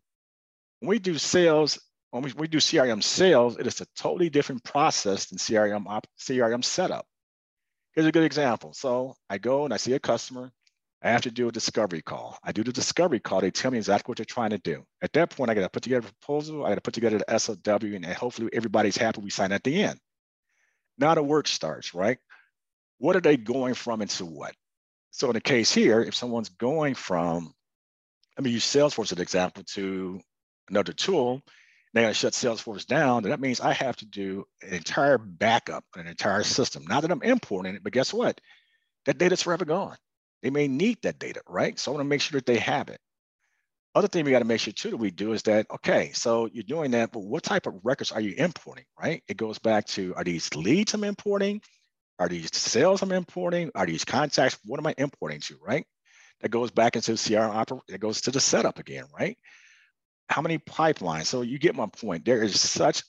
when 0.80 0.90
we 0.90 1.00
do 1.00 1.18
sales, 1.18 1.80
when 2.12 2.24
we, 2.24 2.34
we 2.34 2.48
do 2.48 2.58
CRM 2.58 3.04
sales, 3.04 3.58
it 3.58 3.68
is 3.68 3.82
a 3.82 3.88
totally 3.96 4.30
different 4.30 4.64
process 4.64 5.26
than 5.26 5.38
CRM 5.38 5.88
op, 5.88 6.08
CRM 6.20 6.64
setup. 6.64 7.06
Here's 7.94 8.08
a 8.08 8.12
good 8.12 8.24
example. 8.24 8.74
So 8.74 9.16
I 9.30 9.38
go 9.38 9.66
and 9.66 9.74
I 9.74 9.78
see 9.78 9.94
a 9.94 10.00
customer. 10.00 10.52
I 11.02 11.12
have 11.12 11.22
to 11.22 11.32
do 11.32 11.48
a 11.48 11.52
discovery 11.52 12.02
call. 12.02 12.38
I 12.44 12.52
do 12.52 12.64
the 12.64 12.74
discovery 12.74 13.20
call. 13.20 13.40
They 13.40 13.52
tell 13.52 13.72
me 13.72 13.78
exactly 13.78 14.12
what 14.12 14.18
they're 14.18 14.26
trying 14.26 14.50
to 14.50 14.58
do. 14.58 14.84
At 15.02 15.14
that 15.14 15.30
point, 15.30 15.50
I 15.50 15.54
got 15.54 15.62
to 15.62 15.70
put 15.70 15.84
together 15.84 16.08
a 16.08 16.12
proposal. 16.12 16.66
I 16.66 16.70
got 16.70 16.76
to 16.76 16.82
put 16.82 16.94
together 16.94 17.20
the 17.20 17.40
SOW, 17.40 17.80
and 17.82 18.06
hopefully 18.06 18.50
everybody's 18.52 18.98
happy. 18.98 19.22
We 19.22 19.30
sign 19.30 19.54
at 19.54 19.64
the 19.64 19.84
end. 19.84 20.00
Now 20.98 21.16
the 21.16 21.24
work 21.24 21.48
starts, 21.48 21.94
right? 21.94 22.18
What 22.98 23.16
are 23.16 23.22
they 23.22 23.38
going 23.38 23.76
from 23.76 24.02
into 24.02 24.26
what? 24.26 24.54
So 25.12 25.28
in 25.28 25.34
the 25.34 25.42
case 25.42 25.74
here, 25.74 26.02
if 26.02 26.16
someone's 26.16 26.50
going 26.50 26.96
from, 26.96 27.54
let 28.38 28.44
me 28.44 28.52
use 28.52 28.66
Salesforce 28.66 29.06
as 29.06 29.12
an 29.14 29.22
example 29.22 29.64
to 29.74 30.20
another 30.70 30.92
tool, 30.92 31.42
they 31.94 32.02
gotta 32.02 32.14
shut 32.14 32.34
Salesforce 32.34 32.86
down, 32.86 33.24
then 33.24 33.32
that 33.32 33.40
means 33.40 33.62
I 33.62 33.74
have 33.74 33.96
to 33.98 34.06
do 34.06 34.46
an 34.62 34.74
entire 34.74 35.18
backup, 35.18 35.86
an 35.96 36.08
entire 36.08 36.44
system. 36.44 36.86
Not 36.88 37.02
that 37.02 37.12
I'm 37.12 37.24
importing 37.24 37.76
it, 37.76 37.84
but 37.84 37.94
guess 37.94 38.14
what? 38.14 38.40
That 39.06 39.18
data's 39.18 39.42
forever 39.42 39.66
gone. 39.66 39.98
They 40.42 40.50
may 40.50 40.68
need 40.68 41.02
that 41.04 41.20
data, 41.20 41.42
right? 41.48 41.78
So 41.78 41.92
I 41.92 41.96
want 41.96 42.06
to 42.06 42.10
make 42.10 42.22
sure 42.22 42.38
that 42.38 42.46
they 42.46 42.60
have 42.60 42.90
it. 42.90 43.00
Other 43.96 44.08
thing 44.08 44.24
we 44.24 44.32
got 44.32 44.40
to 44.40 44.46
make 44.46 44.62
sure 44.62 44.72
too 44.72 44.92
that 44.92 44.98
we 44.98 45.12
do 45.12 45.34
is 45.34 45.44
that, 45.44 45.66
okay, 45.72 46.12
so 46.14 46.48
you're 46.54 46.64
doing 46.64 46.92
that, 46.92 47.12
but 47.12 47.22
what 47.22 47.44
type 47.44 47.66
of 47.66 47.80
records 47.84 48.12
are 48.12 48.22
you 48.22 48.36
importing, 48.38 48.86
right? 49.02 49.24
It 49.28 49.36
goes 49.36 49.58
back 49.58 49.86
to, 49.88 50.14
are 50.16 50.24
these 50.24 50.54
leads 50.56 50.94
I'm 50.94 51.04
importing? 51.04 51.62
Are 52.20 52.30
these 52.30 52.56
sales 52.56 53.02
I'm 53.02 53.12
importing? 53.12 53.72
Are 53.76 53.86
these 53.86 54.06
contacts? 54.06 54.60
What 54.64 54.80
am 54.80 54.88
I 54.88 54.94
importing 54.98 55.40
to, 55.42 55.58
right? 55.62 55.86
That 56.42 56.50
goes 56.50 56.72
back 56.72 56.96
into 56.96 57.14
CRM, 57.14 57.54
oper- 57.54 57.82
it 57.88 58.00
goes 58.00 58.22
to 58.22 58.32
the 58.32 58.40
setup 58.40 58.80
again, 58.80 59.06
right? 59.18 59.38
How 60.30 60.42
many 60.42 60.60
pipelines? 60.60 61.26
So 61.26 61.42
you 61.42 61.58
get 61.58 61.76
my 61.76 61.88
point. 61.88 62.24
There 62.24 62.44
is 62.44 62.60
such 62.60 63.04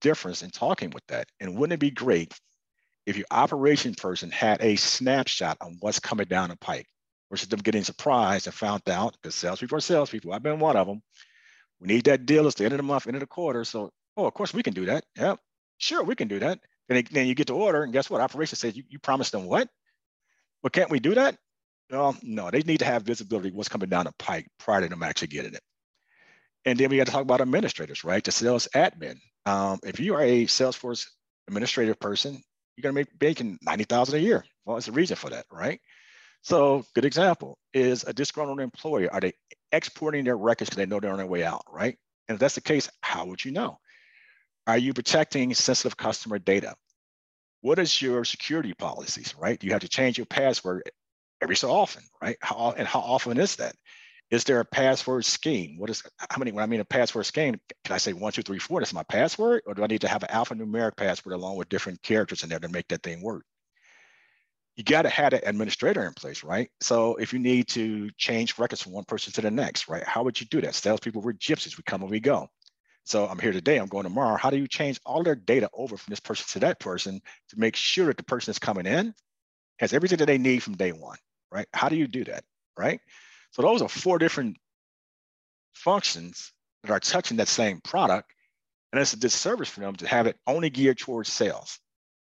difference 0.00 0.42
in 0.42 0.50
talking 0.50 0.90
with 0.90 1.06
that. 1.06 1.28
And 1.40 1.56
wouldn't 1.56 1.74
it 1.74 1.80
be 1.80 1.90
great 1.90 2.34
if 3.06 3.16
your 3.16 3.26
operation 3.30 3.94
person 3.94 4.30
had 4.30 4.60
a 4.60 4.76
snapshot 4.76 5.56
on 5.60 5.76
what's 5.80 6.00
coming 6.00 6.26
down 6.26 6.50
the 6.50 6.56
pike 6.56 6.86
versus 7.30 7.48
them 7.48 7.60
getting 7.60 7.84
surprised 7.84 8.46
and 8.46 8.54
found 8.54 8.88
out 8.88 9.16
because 9.20 9.34
salespeople 9.34 9.78
are 9.78 9.80
salespeople. 9.80 10.32
I've 10.32 10.42
been 10.42 10.58
one 10.58 10.76
of 10.76 10.86
them. 10.86 11.02
We 11.80 11.88
need 11.88 12.04
that 12.04 12.26
deal. 12.26 12.46
It's 12.46 12.56
the 12.56 12.64
end 12.64 12.74
of 12.74 12.78
the 12.78 12.82
month, 12.82 13.06
end 13.06 13.16
of 13.16 13.20
the 13.20 13.26
quarter. 13.26 13.64
So, 13.64 13.90
oh, 14.16 14.26
of 14.26 14.34
course 14.34 14.52
we 14.52 14.62
can 14.62 14.74
do 14.74 14.86
that. 14.86 15.04
Yeah, 15.16 15.36
sure, 15.78 16.02
we 16.02 16.14
can 16.14 16.28
do 16.28 16.40
that. 16.40 16.58
And 16.88 17.06
then 17.08 17.26
you 17.26 17.34
get 17.34 17.48
the 17.48 17.54
order, 17.54 17.82
and 17.82 17.92
guess 17.92 18.08
what? 18.08 18.20
Operations 18.20 18.60
says 18.60 18.76
you, 18.76 18.84
you 18.88 18.98
promised 18.98 19.32
them 19.32 19.46
what? 19.46 19.68
Well, 20.62 20.70
can't 20.70 20.90
we 20.90 21.00
do 21.00 21.14
that? 21.14 21.36
Well, 21.90 22.16
no, 22.22 22.50
they 22.50 22.62
need 22.62 22.78
to 22.78 22.84
have 22.84 23.02
visibility 23.02 23.50
what's 23.50 23.68
coming 23.68 23.88
down 23.88 24.04
the 24.06 24.12
pike 24.18 24.48
prior 24.58 24.80
to 24.80 24.88
them 24.88 25.02
actually 25.02 25.28
getting 25.28 25.54
it. 25.54 25.62
And 26.64 26.78
then 26.78 26.90
we 26.90 26.96
got 26.96 27.06
to 27.06 27.12
talk 27.12 27.22
about 27.22 27.40
administrators, 27.40 28.04
right? 28.04 28.22
The 28.22 28.32
sales 28.32 28.68
admin. 28.74 29.18
Um, 29.44 29.78
if 29.84 30.00
you 30.00 30.14
are 30.14 30.22
a 30.22 30.46
Salesforce 30.46 31.06
administrative 31.46 32.00
person, 32.00 32.42
you're 32.76 32.92
going 32.92 32.94
to 33.04 33.10
make 33.10 33.20
making 33.20 33.58
90,000 33.62 34.16
a 34.16 34.22
year. 34.22 34.44
Well, 34.64 34.76
there's 34.76 34.88
a 34.88 34.92
reason 34.92 35.16
for 35.16 35.30
that, 35.30 35.46
right? 35.50 35.80
So 36.42 36.84
good 36.94 37.04
example 37.04 37.58
is 37.74 38.04
a 38.04 38.12
disgruntled 38.12 38.60
employee. 38.60 39.08
Are 39.08 39.20
they 39.20 39.32
exporting 39.72 40.24
their 40.24 40.36
records 40.36 40.70
because 40.70 40.76
they 40.76 40.86
know 40.86 41.00
they're 41.00 41.10
on 41.10 41.18
their 41.18 41.26
way 41.26 41.44
out, 41.44 41.64
right? 41.70 41.98
And 42.28 42.36
if 42.36 42.40
that's 42.40 42.54
the 42.54 42.60
case, 42.60 42.88
how 43.00 43.26
would 43.26 43.44
you 43.44 43.52
know? 43.52 43.78
Are 44.66 44.78
you 44.78 44.94
protecting 44.94 45.54
sensitive 45.54 45.96
customer 45.96 46.38
data? 46.38 46.74
What 47.62 47.78
is 47.78 48.00
your 48.00 48.24
security 48.24 48.74
policies, 48.74 49.34
right? 49.38 49.58
Do 49.58 49.66
you 49.66 49.72
have 49.72 49.82
to 49.82 49.88
change 49.88 50.18
your 50.18 50.26
password 50.26 50.82
every 51.40 51.56
so 51.56 51.70
often, 51.70 52.02
right? 52.20 52.36
How, 52.40 52.74
and 52.76 52.86
how 52.86 53.00
often 53.00 53.38
is 53.38 53.56
that? 53.56 53.74
Is 54.30 54.44
there 54.44 54.58
a 54.58 54.64
password 54.64 55.24
scheme? 55.24 55.78
What 55.78 55.88
is 55.88 56.02
how 56.18 56.38
many? 56.38 56.50
When 56.50 56.62
I 56.62 56.66
mean 56.66 56.80
a 56.80 56.84
password 56.84 57.26
scheme, 57.26 57.60
can 57.84 57.94
I 57.94 57.98
say 57.98 58.12
one, 58.12 58.32
two, 58.32 58.42
three, 58.42 58.58
four? 58.58 58.80
That's 58.80 58.92
my 58.92 59.04
password, 59.04 59.62
or 59.66 59.74
do 59.74 59.84
I 59.84 59.86
need 59.86 60.00
to 60.00 60.08
have 60.08 60.24
an 60.24 60.30
alphanumeric 60.30 60.96
password 60.96 61.34
along 61.34 61.56
with 61.56 61.68
different 61.68 62.02
characters 62.02 62.42
in 62.42 62.48
there 62.48 62.58
to 62.58 62.68
make 62.68 62.88
that 62.88 63.02
thing 63.02 63.22
work? 63.22 63.44
You 64.74 64.84
got 64.84 65.02
to 65.02 65.08
have 65.08 65.32
an 65.32 65.40
administrator 65.44 66.04
in 66.04 66.12
place, 66.12 66.42
right? 66.44 66.68
So 66.80 67.16
if 67.16 67.32
you 67.32 67.38
need 67.38 67.68
to 67.68 68.10
change 68.18 68.58
records 68.58 68.82
from 68.82 68.92
one 68.92 69.04
person 69.04 69.32
to 69.34 69.40
the 69.40 69.50
next, 69.50 69.88
right? 69.88 70.02
How 70.02 70.24
would 70.24 70.38
you 70.40 70.46
do 70.46 70.60
that? 70.60 70.74
Salespeople 70.74 71.22
we're 71.22 71.32
gypsies. 71.32 71.78
We 71.78 71.84
come 71.86 72.02
and 72.02 72.10
we 72.10 72.20
go. 72.20 72.48
So 73.04 73.26
I'm 73.26 73.38
here 73.38 73.52
today. 73.52 73.78
I'm 73.78 73.86
going 73.86 74.02
tomorrow. 74.02 74.36
How 74.36 74.50
do 74.50 74.56
you 74.56 74.66
change 74.66 75.00
all 75.06 75.22
their 75.22 75.36
data 75.36 75.70
over 75.72 75.96
from 75.96 76.10
this 76.10 76.20
person 76.20 76.46
to 76.50 76.58
that 76.66 76.80
person 76.80 77.20
to 77.50 77.58
make 77.58 77.76
sure 77.76 78.06
that 78.06 78.16
the 78.16 78.24
person 78.24 78.50
that's 78.50 78.58
coming 78.58 78.84
in 78.84 79.14
has 79.78 79.92
everything 79.92 80.18
that 80.18 80.26
they 80.26 80.38
need 80.38 80.62
from 80.62 80.74
day 80.74 80.90
one, 80.90 81.16
right? 81.52 81.68
How 81.72 81.88
do 81.88 81.96
you 81.96 82.08
do 82.08 82.24
that, 82.24 82.44
right? 82.76 83.00
So 83.52 83.62
those 83.62 83.82
are 83.82 83.88
four 83.88 84.18
different 84.18 84.56
functions 85.74 86.52
that 86.82 86.90
are 86.92 87.00
touching 87.00 87.36
that 87.38 87.48
same 87.48 87.80
product. 87.80 88.32
And 88.92 89.00
it's 89.00 89.12
a 89.12 89.18
disservice 89.18 89.68
for 89.68 89.80
them 89.80 89.94
to 89.96 90.06
have 90.06 90.26
it 90.26 90.36
only 90.46 90.70
geared 90.70 90.98
towards 90.98 91.30
sales, 91.30 91.78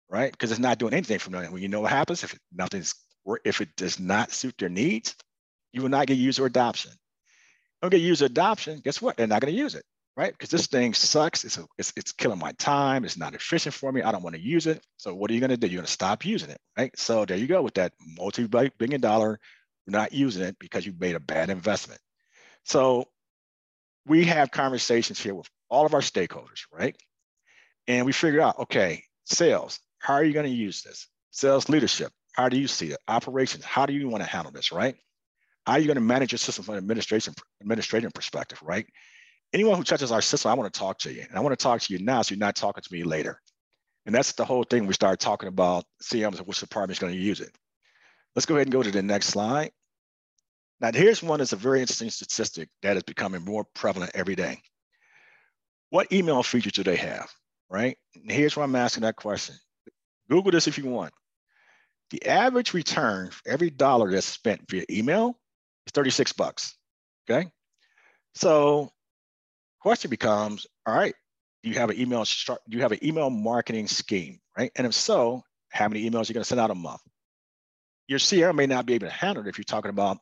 right? 0.09 0.31
Because 0.31 0.51
it's 0.51 0.59
not 0.59 0.79
doing 0.79 0.93
anything 0.93 1.19
for 1.19 1.29
them. 1.29 1.43
And 1.43 1.53
when 1.53 1.61
you 1.61 1.69
know 1.69 1.81
what 1.81 1.91
happens, 1.91 2.23
if 2.23 2.37
nothing's 2.51 2.95
if 3.43 3.61
it 3.61 3.75
does 3.75 3.99
not 3.99 4.31
suit 4.31 4.55
their 4.57 4.69
needs, 4.69 5.15
you 5.73 5.81
will 5.81 5.89
not 5.89 6.07
get 6.07 6.17
user 6.17 6.45
adoption. 6.45 6.91
Don't 7.81 7.91
get 7.91 8.01
user 8.01 8.25
adoption, 8.25 8.81
guess 8.83 9.01
what? 9.01 9.17
They're 9.17 9.27
not 9.27 9.41
going 9.41 9.53
to 9.53 9.59
use 9.59 9.75
it, 9.75 9.83
right? 10.15 10.31
Because 10.31 10.49
this 10.49 10.67
thing 10.67 10.93
sucks. 10.93 11.43
It's, 11.43 11.57
a, 11.57 11.65
it's, 11.77 11.93
it's 11.95 12.11
killing 12.11 12.39
my 12.39 12.53
time. 12.53 13.05
It's 13.05 13.17
not 13.17 13.35
efficient 13.35 13.75
for 13.75 13.91
me. 13.91 14.01
I 14.01 14.11
don't 14.11 14.23
want 14.23 14.35
to 14.35 14.41
use 14.41 14.65
it. 14.65 14.83
So 14.97 15.13
what 15.13 15.29
are 15.29 15.33
you 15.33 15.39
going 15.39 15.51
to 15.51 15.57
do? 15.57 15.67
You're 15.67 15.79
going 15.79 15.85
to 15.85 15.91
stop 15.91 16.25
using 16.25 16.49
it, 16.49 16.59
right? 16.77 16.97
So 16.97 17.25
there 17.25 17.37
you 17.37 17.47
go 17.47 17.61
with 17.61 17.75
that 17.75 17.93
multi-billion 18.17 19.01
dollar 19.01 19.39
not 19.93 20.13
using 20.13 20.43
it 20.43 20.57
because 20.59 20.85
you've 20.85 20.99
made 20.99 21.15
a 21.15 21.19
bad 21.19 21.49
investment. 21.49 22.01
So 22.63 23.05
we 24.05 24.25
have 24.25 24.51
conversations 24.51 25.19
here 25.19 25.33
with 25.33 25.49
all 25.69 25.85
of 25.85 25.93
our 25.93 26.01
stakeholders, 26.01 26.65
right? 26.71 26.95
And 27.87 28.05
we 28.05 28.11
figure 28.11 28.41
out, 28.41 28.59
okay, 28.59 29.03
sales, 29.25 29.79
how 29.99 30.13
are 30.13 30.23
you 30.23 30.33
going 30.33 30.45
to 30.45 30.51
use 30.51 30.81
this? 30.81 31.07
Sales 31.31 31.69
leadership, 31.69 32.11
how 32.33 32.49
do 32.49 32.57
you 32.57 32.67
see 32.67 32.87
it? 32.87 32.97
Operations, 33.07 33.63
how 33.63 33.85
do 33.85 33.93
you 33.93 34.09
want 34.09 34.23
to 34.23 34.29
handle 34.29 34.51
this, 34.51 34.71
right? 34.71 34.95
How 35.65 35.73
are 35.73 35.79
you 35.79 35.85
going 35.85 35.95
to 35.95 36.01
manage 36.01 36.31
your 36.31 36.39
system 36.39 36.63
from 36.63 36.75
an 36.75 36.79
administration 36.79 37.33
administrative 37.61 38.13
perspective, 38.13 38.59
right? 38.63 38.85
Anyone 39.53 39.77
who 39.77 39.83
touches 39.83 40.11
our 40.11 40.21
system, 40.21 40.51
I 40.51 40.53
want 40.53 40.73
to 40.73 40.79
talk 40.79 40.99
to 40.99 41.13
you. 41.13 41.23
And 41.27 41.37
I 41.37 41.41
want 41.41 41.57
to 41.57 41.61
talk 41.61 41.81
to 41.81 41.93
you 41.93 42.03
now 42.03 42.21
so 42.21 42.33
you're 42.33 42.39
not 42.39 42.55
talking 42.55 42.81
to 42.81 42.93
me 42.93 43.03
later. 43.03 43.41
And 44.05 44.15
that's 44.15 44.31
the 44.33 44.45
whole 44.45 44.63
thing 44.63 44.87
we 44.87 44.93
start 44.93 45.19
talking 45.19 45.49
about 45.49 45.83
CMs 46.01 46.37
and 46.37 46.47
which 46.47 46.59
department 46.59 46.97
is 46.97 46.99
going 46.99 47.13
to 47.13 47.19
use 47.19 47.41
it. 47.41 47.51
Let's 48.37 48.45
go 48.45 48.53
ahead 48.53 48.67
and 48.67 48.71
go 48.71 48.83
to 48.83 48.91
the 48.91 49.01
next 49.01 49.29
slide. 49.29 49.71
Now, 50.79 50.91
here's 50.93 51.23
one 51.23 51.39
that's 51.39 51.53
a 51.53 51.55
very 51.55 51.81
interesting 51.81 52.11
statistic 52.11 52.69
that 52.83 52.95
is 52.95 53.01
becoming 53.01 53.43
more 53.43 53.65
prevalent 53.73 54.11
every 54.13 54.35
day. 54.35 54.61
What 55.89 56.13
email 56.13 56.43
features 56.43 56.73
do 56.73 56.83
they 56.83 56.97
have, 56.97 57.31
right? 57.67 57.97
And 58.13 58.31
here's 58.31 58.55
why 58.55 58.61
I'm 58.61 58.75
asking 58.75 59.01
that 59.01 59.15
question. 59.15 59.55
Google 60.29 60.51
this 60.51 60.67
if 60.67 60.77
you 60.77 60.85
want. 60.85 61.15
The 62.11 62.27
average 62.27 62.75
return 62.75 63.31
for 63.31 63.41
every 63.49 63.71
dollar 63.71 64.11
that's 64.11 64.27
spent 64.27 64.69
via 64.69 64.83
email 64.87 65.39
is 65.87 65.93
36 65.93 66.33
bucks, 66.33 66.75
okay? 67.27 67.49
So 68.35 68.91
question 69.81 70.11
becomes, 70.11 70.67
all 70.85 70.95
right, 70.95 71.15
do 71.63 71.71
you 71.71 71.79
have 71.79 71.89
an 71.89 71.99
email, 71.99 72.23
do 72.23 72.77
you 72.77 72.83
have 72.83 72.91
an 72.91 73.03
email 73.03 73.31
marketing 73.31 73.87
scheme, 73.87 74.37
right? 74.55 74.71
And 74.75 74.85
if 74.85 74.93
so, 74.93 75.41
how 75.69 75.87
many 75.87 76.07
emails 76.07 76.25
are 76.25 76.27
you 76.27 76.33
gonna 76.35 76.43
send 76.43 76.61
out 76.61 76.69
a 76.69 76.75
month? 76.75 77.01
Your 78.07 78.19
CRM 78.19 78.55
may 78.55 78.67
not 78.67 78.85
be 78.85 78.93
able 78.93 79.07
to 79.07 79.13
handle 79.13 79.45
it 79.45 79.49
if 79.49 79.57
you're 79.57 79.65
talking 79.65 79.89
about 79.89 80.17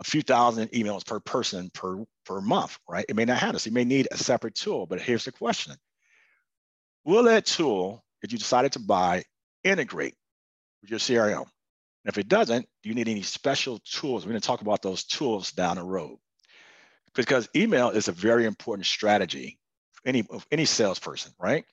a 0.00 0.04
few 0.04 0.22
thousand 0.22 0.68
emails 0.70 1.04
per 1.04 1.18
person 1.18 1.70
per, 1.74 2.04
per 2.24 2.40
month, 2.40 2.78
right? 2.88 3.04
It 3.08 3.16
may 3.16 3.24
not 3.24 3.38
have 3.38 3.52
this. 3.52 3.66
You 3.66 3.72
may 3.72 3.84
need 3.84 4.08
a 4.12 4.16
separate 4.16 4.54
tool, 4.54 4.86
but 4.86 5.00
here's 5.00 5.24
the 5.24 5.32
question. 5.32 5.74
Will 7.04 7.24
that 7.24 7.46
tool 7.46 8.04
that 8.22 8.30
you 8.30 8.38
decided 8.38 8.72
to 8.72 8.80
buy 8.80 9.24
integrate 9.64 10.14
with 10.82 10.90
your 10.90 11.00
CRM? 11.00 11.46
And 12.04 12.14
if 12.14 12.18
it 12.18 12.28
doesn't, 12.28 12.66
do 12.82 12.88
you 12.88 12.94
need 12.94 13.08
any 13.08 13.22
special 13.22 13.80
tools? 13.80 14.24
We're 14.24 14.32
gonna 14.32 14.40
talk 14.40 14.60
about 14.60 14.82
those 14.82 15.04
tools 15.04 15.50
down 15.50 15.76
the 15.76 15.82
road. 15.82 16.18
Because 17.14 17.48
email 17.56 17.90
is 17.90 18.06
a 18.06 18.12
very 18.12 18.44
important 18.44 18.86
strategy 18.86 19.58
for 19.92 20.02
any, 20.06 20.24
any 20.52 20.64
salesperson, 20.64 21.32
right? 21.40 21.64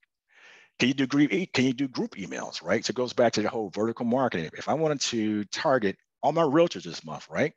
Can 0.80 0.90
you 0.90 0.94
do 0.94 1.08
group 1.08 1.32
can 1.54 1.66
you 1.66 1.74
do 1.74 1.88
group 1.88 2.16
emails, 2.16 2.64
right? 2.64 2.84
So 2.84 2.92
it 2.92 2.96
goes 2.96 3.14
back 3.14 3.34
to 3.34 3.42
the 3.42 3.50
whole 3.50 3.70
vertical 3.70 4.06
marketing. 4.06 4.50
If 4.58 4.68
I 4.68 4.74
wanted 4.74 5.02
to 5.02 5.46
target 5.46 5.98
all 6.22 6.34
my 6.34 6.44
realtors 6.44 6.84
this 6.84 7.06
month, 7.06 7.28
right? 7.30 7.54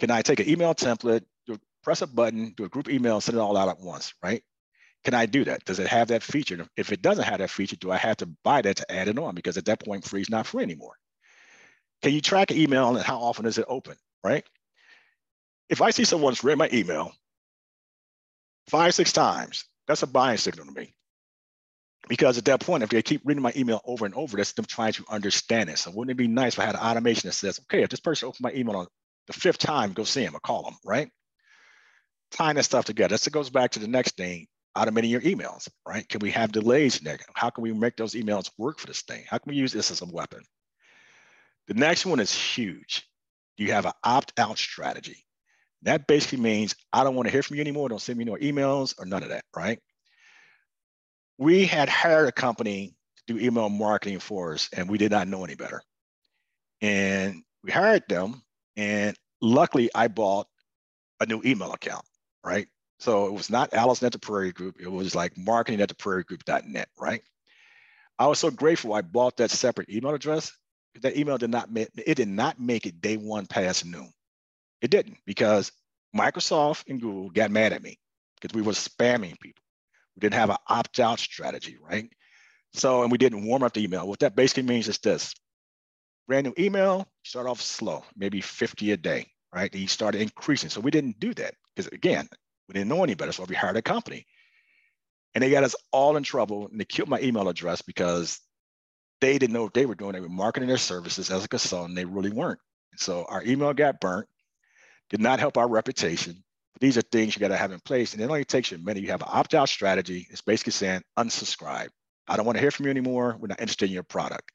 Can 0.00 0.10
I 0.10 0.22
take 0.22 0.40
an 0.40 0.48
email 0.48 0.74
template, 0.74 1.24
do, 1.46 1.58
press 1.84 2.02
a 2.02 2.06
button, 2.06 2.54
do 2.56 2.64
a 2.64 2.68
group 2.68 2.88
email, 2.88 3.20
send 3.20 3.38
it 3.38 3.40
all 3.40 3.56
out 3.56 3.68
at 3.68 3.80
once, 3.80 4.14
right? 4.22 4.42
Can 5.04 5.14
I 5.14 5.26
do 5.26 5.44
that? 5.44 5.64
Does 5.64 5.78
it 5.78 5.86
have 5.86 6.08
that 6.08 6.22
feature? 6.22 6.66
If 6.76 6.92
it 6.92 7.02
doesn't 7.02 7.24
have 7.24 7.38
that 7.38 7.50
feature, 7.50 7.76
do 7.76 7.90
I 7.90 7.96
have 7.96 8.18
to 8.18 8.26
buy 8.44 8.62
that 8.62 8.76
to 8.76 8.92
add 8.92 9.08
it 9.08 9.18
on? 9.18 9.34
Because 9.34 9.56
at 9.56 9.66
that 9.66 9.84
point, 9.84 10.04
free 10.04 10.20
is 10.20 10.30
not 10.30 10.46
free 10.46 10.62
anymore. 10.62 10.94
Can 12.02 12.12
you 12.12 12.20
track 12.20 12.50
an 12.50 12.58
email 12.58 12.96
and 12.96 13.04
how 13.04 13.18
often 13.18 13.46
is 13.46 13.58
it 13.58 13.66
open, 13.68 13.96
right? 14.24 14.44
If 15.68 15.82
I 15.82 15.90
see 15.90 16.04
someone's 16.04 16.42
read 16.42 16.58
my 16.58 16.68
email 16.72 17.12
five, 18.68 18.94
six 18.94 19.12
times, 19.12 19.64
that's 19.86 20.02
a 20.02 20.06
buying 20.06 20.38
signal 20.38 20.66
to 20.66 20.72
me. 20.72 20.94
Because 22.10 22.38
at 22.38 22.46
that 22.46 22.58
point, 22.58 22.82
if 22.82 22.90
they 22.90 23.02
keep 23.02 23.22
reading 23.24 23.40
my 23.40 23.52
email 23.54 23.80
over 23.84 24.04
and 24.04 24.16
over, 24.16 24.36
that's 24.36 24.50
them 24.50 24.64
trying 24.64 24.94
to 24.94 25.04
understand 25.08 25.70
it. 25.70 25.78
So 25.78 25.92
wouldn't 25.92 26.10
it 26.10 26.16
be 26.16 26.26
nice 26.26 26.54
if 26.54 26.58
I 26.58 26.64
had 26.64 26.74
an 26.74 26.80
automation 26.80 27.28
that 27.28 27.34
says, 27.34 27.60
okay, 27.60 27.84
if 27.84 27.88
this 27.88 28.00
person 28.00 28.26
opens 28.26 28.40
my 28.40 28.50
email 28.52 28.74
on 28.74 28.88
the 29.28 29.32
fifth 29.32 29.58
time, 29.58 29.92
go 29.92 30.02
see 30.02 30.24
him 30.24 30.34
or 30.34 30.40
call 30.40 30.66
him, 30.66 30.74
right? 30.84 31.08
Tying 32.32 32.56
that 32.56 32.64
stuff 32.64 32.84
together. 32.84 33.14
This 33.14 33.28
goes 33.28 33.48
back 33.48 33.70
to 33.70 33.78
the 33.78 33.86
next 33.86 34.16
thing, 34.16 34.48
automating 34.76 35.08
your 35.08 35.20
emails, 35.20 35.68
right? 35.86 36.06
Can 36.08 36.18
we 36.18 36.32
have 36.32 36.50
delays 36.50 36.98
there? 36.98 37.16
How 37.34 37.50
can 37.50 37.62
we 37.62 37.72
make 37.72 37.96
those 37.96 38.14
emails 38.14 38.50
work 38.58 38.80
for 38.80 38.88
this 38.88 39.02
thing? 39.02 39.22
How 39.28 39.38
can 39.38 39.50
we 39.50 39.56
use 39.56 39.72
this 39.72 39.92
as 39.92 40.02
a 40.02 40.06
weapon? 40.06 40.42
The 41.68 41.74
next 41.74 42.06
one 42.06 42.18
is 42.18 42.34
huge. 42.34 43.06
You 43.56 43.70
have 43.70 43.86
an 43.86 43.92
opt-out 44.02 44.58
strategy? 44.58 45.24
That 45.82 46.08
basically 46.08 46.40
means 46.40 46.74
I 46.92 47.04
don't 47.04 47.14
want 47.14 47.28
to 47.28 47.32
hear 47.32 47.44
from 47.44 47.54
you 47.54 47.60
anymore. 47.60 47.88
Don't 47.88 48.02
send 48.02 48.18
me 48.18 48.24
no 48.24 48.34
emails 48.34 48.96
or 48.98 49.06
none 49.06 49.22
of 49.22 49.28
that, 49.28 49.44
right? 49.56 49.78
We 51.40 51.64
had 51.64 51.88
hired 51.88 52.28
a 52.28 52.32
company 52.32 52.94
to 53.16 53.34
do 53.34 53.40
email 53.40 53.70
marketing 53.70 54.18
for 54.18 54.52
us, 54.52 54.68
and 54.76 54.90
we 54.90 54.98
did 54.98 55.10
not 55.10 55.26
know 55.26 55.42
any 55.42 55.54
better. 55.54 55.82
And 56.82 57.42
we 57.64 57.72
hired 57.72 58.04
them, 58.10 58.42
and 58.76 59.16
luckily 59.40 59.88
I 59.94 60.08
bought 60.08 60.48
a 61.18 61.24
new 61.24 61.40
email 61.42 61.72
account, 61.72 62.04
right? 62.44 62.68
So 62.98 63.26
it 63.26 63.32
was 63.32 63.48
not 63.48 63.72
Allison 63.72 64.04
at 64.04 64.12
the 64.12 64.18
Prairie 64.18 64.52
Group. 64.52 64.76
It 64.80 64.92
was 64.92 65.14
like 65.14 65.38
marketing 65.38 65.80
at 65.80 65.88
the 65.88 65.94
Prairie 65.94 66.24
Group.net, 66.24 66.88
right? 67.00 67.22
I 68.18 68.26
was 68.26 68.38
so 68.38 68.50
grateful 68.50 68.92
I 68.92 69.00
bought 69.00 69.38
that 69.38 69.50
separate 69.50 69.88
email 69.88 70.14
address. 70.14 70.52
That 71.00 71.16
email 71.16 71.38
did 71.38 71.48
not 71.48 71.72
make 71.72 71.88
it 71.96 72.16
did 72.16 72.28
not 72.28 72.60
make 72.60 72.84
it 72.84 73.00
day 73.00 73.16
one 73.16 73.46
past 73.46 73.86
noon. 73.86 74.12
It 74.82 74.90
didn't 74.90 75.16
because 75.24 75.72
Microsoft 76.14 76.84
and 76.86 77.00
Google 77.00 77.30
got 77.30 77.50
mad 77.50 77.72
at 77.72 77.82
me 77.82 77.98
because 78.38 78.54
we 78.54 78.60
were 78.60 78.72
spamming 78.72 79.40
people. 79.40 79.62
We 80.20 80.28
didn't 80.28 80.40
have 80.40 80.50
an 80.50 80.56
opt-out 80.68 81.18
strategy, 81.18 81.78
right? 81.80 82.10
So, 82.74 83.02
and 83.02 83.10
we 83.10 83.16
didn't 83.16 83.46
warm 83.46 83.62
up 83.62 83.72
the 83.72 83.82
email. 83.82 84.06
What 84.06 84.18
that 84.18 84.36
basically 84.36 84.64
means 84.64 84.86
is 84.86 84.98
this. 84.98 85.34
Brand 86.28 86.46
new 86.46 86.54
email, 86.58 87.08
start 87.24 87.46
off 87.46 87.60
slow, 87.62 88.04
maybe 88.14 88.42
50 88.42 88.92
a 88.92 88.96
day, 88.98 89.28
right? 89.54 89.74
You 89.74 89.86
started 89.88 90.20
increasing. 90.20 90.68
So 90.68 90.80
we 90.80 90.90
didn't 90.90 91.18
do 91.18 91.32
that 91.34 91.54
because 91.74 91.90
again, 91.92 92.28
we 92.68 92.74
didn't 92.74 92.88
know 92.88 93.02
any 93.02 93.14
better. 93.14 93.32
So 93.32 93.44
we 93.48 93.56
hired 93.56 93.78
a 93.78 93.82
company. 93.82 94.26
And 95.34 95.42
they 95.42 95.50
got 95.50 95.64
us 95.64 95.74
all 95.90 96.16
in 96.16 96.22
trouble 96.22 96.68
and 96.68 96.78
they 96.78 96.84
killed 96.84 97.08
my 97.08 97.20
email 97.20 97.48
address 97.48 97.82
because 97.82 98.40
they 99.20 99.38
didn't 99.38 99.54
know 99.54 99.64
what 99.64 99.74
they 99.74 99.86
were 99.86 99.94
doing. 99.94 100.12
They 100.12 100.20
were 100.20 100.28
marketing 100.28 100.68
their 100.68 100.76
services 100.76 101.30
as 101.30 101.44
a 101.44 101.48
consultant. 101.48 101.96
They 101.96 102.04
really 102.04 102.30
weren't. 102.30 102.60
So 102.96 103.24
our 103.28 103.42
email 103.42 103.72
got 103.72 104.00
burnt 104.00 104.28
did 105.08 105.20
not 105.20 105.40
help 105.40 105.56
our 105.56 105.68
reputation. 105.68 106.44
These 106.80 106.96
are 106.96 107.02
things 107.02 107.36
you 107.36 107.40
got 107.40 107.48
to 107.48 107.56
have 107.56 107.72
in 107.72 107.80
place. 107.80 108.14
And 108.14 108.22
it 108.22 108.26
only 108.26 108.44
takes 108.44 108.70
you 108.70 108.78
a 108.78 108.80
minute. 108.80 109.02
You 109.02 109.10
have 109.10 109.22
an 109.22 109.28
opt 109.30 109.54
out 109.54 109.68
strategy. 109.68 110.26
It's 110.30 110.40
basically 110.40 110.72
saying 110.72 111.02
unsubscribe. 111.18 111.88
I 112.26 112.36
don't 112.36 112.46
want 112.46 112.56
to 112.56 112.62
hear 112.62 112.70
from 112.70 112.86
you 112.86 112.90
anymore. 112.90 113.36
We're 113.38 113.48
not 113.48 113.60
interested 113.60 113.86
in 113.86 113.94
your 113.94 114.02
product. 114.02 114.50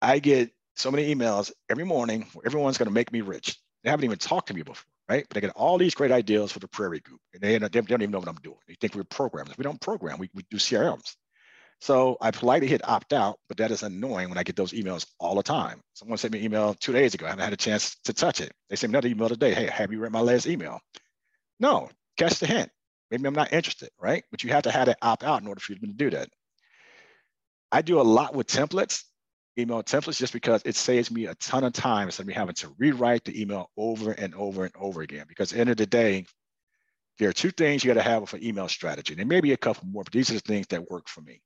I 0.00 0.18
get 0.18 0.50
so 0.74 0.90
many 0.90 1.14
emails 1.14 1.52
every 1.68 1.84
morning 1.84 2.26
where 2.32 2.46
everyone's 2.46 2.78
going 2.78 2.88
to 2.88 2.94
make 2.94 3.12
me 3.12 3.20
rich. 3.20 3.58
They 3.82 3.90
haven't 3.90 4.04
even 4.04 4.18
talked 4.18 4.48
to 4.48 4.54
me 4.54 4.62
before, 4.62 4.84
right? 5.08 5.26
But 5.28 5.34
they 5.34 5.40
get 5.40 5.56
all 5.56 5.78
these 5.78 5.94
great 5.94 6.12
ideas 6.12 6.52
for 6.52 6.60
the 6.60 6.68
Prairie 6.68 7.00
Group. 7.00 7.20
And 7.34 7.42
they, 7.42 7.58
they 7.58 7.68
don't 7.68 7.92
even 7.92 8.10
know 8.10 8.18
what 8.18 8.28
I'm 8.28 8.36
doing. 8.36 8.58
They 8.66 8.76
think 8.80 8.94
we're 8.94 9.04
programmers. 9.04 9.58
We 9.58 9.64
don't 9.64 9.80
program, 9.80 10.18
we, 10.18 10.30
we 10.34 10.44
do 10.50 10.56
CRMs. 10.56 11.16
So 11.80 12.16
I 12.20 12.30
politely 12.30 12.68
hit 12.68 12.88
opt 12.88 13.12
out, 13.12 13.38
but 13.48 13.58
that 13.58 13.70
is 13.70 13.82
annoying 13.82 14.28
when 14.28 14.38
I 14.38 14.42
get 14.42 14.56
those 14.56 14.72
emails 14.72 15.06
all 15.20 15.34
the 15.34 15.42
time. 15.42 15.80
Someone 15.92 16.18
sent 16.18 16.32
me 16.32 16.40
an 16.40 16.44
email 16.46 16.74
two 16.74 16.92
days 16.92 17.14
ago. 17.14 17.26
I 17.26 17.30
haven't 17.30 17.44
had 17.44 17.52
a 17.52 17.56
chance 17.56 17.96
to 18.04 18.12
touch 18.12 18.40
it. 18.40 18.52
They 18.70 18.76
sent 18.76 18.92
me 18.92 18.96
another 18.96 19.08
email 19.08 19.28
today. 19.28 19.54
Hey, 19.54 19.66
have 19.66 19.92
you 19.92 20.00
read 20.00 20.12
my 20.12 20.20
last 20.20 20.46
email? 20.46 20.80
No, 21.60 21.90
catch 22.16 22.38
the 22.38 22.46
hint. 22.46 22.70
Maybe 23.10 23.26
I'm 23.26 23.34
not 23.34 23.52
interested, 23.52 23.90
right? 24.00 24.24
But 24.30 24.42
you 24.42 24.50
have 24.50 24.64
to 24.64 24.70
have 24.70 24.86
that 24.86 24.98
opt 25.02 25.22
out 25.22 25.42
in 25.42 25.48
order 25.48 25.60
for 25.60 25.72
you 25.72 25.78
to 25.78 25.86
do 25.86 26.10
that. 26.10 26.28
I 27.70 27.82
do 27.82 28.00
a 28.00 28.02
lot 28.02 28.34
with 28.34 28.46
templates, 28.46 29.04
email 29.58 29.82
templates, 29.82 30.18
just 30.18 30.32
because 30.32 30.62
it 30.64 30.76
saves 30.76 31.10
me 31.10 31.26
a 31.26 31.34
ton 31.36 31.62
of 31.62 31.72
time 31.72 32.08
instead 32.08 32.22
of 32.22 32.28
me 32.28 32.34
having 32.34 32.54
to 32.56 32.74
rewrite 32.78 33.24
the 33.24 33.40
email 33.40 33.70
over 33.76 34.12
and 34.12 34.34
over 34.34 34.64
and 34.64 34.74
over 34.76 35.02
again. 35.02 35.26
Because 35.28 35.52
at 35.52 35.56
the 35.56 35.60
end 35.60 35.70
of 35.70 35.76
the 35.76 35.86
day, 35.86 36.24
there 37.18 37.28
are 37.28 37.34
two 37.34 37.50
things 37.50 37.84
you 37.84 37.88
got 37.88 38.02
to 38.02 38.08
have 38.08 38.22
with 38.22 38.34
an 38.34 38.44
email 38.44 38.68
strategy. 38.68 39.14
There 39.14 39.24
may 39.24 39.40
be 39.40 39.52
a 39.52 39.56
couple 39.56 39.86
more, 39.88 40.04
but 40.04 40.12
these 40.12 40.30
are 40.30 40.34
the 40.34 40.40
things 40.40 40.66
that 40.68 40.90
work 40.90 41.08
for 41.08 41.20
me. 41.20 41.40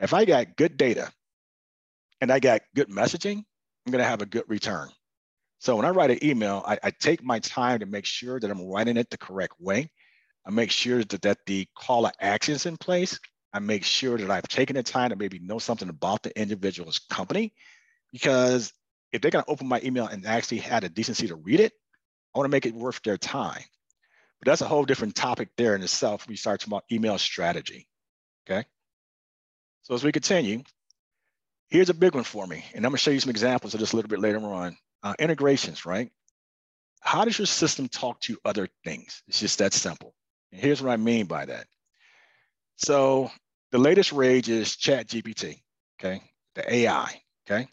If 0.00 0.12
I 0.12 0.24
got 0.24 0.56
good 0.56 0.76
data 0.76 1.10
and 2.20 2.30
I 2.30 2.40
got 2.40 2.62
good 2.74 2.88
messaging, 2.88 3.44
I'm 3.86 3.92
going 3.92 4.02
to 4.02 4.08
have 4.08 4.22
a 4.22 4.26
good 4.26 4.44
return. 4.48 4.88
So 5.58 5.76
when 5.76 5.84
I 5.84 5.90
write 5.90 6.10
an 6.10 6.24
email, 6.24 6.62
I, 6.66 6.78
I, 6.82 6.90
take 6.90 7.22
my 7.22 7.38
time 7.38 7.80
to 7.80 7.86
make 7.86 8.04
sure 8.04 8.38
that 8.38 8.50
I'm 8.50 8.66
writing 8.66 8.96
it 8.96 9.08
the 9.08 9.16
correct 9.16 9.54
way. 9.58 9.90
I 10.46 10.50
make 10.50 10.70
sure 10.70 11.02
that, 11.02 11.22
that 11.22 11.38
the 11.46 11.66
call 11.74 12.02
to 12.02 12.12
action 12.20 12.54
is 12.54 12.66
in 12.66 12.76
place. 12.76 13.18
I 13.52 13.60
make 13.60 13.84
sure 13.84 14.18
that 14.18 14.30
I've 14.30 14.48
taken 14.48 14.76
the 14.76 14.82
time 14.82 15.10
to 15.10 15.16
maybe 15.16 15.38
know 15.38 15.58
something 15.58 15.88
about 15.88 16.22
the 16.22 16.38
individual's 16.38 16.98
company. 16.98 17.54
Because 18.12 18.72
if 19.12 19.22
they're 19.22 19.30
going 19.30 19.44
to 19.44 19.50
open 19.50 19.68
my 19.68 19.80
email 19.82 20.06
and 20.06 20.26
actually 20.26 20.58
had 20.58 20.84
a 20.84 20.88
decency 20.88 21.28
to 21.28 21.36
read 21.36 21.60
it, 21.60 21.72
I 22.34 22.38
want 22.38 22.50
to 22.50 22.54
make 22.54 22.66
it 22.66 22.74
worth 22.74 23.00
their 23.02 23.16
time. 23.16 23.62
But 24.40 24.46
that's 24.46 24.60
a 24.60 24.68
whole 24.68 24.84
different 24.84 25.14
topic 25.14 25.48
there 25.56 25.74
in 25.74 25.82
itself. 25.82 26.26
We 26.28 26.36
start 26.36 26.60
talking 26.60 26.72
about 26.72 26.84
email 26.92 27.16
strategy. 27.16 27.88
Okay. 28.46 28.66
So 29.84 29.94
as 29.94 30.02
we 30.02 30.12
continue, 30.12 30.62
here's 31.68 31.90
a 31.90 31.94
big 31.94 32.14
one 32.14 32.24
for 32.24 32.46
me. 32.46 32.64
And 32.74 32.84
I'm 32.84 32.90
gonna 32.90 32.98
show 32.98 33.10
you 33.10 33.20
some 33.20 33.30
examples 33.30 33.74
of 33.74 33.80
this 33.80 33.92
a 33.92 33.96
little 33.96 34.08
bit 34.08 34.18
later 34.18 34.38
on. 34.40 34.76
Uh, 35.02 35.14
integrations, 35.18 35.84
right? 35.84 36.10
How 37.00 37.26
does 37.26 37.38
your 37.38 37.46
system 37.46 37.88
talk 37.88 38.18
to 38.22 38.38
other 38.46 38.66
things? 38.84 39.22
It's 39.28 39.40
just 39.40 39.58
that 39.58 39.74
simple. 39.74 40.14
And 40.52 40.60
here's 40.60 40.82
what 40.82 40.90
I 40.90 40.96
mean 40.96 41.26
by 41.26 41.44
that. 41.44 41.66
So 42.76 43.30
the 43.72 43.78
latest 43.78 44.12
rage 44.12 44.48
is 44.48 44.74
Chat 44.74 45.06
GPT, 45.06 45.60
okay? 46.00 46.22
The 46.54 46.74
AI, 46.74 47.20
okay? 47.46 47.68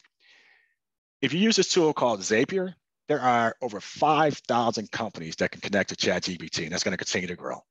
If 1.21 1.33
you 1.33 1.39
use 1.39 1.55
this 1.55 1.71
tool 1.71 1.93
called 1.93 2.19
Zapier, 2.19 2.73
there 3.07 3.21
are 3.21 3.55
over 3.61 3.79
5,000 3.79 4.91
companies 4.91 5.37
that 5.37 5.51
can 5.51 5.61
connect 5.61 5.89
to 5.89 5.95
Chat 5.95 6.23
GPT, 6.23 6.63
and 6.63 6.73
that's 6.73 6.83
gonna 6.83 6.97
continue 6.97 7.29
to 7.29 7.37
grow. 7.37 7.61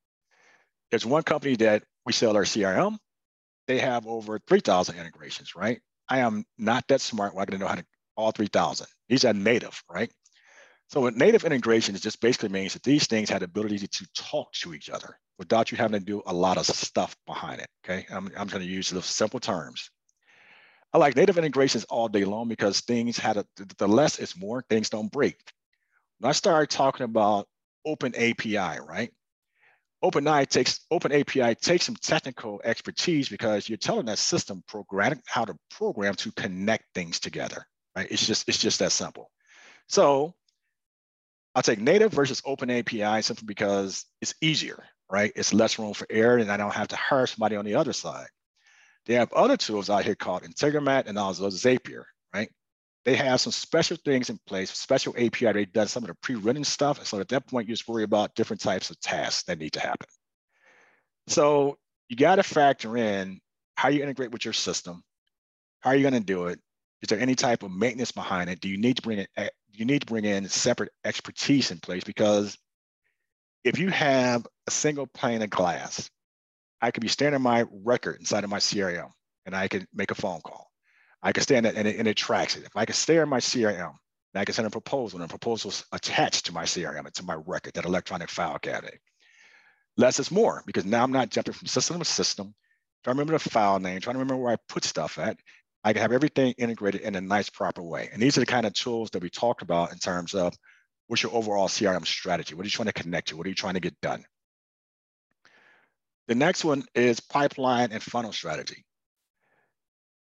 There's 0.90 1.04
one 1.04 1.24
company 1.24 1.56
that 1.56 1.84
we 2.06 2.14
sell 2.14 2.36
our 2.36 2.44
CRM, 2.44 2.98
they 3.70 3.78
have 3.78 4.08
over 4.08 4.40
3,000 4.48 4.98
integrations, 4.98 5.54
right? 5.54 5.80
I 6.08 6.18
am 6.18 6.44
not 6.58 6.88
that 6.88 7.00
smart. 7.00 7.34
Well, 7.34 7.42
I 7.42 7.44
to 7.44 7.56
know 7.56 7.68
how 7.68 7.76
to 7.76 7.86
all 8.16 8.32
3,000. 8.32 8.88
These 9.08 9.24
are 9.24 9.32
native, 9.32 9.80
right? 9.88 10.10
So 10.88 11.06
a 11.06 11.12
native 11.12 11.44
integration 11.44 11.94
is 11.94 12.00
just 12.00 12.20
basically 12.20 12.48
means 12.48 12.72
that 12.72 12.82
these 12.82 13.06
things 13.06 13.30
had 13.30 13.42
the 13.42 13.44
ability 13.44 13.78
to 13.78 14.08
talk 14.12 14.52
to 14.54 14.74
each 14.74 14.90
other 14.90 15.16
without 15.38 15.70
you 15.70 15.78
having 15.78 16.00
to 16.00 16.04
do 16.04 16.20
a 16.26 16.34
lot 16.34 16.58
of 16.58 16.66
stuff 16.66 17.14
behind 17.28 17.60
it. 17.60 17.68
Okay, 17.84 18.06
I'm, 18.10 18.28
I'm 18.36 18.48
to 18.48 18.64
use 18.64 18.90
the 18.90 19.02
simple 19.02 19.38
terms. 19.38 19.88
I 20.92 20.98
like 20.98 21.14
native 21.14 21.38
integrations 21.38 21.84
all 21.84 22.08
day 22.08 22.24
long 22.24 22.48
because 22.48 22.80
things 22.80 23.18
had 23.18 23.36
a, 23.36 23.46
the 23.78 23.86
less 23.86 24.18
is 24.18 24.36
more, 24.36 24.64
things 24.68 24.90
don't 24.90 25.12
break. 25.12 25.36
When 26.18 26.28
I 26.28 26.32
started 26.32 26.70
talking 26.70 27.04
about 27.04 27.46
open 27.86 28.16
API, 28.16 28.80
right? 28.84 29.12
OpenAI 30.02 30.48
takes 30.48 30.80
Open 30.90 31.12
API 31.12 31.54
takes 31.54 31.84
some 31.84 31.96
technical 31.96 32.60
expertise 32.64 33.28
because 33.28 33.68
you're 33.68 33.78
telling 33.78 34.06
that 34.06 34.18
system 34.18 34.62
program 34.66 35.20
how 35.26 35.44
to 35.44 35.54
program 35.70 36.14
to 36.14 36.32
connect 36.32 36.84
things 36.94 37.20
together. 37.20 37.66
Right? 37.96 38.08
It's 38.10 38.26
just 38.26 38.48
it's 38.48 38.58
just 38.58 38.78
that 38.78 38.92
simple. 38.92 39.30
So 39.88 40.34
I'll 41.54 41.62
take 41.62 41.80
native 41.80 42.12
versus 42.12 42.40
Open 42.44 42.70
API 42.70 43.22
simply 43.22 43.46
because 43.46 44.04
it's 44.20 44.34
easier, 44.40 44.84
right? 45.10 45.32
It's 45.34 45.52
less 45.52 45.78
room 45.78 45.94
for 45.94 46.06
error, 46.08 46.38
and 46.38 46.50
I 46.50 46.56
don't 46.56 46.74
have 46.74 46.88
to 46.88 46.96
hire 46.96 47.26
somebody 47.26 47.56
on 47.56 47.64
the 47.64 47.74
other 47.74 47.92
side. 47.92 48.28
They 49.06 49.14
have 49.14 49.32
other 49.32 49.56
tools 49.56 49.90
out 49.90 50.04
here 50.04 50.14
called 50.14 50.42
Integromat 50.42 51.06
and 51.06 51.18
also 51.18 51.48
Zapier, 51.48 52.04
right? 52.32 52.50
They 53.04 53.16
have 53.16 53.40
some 53.40 53.52
special 53.52 53.96
things 54.04 54.28
in 54.28 54.38
place, 54.46 54.70
special 54.70 55.14
API. 55.16 55.52
They 55.52 55.64
done 55.64 55.88
some 55.88 56.02
of 56.02 56.08
the 56.08 56.14
pre-running 56.14 56.64
stuff. 56.64 57.06
So 57.06 57.18
at 57.20 57.28
that 57.28 57.46
point, 57.46 57.68
you 57.68 57.74
just 57.74 57.88
worry 57.88 58.04
about 58.04 58.34
different 58.34 58.60
types 58.60 58.90
of 58.90 59.00
tasks 59.00 59.44
that 59.44 59.58
need 59.58 59.72
to 59.72 59.80
happen. 59.80 60.08
So 61.26 61.78
you 62.08 62.16
got 62.16 62.36
to 62.36 62.42
factor 62.42 62.96
in 62.96 63.40
how 63.74 63.88
you 63.88 64.02
integrate 64.02 64.32
with 64.32 64.44
your 64.44 64.52
system. 64.52 65.02
How 65.80 65.90
are 65.90 65.96
you 65.96 66.02
going 66.02 66.20
to 66.20 66.20
do 66.20 66.46
it? 66.46 66.60
Is 67.02 67.08
there 67.08 67.18
any 67.18 67.34
type 67.34 67.62
of 67.62 67.70
maintenance 67.70 68.12
behind 68.12 68.50
it? 68.50 68.60
Do 68.60 68.68
you 68.68 68.76
need 68.76 68.96
to 68.96 69.02
bring 69.02 69.20
it? 69.20 69.30
Eh, 69.36 69.48
you 69.72 69.86
need 69.86 70.00
to 70.00 70.06
bring 70.06 70.24
in 70.26 70.46
separate 70.48 70.90
expertise 71.04 71.70
in 71.70 71.78
place 71.78 72.04
because 72.04 72.58
if 73.64 73.78
you 73.78 73.88
have 73.88 74.46
a 74.66 74.70
single 74.70 75.06
pane 75.06 75.42
of 75.42 75.50
glass, 75.50 76.10
I 76.82 76.90
could 76.90 77.02
be 77.02 77.08
standing 77.08 77.40
my 77.40 77.64
record 77.70 78.16
inside 78.20 78.44
of 78.44 78.50
my 78.50 78.58
CRM 78.58 79.10
and 79.46 79.54
I 79.54 79.68
can 79.68 79.86
make 79.94 80.10
a 80.10 80.14
phone 80.14 80.40
call. 80.40 80.69
I 81.22 81.32
can 81.32 81.42
stand 81.42 81.66
it 81.66 81.76
and 81.76 81.86
it, 81.86 81.96
and 81.96 82.08
it 82.08 82.16
tracks 82.16 82.56
it. 82.56 82.64
If 82.64 82.76
I 82.76 82.84
can 82.84 82.94
stare 82.94 83.22
in 83.22 83.28
my 83.28 83.40
CRM, 83.40 83.94
and 84.32 84.40
I 84.40 84.44
can 84.44 84.54
send 84.54 84.66
a 84.66 84.70
proposal 84.70 85.20
and 85.20 85.28
a 85.28 85.32
proposal's 85.32 85.84
attached 85.92 86.46
to 86.46 86.52
my 86.52 86.64
CRM 86.64 87.04
and 87.04 87.14
to 87.14 87.24
my 87.24 87.34
record, 87.46 87.74
that 87.74 87.84
electronic 87.84 88.30
file 88.30 88.58
cabinet. 88.58 89.00
Less 89.96 90.20
is 90.20 90.30
more 90.30 90.62
because 90.66 90.84
now 90.84 91.02
I'm 91.02 91.12
not 91.12 91.30
jumping 91.30 91.52
from 91.52 91.66
system 91.66 91.98
to 91.98 92.04
system, 92.04 92.54
trying 93.02 93.16
to 93.16 93.18
remember 93.18 93.32
the 93.38 93.50
file 93.50 93.80
name, 93.80 94.00
trying 94.00 94.14
to 94.14 94.20
remember 94.20 94.36
where 94.36 94.52
I 94.52 94.56
put 94.68 94.84
stuff 94.84 95.18
at. 95.18 95.36
I 95.82 95.92
can 95.92 96.02
have 96.02 96.12
everything 96.12 96.54
integrated 96.58 97.00
in 97.00 97.16
a 97.16 97.20
nice, 97.20 97.50
proper 97.50 97.82
way. 97.82 98.08
And 98.12 98.22
these 98.22 98.36
are 98.36 98.40
the 98.40 98.46
kind 98.46 98.66
of 98.66 98.74
tools 98.74 99.10
that 99.10 99.22
we 99.22 99.30
talked 99.30 99.62
about 99.62 99.92
in 99.92 99.98
terms 99.98 100.34
of 100.34 100.54
what's 101.08 101.22
your 101.22 101.34
overall 101.34 101.68
CRM 101.68 102.06
strategy? 102.06 102.54
What 102.54 102.62
are 102.62 102.66
you 102.66 102.70
trying 102.70 102.86
to 102.86 102.92
connect 102.92 103.28
to? 103.28 103.36
What 103.36 103.46
are 103.46 103.48
you 103.48 103.54
trying 103.54 103.74
to 103.74 103.80
get 103.80 104.00
done? 104.00 104.24
The 106.28 106.34
next 106.34 106.64
one 106.64 106.84
is 106.94 107.18
pipeline 107.18 107.90
and 107.90 108.02
funnel 108.02 108.32
strategy 108.32 108.84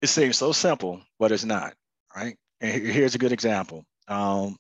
it 0.03 0.09
seems 0.09 0.37
so 0.37 0.53
simple, 0.53 1.01
but 1.19 1.33
it's 1.33 1.45
not, 1.45 1.75
right? 2.15 2.37
And 2.61 2.71
here's 2.83 3.15
a 3.15 3.19
good 3.19 3.33
example. 3.33 3.85
Um, 4.09 4.57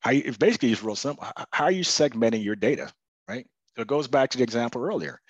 how 0.00 0.12
you, 0.12 0.32
basically 0.38 0.72
it's 0.72 0.82
real 0.82 0.96
simple. 0.96 1.26
How 1.52 1.64
are 1.64 1.70
you 1.70 1.82
segmenting 1.82 2.44
your 2.44 2.56
data, 2.56 2.92
right? 3.28 3.46
So 3.74 3.82
it 3.82 3.88
goes 3.88 4.08
back 4.08 4.30
to 4.30 4.38
the 4.38 4.44
example 4.44 4.82
earlier. 4.82 5.20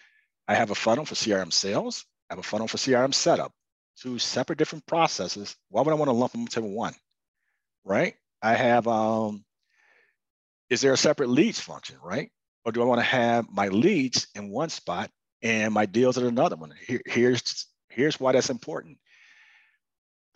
I 0.49 0.55
have 0.55 0.70
a 0.70 0.74
funnel 0.74 1.05
for 1.05 1.14
CRM 1.14 1.53
sales. 1.53 2.05
I 2.30 2.34
have 2.34 2.39
a 2.39 2.43
funnel 2.43 2.68
for 2.68 2.76
CRM 2.76 3.14
setup. 3.14 3.53
Two 3.99 4.18
separate 4.18 4.59
different 4.59 4.87
processes. 4.87 5.57
Why 5.70 5.82
would 5.82 5.93
I 5.93 5.95
want 5.95 6.09
to 6.09 6.12
lump 6.12 6.32
them 6.32 6.43
into 6.43 6.61
one? 6.61 6.95
right? 7.87 8.14
I 8.43 8.55
have, 8.55 8.87
um, 8.87 9.45
is 10.68 10.80
there 10.80 10.93
a 10.93 10.99
separate 10.99 11.30
leads 11.30 11.61
function, 11.61 11.97
right? 12.03 12.30
Or 12.64 12.72
do 12.72 12.82
I 12.82 12.84
want 12.84 12.99
to 12.99 13.05
have 13.05 13.47
my 13.51 13.68
leads 13.68 14.26
in 14.34 14.51
one 14.51 14.68
spot 14.68 15.11
and 15.41 15.72
my 15.72 15.87
deals 15.87 16.18
in 16.18 16.26
another 16.26 16.57
one? 16.57 16.74
Here, 16.87 17.01
here's, 17.07 17.66
here's 17.89 18.20
why 18.20 18.32
that's 18.32 18.51
important. 18.51 18.99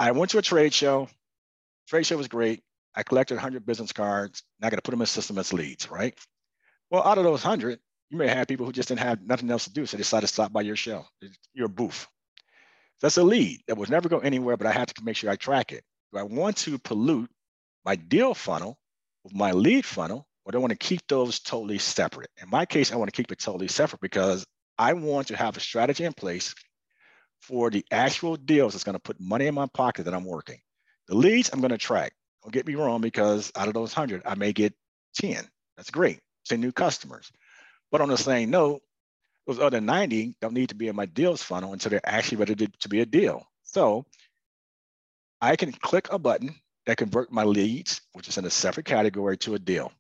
I 0.00 0.12
went 0.12 0.30
to 0.30 0.38
a 0.38 0.42
trade 0.42 0.72
show. 0.72 1.10
Trade 1.86 2.06
show 2.06 2.16
was 2.16 2.26
great. 2.26 2.62
I 2.94 3.02
collected 3.02 3.34
100 3.34 3.66
business 3.66 3.92
cards. 3.92 4.42
Now 4.58 4.68
I 4.68 4.70
got 4.70 4.76
to 4.76 4.82
put 4.82 4.92
them 4.92 5.02
in 5.02 5.06
system 5.06 5.36
as 5.36 5.52
leads, 5.52 5.90
right? 5.90 6.18
Well, 6.90 7.06
out 7.06 7.18
of 7.18 7.24
those 7.24 7.44
100, 7.44 7.78
you 8.08 8.16
may 8.16 8.26
have 8.26 8.48
people 8.48 8.64
who 8.64 8.72
just 8.72 8.88
didn't 8.88 9.02
have 9.02 9.20
nothing 9.20 9.50
else 9.50 9.64
to 9.64 9.72
do, 9.72 9.84
so 9.84 9.98
they 9.98 10.00
decided 10.00 10.26
to 10.26 10.32
stop 10.32 10.54
by 10.54 10.62
your 10.62 10.74
show, 10.74 11.04
your 11.52 11.68
booth. 11.68 12.08
That's 13.02 13.18
a 13.18 13.22
lead 13.22 13.60
that 13.68 13.76
would 13.76 13.90
never 13.90 14.08
go 14.08 14.20
anywhere, 14.20 14.56
but 14.56 14.66
I 14.66 14.72
have 14.72 14.86
to 14.86 15.04
make 15.04 15.16
sure 15.16 15.28
I 15.28 15.36
track 15.36 15.70
it. 15.70 15.84
Do 16.14 16.18
I 16.18 16.22
want 16.22 16.56
to 16.58 16.78
pollute 16.78 17.30
my 17.84 17.96
deal 17.96 18.32
funnel 18.32 18.78
with 19.22 19.34
my 19.34 19.52
lead 19.52 19.84
funnel, 19.84 20.26
or 20.46 20.52
do 20.52 20.58
I 20.58 20.60
want 20.62 20.70
to 20.70 20.78
keep 20.78 21.06
those 21.08 21.40
totally 21.40 21.78
separate? 21.78 22.30
In 22.42 22.48
my 22.48 22.64
case, 22.64 22.90
I 22.90 22.96
want 22.96 23.12
to 23.12 23.16
keep 23.16 23.30
it 23.32 23.38
totally 23.38 23.68
separate 23.68 24.00
because 24.00 24.46
I 24.78 24.94
want 24.94 25.28
to 25.28 25.36
have 25.36 25.58
a 25.58 25.60
strategy 25.60 26.04
in 26.04 26.14
place 26.14 26.54
for 27.40 27.70
the 27.70 27.84
actual 27.90 28.36
deals 28.36 28.72
that's 28.72 28.84
going 28.84 28.94
to 28.94 29.00
put 29.00 29.20
money 29.20 29.46
in 29.46 29.54
my 29.54 29.66
pocket 29.66 30.04
that 30.04 30.14
I'm 30.14 30.24
working. 30.24 30.60
The 31.08 31.16
leads 31.16 31.50
I'm 31.52 31.60
going 31.60 31.70
to 31.70 31.78
track. 31.78 32.12
Don't 32.42 32.52
get 32.52 32.66
me 32.66 32.74
wrong, 32.74 33.00
because 33.00 33.52
out 33.56 33.68
of 33.68 33.74
those 33.74 33.94
100, 33.94 34.22
I 34.24 34.34
may 34.34 34.52
get 34.52 34.74
10. 35.16 35.44
That's 35.76 35.90
great. 35.90 36.20
10 36.46 36.60
new 36.60 36.72
customers. 36.72 37.30
But 37.90 38.00
on 38.00 38.08
the 38.08 38.16
same 38.16 38.50
note, 38.50 38.82
those 39.46 39.58
other 39.58 39.80
90 39.80 40.36
don't 40.40 40.54
need 40.54 40.68
to 40.68 40.74
be 40.74 40.88
in 40.88 40.96
my 40.96 41.06
deals 41.06 41.42
funnel 41.42 41.72
until 41.72 41.90
they're 41.90 42.00
actually 42.04 42.38
ready 42.38 42.54
to, 42.54 42.66
to 42.66 42.88
be 42.88 43.00
a 43.00 43.06
deal. 43.06 43.46
So 43.64 44.06
I 45.40 45.56
can 45.56 45.72
click 45.72 46.08
a 46.12 46.18
button 46.18 46.54
that 46.86 46.98
convert 46.98 47.32
my 47.32 47.44
leads, 47.44 48.00
which 48.12 48.28
is 48.28 48.38
in 48.38 48.44
a 48.44 48.50
separate 48.50 48.86
category, 48.86 49.36
to 49.38 49.54
a 49.54 49.58
deal. 49.58 49.92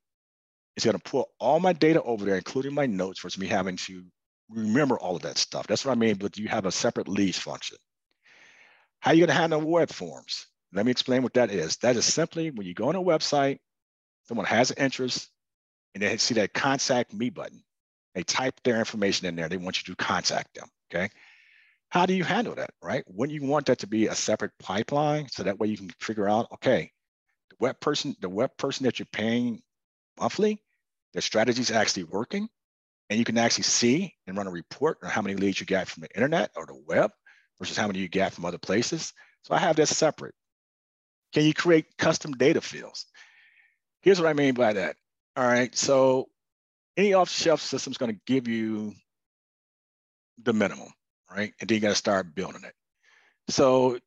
It's 0.76 0.84
going 0.84 0.96
to 0.96 1.02
pull 1.02 1.30
all 1.38 1.60
my 1.60 1.72
data 1.72 2.02
over 2.02 2.24
there, 2.24 2.36
including 2.36 2.74
my 2.74 2.86
notes, 2.86 3.20
versus 3.20 3.38
me 3.38 3.46
having 3.46 3.76
to 3.76 4.04
remember 4.50 4.98
all 4.98 5.16
of 5.16 5.22
that 5.22 5.38
stuff. 5.38 5.66
That's 5.66 5.84
what 5.84 5.92
I 5.92 5.94
mean, 5.94 6.16
but 6.16 6.38
you 6.38 6.48
have 6.48 6.66
a 6.66 6.72
separate 6.72 7.08
leads 7.08 7.38
function. 7.38 7.76
How 9.00 9.12
are 9.12 9.14
you 9.14 9.20
going 9.20 9.34
to 9.34 9.40
handle 9.40 9.60
web 9.60 9.90
forms? 9.90 10.46
Let 10.72 10.84
me 10.84 10.92
explain 10.92 11.22
what 11.22 11.34
that 11.34 11.50
is. 11.50 11.76
That 11.78 11.96
is 11.96 12.04
simply 12.04 12.50
when 12.50 12.66
you 12.66 12.74
go 12.74 12.88
on 12.88 12.96
a 12.96 13.02
website, 13.02 13.58
someone 14.24 14.46
has 14.46 14.70
an 14.70 14.82
interest, 14.82 15.28
and 15.94 16.02
they 16.02 16.16
see 16.18 16.34
that 16.34 16.52
contact 16.52 17.12
me 17.12 17.30
button. 17.30 17.62
They 18.14 18.22
type 18.22 18.60
their 18.62 18.78
information 18.78 19.26
in 19.26 19.36
there. 19.36 19.48
They 19.48 19.56
want 19.56 19.78
you 19.78 19.94
to 19.94 19.96
contact 19.96 20.54
them. 20.54 20.68
Okay. 20.92 21.10
How 21.88 22.06
do 22.06 22.14
you 22.14 22.22
handle 22.22 22.54
that, 22.54 22.70
right? 22.82 23.02
When 23.06 23.30
you 23.30 23.42
want 23.44 23.66
that 23.66 23.80
to 23.80 23.88
be 23.88 24.06
a 24.06 24.14
separate 24.14 24.52
pipeline, 24.60 25.28
so 25.28 25.42
that 25.42 25.58
way 25.58 25.66
you 25.68 25.76
can 25.76 25.90
figure 25.98 26.28
out, 26.28 26.46
okay, 26.54 26.92
the 27.50 27.56
web 27.58 27.80
person, 27.80 28.14
the 28.20 28.28
web 28.28 28.50
person 28.56 28.84
that 28.84 29.00
you're 29.00 29.06
paying 29.12 29.60
monthly, 30.18 30.62
their 31.12 31.22
strategy 31.22 31.62
is 31.62 31.72
actually 31.72 32.04
working, 32.04 32.48
and 33.10 33.18
you 33.18 33.24
can 33.24 33.36
actually 33.36 33.64
see 33.64 34.14
and 34.26 34.36
run 34.36 34.46
a 34.46 34.50
report 34.50 34.98
on 35.02 35.10
how 35.10 35.20
many 35.20 35.34
leads 35.34 35.58
you 35.58 35.66
got 35.66 35.88
from 35.88 36.02
the 36.02 36.14
internet 36.14 36.52
or 36.56 36.64
the 36.64 36.80
web 36.86 37.10
versus 37.58 37.76
how 37.76 37.88
many 37.88 37.98
you 37.98 38.08
got 38.08 38.32
from 38.32 38.44
other 38.44 38.58
places. 38.58 39.12
So 39.42 39.52
I 39.52 39.58
have 39.58 39.76
that 39.76 39.88
separate. 39.88 40.34
Can 41.34 41.44
you 41.44 41.52
create 41.52 41.96
custom 41.98 42.32
data 42.32 42.60
fields? 42.60 43.06
Here's 44.00 44.20
what 44.20 44.28
I 44.28 44.32
mean 44.32 44.54
by 44.54 44.74
that. 44.74 44.96
All 45.36 45.46
right, 45.46 45.76
so 45.76 46.28
any 46.96 47.12
off-the-shelf 47.12 47.60
system 47.60 47.90
is 47.90 47.98
going 47.98 48.14
to 48.14 48.20
give 48.26 48.48
you 48.48 48.94
the 50.42 50.52
minimum, 50.52 50.88
right? 51.30 51.52
And 51.60 51.68
then 51.68 51.74
you 51.74 51.80
got 51.80 51.90
to 51.90 51.94
start 51.94 52.34
building 52.34 52.62
it. 52.64 52.74
So 53.48 53.98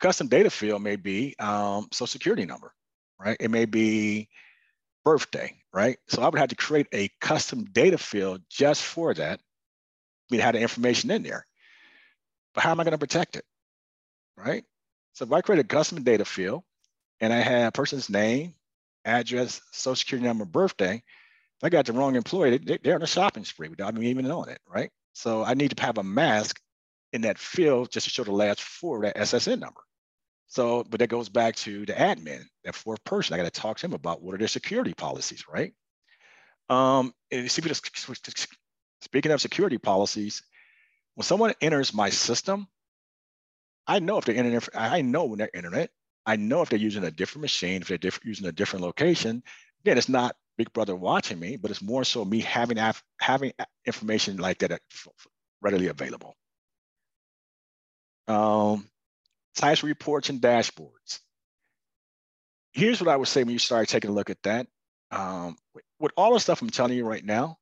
custom 0.00 0.28
data 0.28 0.50
field 0.50 0.82
may 0.82 0.96
be 0.96 1.34
um, 1.38 1.88
social 1.92 2.06
security 2.06 2.44
number, 2.44 2.72
right? 3.18 3.36
It 3.40 3.50
may 3.50 3.64
be 3.64 4.28
birthday, 5.04 5.56
right? 5.72 5.98
So 6.08 6.22
I 6.22 6.28
would 6.28 6.38
have 6.38 6.48
to 6.50 6.56
create 6.56 6.88
a 6.92 7.10
custom 7.20 7.64
data 7.64 7.98
field 7.98 8.42
just 8.48 8.82
for 8.82 9.14
that. 9.14 9.40
Mean, 10.30 10.40
have 10.40 10.54
the 10.54 10.60
information 10.60 11.10
in 11.10 11.22
there. 11.22 11.44
But 12.54 12.62
how 12.62 12.70
am 12.70 12.80
I 12.80 12.84
going 12.84 12.92
to 12.92 12.98
protect 12.98 13.36
it, 13.36 13.44
right? 14.36 14.64
So 15.14 15.24
if 15.24 15.32
I 15.32 15.40
create 15.40 15.60
a 15.60 15.64
custom 15.64 16.02
data 16.04 16.24
field 16.24 16.62
and 17.20 17.32
I 17.32 17.40
have 17.40 17.72
person's 17.72 18.08
name, 18.08 18.54
address, 19.04 19.60
social 19.72 19.96
security 19.96 20.26
number, 20.26 20.44
birthday, 20.44 20.94
if 20.94 21.64
I 21.64 21.68
got 21.68 21.86
the 21.86 21.92
wrong 21.92 22.16
employee, 22.16 22.58
they, 22.58 22.78
they're 22.78 22.94
on 22.94 23.02
a 23.02 23.06
shopping 23.06 23.44
spree 23.44 23.68
without 23.68 23.94
me 23.94 24.08
even 24.08 24.26
knowing 24.26 24.50
it, 24.50 24.60
right? 24.68 24.90
So 25.12 25.44
I 25.44 25.54
need 25.54 25.76
to 25.76 25.82
have 25.82 25.98
a 25.98 26.02
mask 26.02 26.60
in 27.12 27.22
that 27.22 27.38
field 27.38 27.90
just 27.90 28.04
to 28.04 28.10
show 28.10 28.24
the 28.24 28.32
last 28.32 28.62
four 28.62 28.96
of 28.96 29.02
that 29.02 29.16
SSN 29.16 29.58
number. 29.58 29.80
So, 30.50 30.82
but 30.82 30.98
that 30.98 31.06
goes 31.06 31.28
back 31.28 31.54
to 31.56 31.86
the 31.86 31.92
admin, 31.92 32.42
that 32.64 32.74
fourth 32.74 33.02
person. 33.04 33.34
I 33.34 33.36
got 33.36 33.52
to 33.52 33.60
talk 33.60 33.78
to 33.78 33.86
him 33.86 33.92
about 33.92 34.20
what 34.20 34.34
are 34.34 34.38
their 34.38 34.48
security 34.48 34.92
policies, 34.92 35.44
right? 35.48 35.72
Um, 36.68 37.14
and 37.30 37.48
speaking 37.48 37.70
of 39.32 39.40
security 39.40 39.78
policies, 39.78 40.42
when 41.14 41.24
someone 41.24 41.54
enters 41.60 41.94
my 41.94 42.10
system, 42.10 42.66
I 43.86 44.00
know 44.00 44.18
if 44.18 44.24
they're 44.24 44.34
internet, 44.34 44.68
I 44.74 45.02
know 45.02 45.24
when 45.26 45.38
they're 45.38 45.50
internet, 45.54 45.90
I 46.26 46.34
know 46.34 46.62
if 46.62 46.68
they're 46.68 46.80
using 46.80 47.04
a 47.04 47.12
different 47.12 47.42
machine, 47.42 47.82
if 47.82 47.88
they're 47.88 47.98
diff- 47.98 48.20
using 48.24 48.46
a 48.46 48.52
different 48.52 48.84
location. 48.84 49.44
Again, 49.84 49.98
it's 49.98 50.08
not 50.08 50.34
Big 50.58 50.72
Brother 50.72 50.96
watching 50.96 51.38
me, 51.38 51.58
but 51.58 51.70
it's 51.70 51.80
more 51.80 52.02
so 52.02 52.24
me 52.24 52.40
having 52.40 52.76
having 53.20 53.52
information 53.86 54.38
like 54.38 54.58
that 54.58 54.80
readily 55.62 55.86
available. 55.86 56.34
Um, 58.26 58.88
types 59.56 59.82
of 59.82 59.88
reports 59.88 60.28
and 60.28 60.40
dashboards. 60.40 61.20
Here's 62.72 63.00
what 63.00 63.08
I 63.10 63.16
would 63.16 63.28
say 63.28 63.42
when 63.42 63.52
you 63.52 63.58
start 63.58 63.88
taking 63.88 64.10
a 64.10 64.14
look 64.14 64.30
at 64.30 64.42
that. 64.44 64.66
Um, 65.10 65.56
with 65.98 66.12
all 66.16 66.34
the 66.34 66.40
stuff 66.40 66.62
I'm 66.62 66.70
telling 66.70 66.96
you 66.96 67.04
right 67.04 67.24
now, 67.24 67.58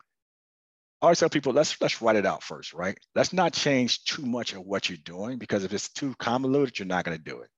I 1.01 1.07
always 1.07 1.21
tell 1.21 1.29
people 1.29 1.53
let's 1.53 1.81
let's 1.81 2.03
write 2.03 2.17
it 2.17 2.27
out 2.27 2.43
first, 2.43 2.75
right? 2.75 2.99
Let's 3.15 3.33
not 3.33 3.53
change 3.53 4.05
too 4.05 4.27
much 4.27 4.53
of 4.53 4.63
what 4.63 4.89
you're 4.89 4.99
doing 4.99 5.39
because 5.39 5.65
if 5.65 5.73
it's 5.73 5.89
too 5.91 6.15
convoluted, 6.19 6.79
you're 6.79 6.87
not 6.87 7.05
going 7.05 7.17
to 7.17 7.23
do 7.23 7.41
it. 7.41 7.49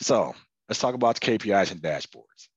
So 0.00 0.34
let's 0.68 0.80
talk 0.80 0.94
about 0.94 1.20
KPIs 1.20 1.72
and 1.72 1.82
dashboards. 1.82 2.48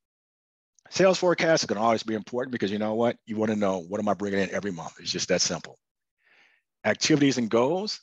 Sales 0.90 1.18
forecast 1.18 1.64
is 1.64 1.68
going 1.68 1.80
to 1.80 1.84
always 1.84 2.04
be 2.04 2.14
important 2.14 2.52
because 2.52 2.72
you 2.72 2.80
know 2.80 2.94
what? 2.94 3.18
You 3.26 3.36
want 3.36 3.52
to 3.52 3.58
know 3.58 3.80
what 3.80 4.00
am 4.00 4.08
I 4.08 4.14
bringing 4.14 4.40
in 4.40 4.52
every 4.52 4.72
month? 4.72 4.94
It's 5.00 5.12
just 5.12 5.30
that 5.30 5.42
simple. 5.42 5.78
Activities 6.86 7.38
and 7.38 7.50
goals, 7.50 8.00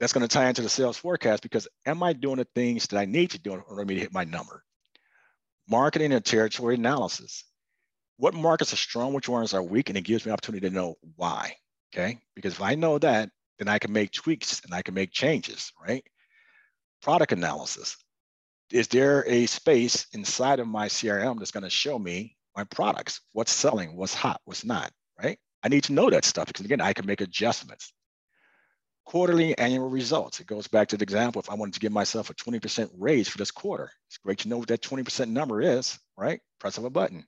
that's 0.00 0.12
going 0.12 0.26
to 0.26 0.28
tie 0.28 0.48
into 0.48 0.62
the 0.62 0.68
sales 0.68 0.96
forecast 0.96 1.42
because 1.42 1.68
am 1.86 2.02
I 2.02 2.12
doing 2.12 2.36
the 2.36 2.48
things 2.54 2.86
that 2.88 2.98
I 2.98 3.04
need 3.04 3.30
to 3.30 3.38
do 3.38 3.52
in 3.52 3.60
order 3.60 3.82
for 3.82 3.84
me 3.84 3.94
to 3.94 4.00
hit 4.00 4.12
my 4.12 4.24
number? 4.24 4.62
Marketing 5.68 6.12
and 6.12 6.24
territory 6.24 6.74
analysis. 6.74 7.44
What 8.16 8.34
markets 8.34 8.72
are 8.72 8.76
strong, 8.76 9.12
which 9.12 9.28
ones 9.28 9.54
are 9.54 9.62
weak, 9.62 9.88
and 9.88 9.98
it 9.98 10.02
gives 10.02 10.24
me 10.24 10.32
opportunity 10.32 10.68
to 10.68 10.74
know 10.74 10.96
why. 11.16 11.56
Okay, 11.92 12.18
because 12.34 12.54
if 12.54 12.62
I 12.62 12.74
know 12.74 12.98
that, 12.98 13.30
then 13.58 13.68
I 13.68 13.78
can 13.78 13.92
make 13.92 14.10
tweaks 14.10 14.62
and 14.64 14.74
I 14.74 14.82
can 14.82 14.94
make 14.94 15.12
changes, 15.12 15.72
right? 15.80 16.04
Product 17.02 17.32
analysis 17.32 17.96
is 18.74 18.88
there 18.88 19.24
a 19.28 19.46
space 19.46 20.06
inside 20.12 20.58
of 20.58 20.66
my 20.66 20.88
CRM 20.88 21.38
that's 21.38 21.50
going 21.50 21.62
to 21.62 21.70
show 21.70 21.98
me 21.98 22.36
my 22.56 22.64
products, 22.64 23.20
what's 23.32 23.52
selling, 23.52 23.96
what's 23.96 24.14
hot, 24.14 24.40
what's 24.44 24.64
not, 24.64 24.90
right? 25.22 25.38
I 25.62 25.68
need 25.68 25.84
to 25.84 25.92
know 25.92 26.10
that 26.10 26.24
stuff 26.24 26.46
because 26.46 26.64
again, 26.64 26.80
I 26.80 26.92
can 26.92 27.06
make 27.06 27.20
adjustments. 27.20 27.92
Quarterly 29.04 29.56
annual 29.58 29.88
results. 29.88 30.40
It 30.40 30.46
goes 30.46 30.66
back 30.66 30.88
to 30.88 30.96
the 30.96 31.02
example. 31.02 31.40
If 31.40 31.50
I 31.50 31.54
wanted 31.54 31.74
to 31.74 31.80
give 31.80 31.92
myself 31.92 32.30
a 32.30 32.34
20% 32.34 32.90
raise 32.98 33.28
for 33.28 33.38
this 33.38 33.50
quarter, 33.50 33.90
it's 34.08 34.18
great 34.18 34.38
to 34.40 34.48
know 34.48 34.58
what 34.58 34.68
that 34.68 34.80
20% 34.80 35.28
number 35.28 35.60
is, 35.60 35.98
right? 36.16 36.40
Press 36.58 36.78
of 36.78 36.84
a 36.84 36.90
button. 36.90 37.26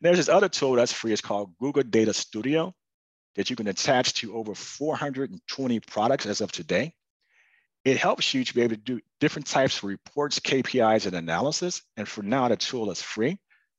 There's 0.00 0.16
this 0.16 0.28
other 0.28 0.48
tool 0.48 0.74
that's 0.74 0.92
free. 0.92 1.12
It's 1.12 1.20
called 1.20 1.56
Google 1.58 1.82
Data 1.82 2.14
Studio 2.14 2.74
that 3.34 3.50
you 3.50 3.56
can 3.56 3.68
attach 3.68 4.14
to 4.14 4.34
over 4.34 4.54
420 4.54 5.80
products 5.80 6.26
as 6.26 6.40
of 6.40 6.52
today 6.52 6.94
it 7.84 7.96
helps 7.96 8.34
you 8.34 8.44
to 8.44 8.54
be 8.54 8.62
able 8.62 8.74
to 8.74 8.80
do 8.80 9.00
different 9.20 9.46
types 9.46 9.78
of 9.78 9.84
reports, 9.84 10.40
KPIs, 10.40 11.06
and 11.06 11.14
analysis. 11.14 11.82
And 11.96 12.06
for 12.06 12.22
now, 12.22 12.48
the 12.48 12.56
tool 12.56 12.90
is 12.90 13.00
free. 13.00 13.38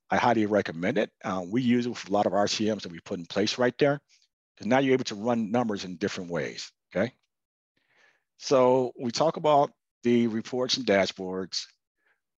I 0.10 0.18
highly 0.18 0.45
recommend 0.45 0.97
it. 0.97 1.12
Uh, 1.24 1.43
we 1.45 1.62
use 1.62 1.86
it 1.86 1.89
with 1.89 2.10
a 2.10 2.12
lot 2.12 2.26
of 2.26 2.32
RCMs 2.32 2.82
that 2.82 2.91
we 2.91 2.99
put 3.01 3.20
in 3.20 3.26
place 3.26 3.57
right 3.57 3.78
there. 3.78 3.99
Because 4.55 4.68
now 4.68 4.80
you're 4.80 4.93
able 4.93 5.03
to 5.05 5.16
run 5.16 5.51
numbers 5.51 5.86
in 5.86 5.97
different 5.97 6.32
ways, 6.32 6.72
okay? 6.96 7.14
So 8.38 8.94
we 9.00 9.12
talk 9.12 9.38
about 9.38 9.72
the 10.04 10.28
reports 10.28 10.78
and 10.78 10.86
dashboards, 10.86 11.66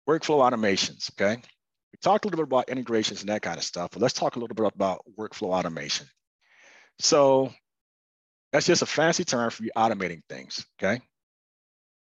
workflow 0.07 0.49
automations, 0.49 1.11
okay? 1.13 1.35
We 1.35 1.97
talked 2.01 2.25
a 2.25 2.27
little 2.27 2.45
bit 2.45 2.49
about 2.49 2.69
integrations 2.69 3.21
and 3.21 3.29
that 3.29 3.41
kind 3.41 3.57
of 3.57 3.63
stuff, 3.63 3.91
but 3.91 4.01
let's 4.01 4.13
talk 4.13 4.35
a 4.35 4.39
little 4.39 4.55
bit 4.55 4.73
about 4.73 5.01
workflow 5.17 5.49
automation. 5.49 6.07
So 6.99 7.53
that's 8.51 8.65
just 8.65 8.81
a 8.81 8.87
fancy 8.87 9.23
term 9.23 9.49
for 9.51 9.63
you 9.63 9.71
automating 9.77 10.21
things, 10.27 10.65
okay? 10.81 11.01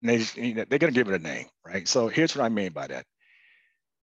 And 0.02 0.10
they, 0.10 0.54
they're 0.54 0.80
going 0.80 0.93
to 0.93 1.00
give 1.00 1.10
it 1.10 1.20
a 1.20 1.24
name, 1.24 1.48
right? 1.66 1.88
So 1.88 2.08
here's 2.08 2.36
what 2.36 2.45
I 2.45 2.50
mean 2.50 2.72
by 2.72 2.88
that. 2.88 3.06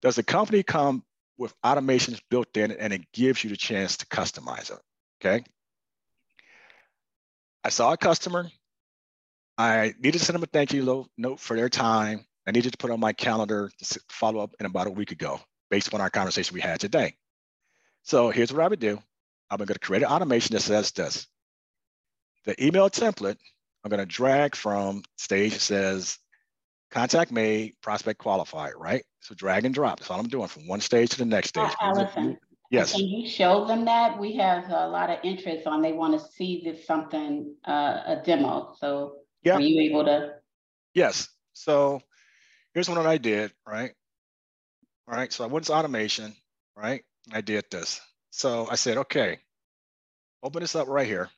Does 0.03 0.16
the 0.16 0.22
company 0.22 0.62
come 0.62 1.03
with 1.39 1.55
automations 1.64 2.20
built 2.30 2.57
in 2.57 2.72
and 2.72 2.93
it 2.93 3.03
gives 3.12 3.45
you 3.45 3.51
the 3.51 3.57
chance 3.57 3.99
to 3.99 4.07
customize 4.07 4.70
it, 4.70 4.78
okay? 5.20 5.45
I 7.67 7.69
saw 7.69 7.93
a 7.93 7.97
customer. 7.97 8.49
I 9.59 9.93
needed 9.99 10.21
to 10.21 10.25
send 10.25 10.37
them 10.37 10.45
a 10.45 10.47
thank 10.47 10.73
you 10.73 11.09
note 11.19 11.41
for 11.41 11.57
their 11.57 11.69
time. 11.69 12.25
I 12.47 12.53
needed 12.53 12.71
to 12.71 12.79
put 12.79 12.93
on 12.93 13.01
my 13.01 13.12
calendar 13.12 13.73
to 13.83 14.01
follow 14.09 14.39
up 14.39 14.55
in 14.61 14.67
about 14.67 14.87
a 14.87 14.91
week 14.91 15.11
ago. 15.11 15.41
based 15.69 15.93
on 15.93 16.01
our 16.01 16.09
conversation 16.09 16.55
we 16.55 16.61
had 16.61 16.79
today. 16.79 17.17
So 18.05 18.31
here's 18.31 18.53
what 18.53 18.62
I 18.62 18.69
would 18.69 18.79
do. 18.79 19.03
I'm 19.51 19.57
going 19.59 19.67
to 19.67 19.79
create 19.81 20.05
an 20.05 20.11
automation 20.11 20.55
that 20.55 20.61
says 20.61 20.93
this. 20.93 21.27
The 22.45 22.64
email 22.64 22.89
template, 22.89 23.39
I'm 23.83 23.91
going 23.91 23.99
to 23.99 24.07
drag 24.07 24.55
from 24.55 25.03
stage 25.17 25.55
that 25.55 25.61
says 25.61 26.19
contact 26.93 27.33
made, 27.33 27.75
prospect 27.83 28.21
qualified, 28.21 28.75
right? 28.77 29.03
So 29.23 29.35
drag 29.35 29.64
and 29.64 29.75
drop. 29.75 29.99
That's 29.99 30.09
all 30.12 30.21
I'm 30.21 30.29
doing 30.29 30.47
from 30.47 30.69
one 30.69 30.81
stage 30.81 31.11
to 31.11 31.19
the 31.19 31.25
next 31.25 31.49
stage. 31.49 31.71
Allison, 31.81 32.39
yes. 32.71 32.93
Can 32.93 33.07
you 33.07 33.29
show 33.29 33.67
them 33.67 33.85
that? 33.85 34.19
We 34.19 34.37
have 34.37 34.69
a 34.71 34.89
lot 34.89 35.11
of 35.11 35.19
interest 35.23 35.67
on, 35.67 35.83
they 35.83 35.93
want 35.93 36.19
to 36.19 36.27
see 36.33 36.62
this 36.64 36.87
something, 36.87 37.55
uh, 37.67 38.01
a 38.07 38.23
demo. 38.25 38.75
So 38.79 39.17
yeah. 39.43 39.55
are 39.55 39.61
you 39.61 39.81
able 39.91 40.05
to? 40.05 40.35
Yes. 40.95 41.29
So 41.53 42.01
here's 42.75 42.89
one 42.89 42.99
that 42.99 43.07
I 43.07 43.19
did, 43.19 43.53
right? 43.67 43.93
All 45.09 45.14
right. 45.14 45.33
So 45.33 45.45
I 45.45 45.47
went 45.47 45.67
to 45.67 45.73
automation, 45.73 46.35
right? 46.77 47.05
I 47.33 47.41
did 47.41 47.64
this. 47.71 48.01
So 48.31 48.69
I 48.71 48.75
said, 48.75 48.99
okay, 48.99 49.39
open 50.43 50.61
this 50.61 50.77
up 50.77 50.89
right 50.89 51.07
here. 51.07 51.31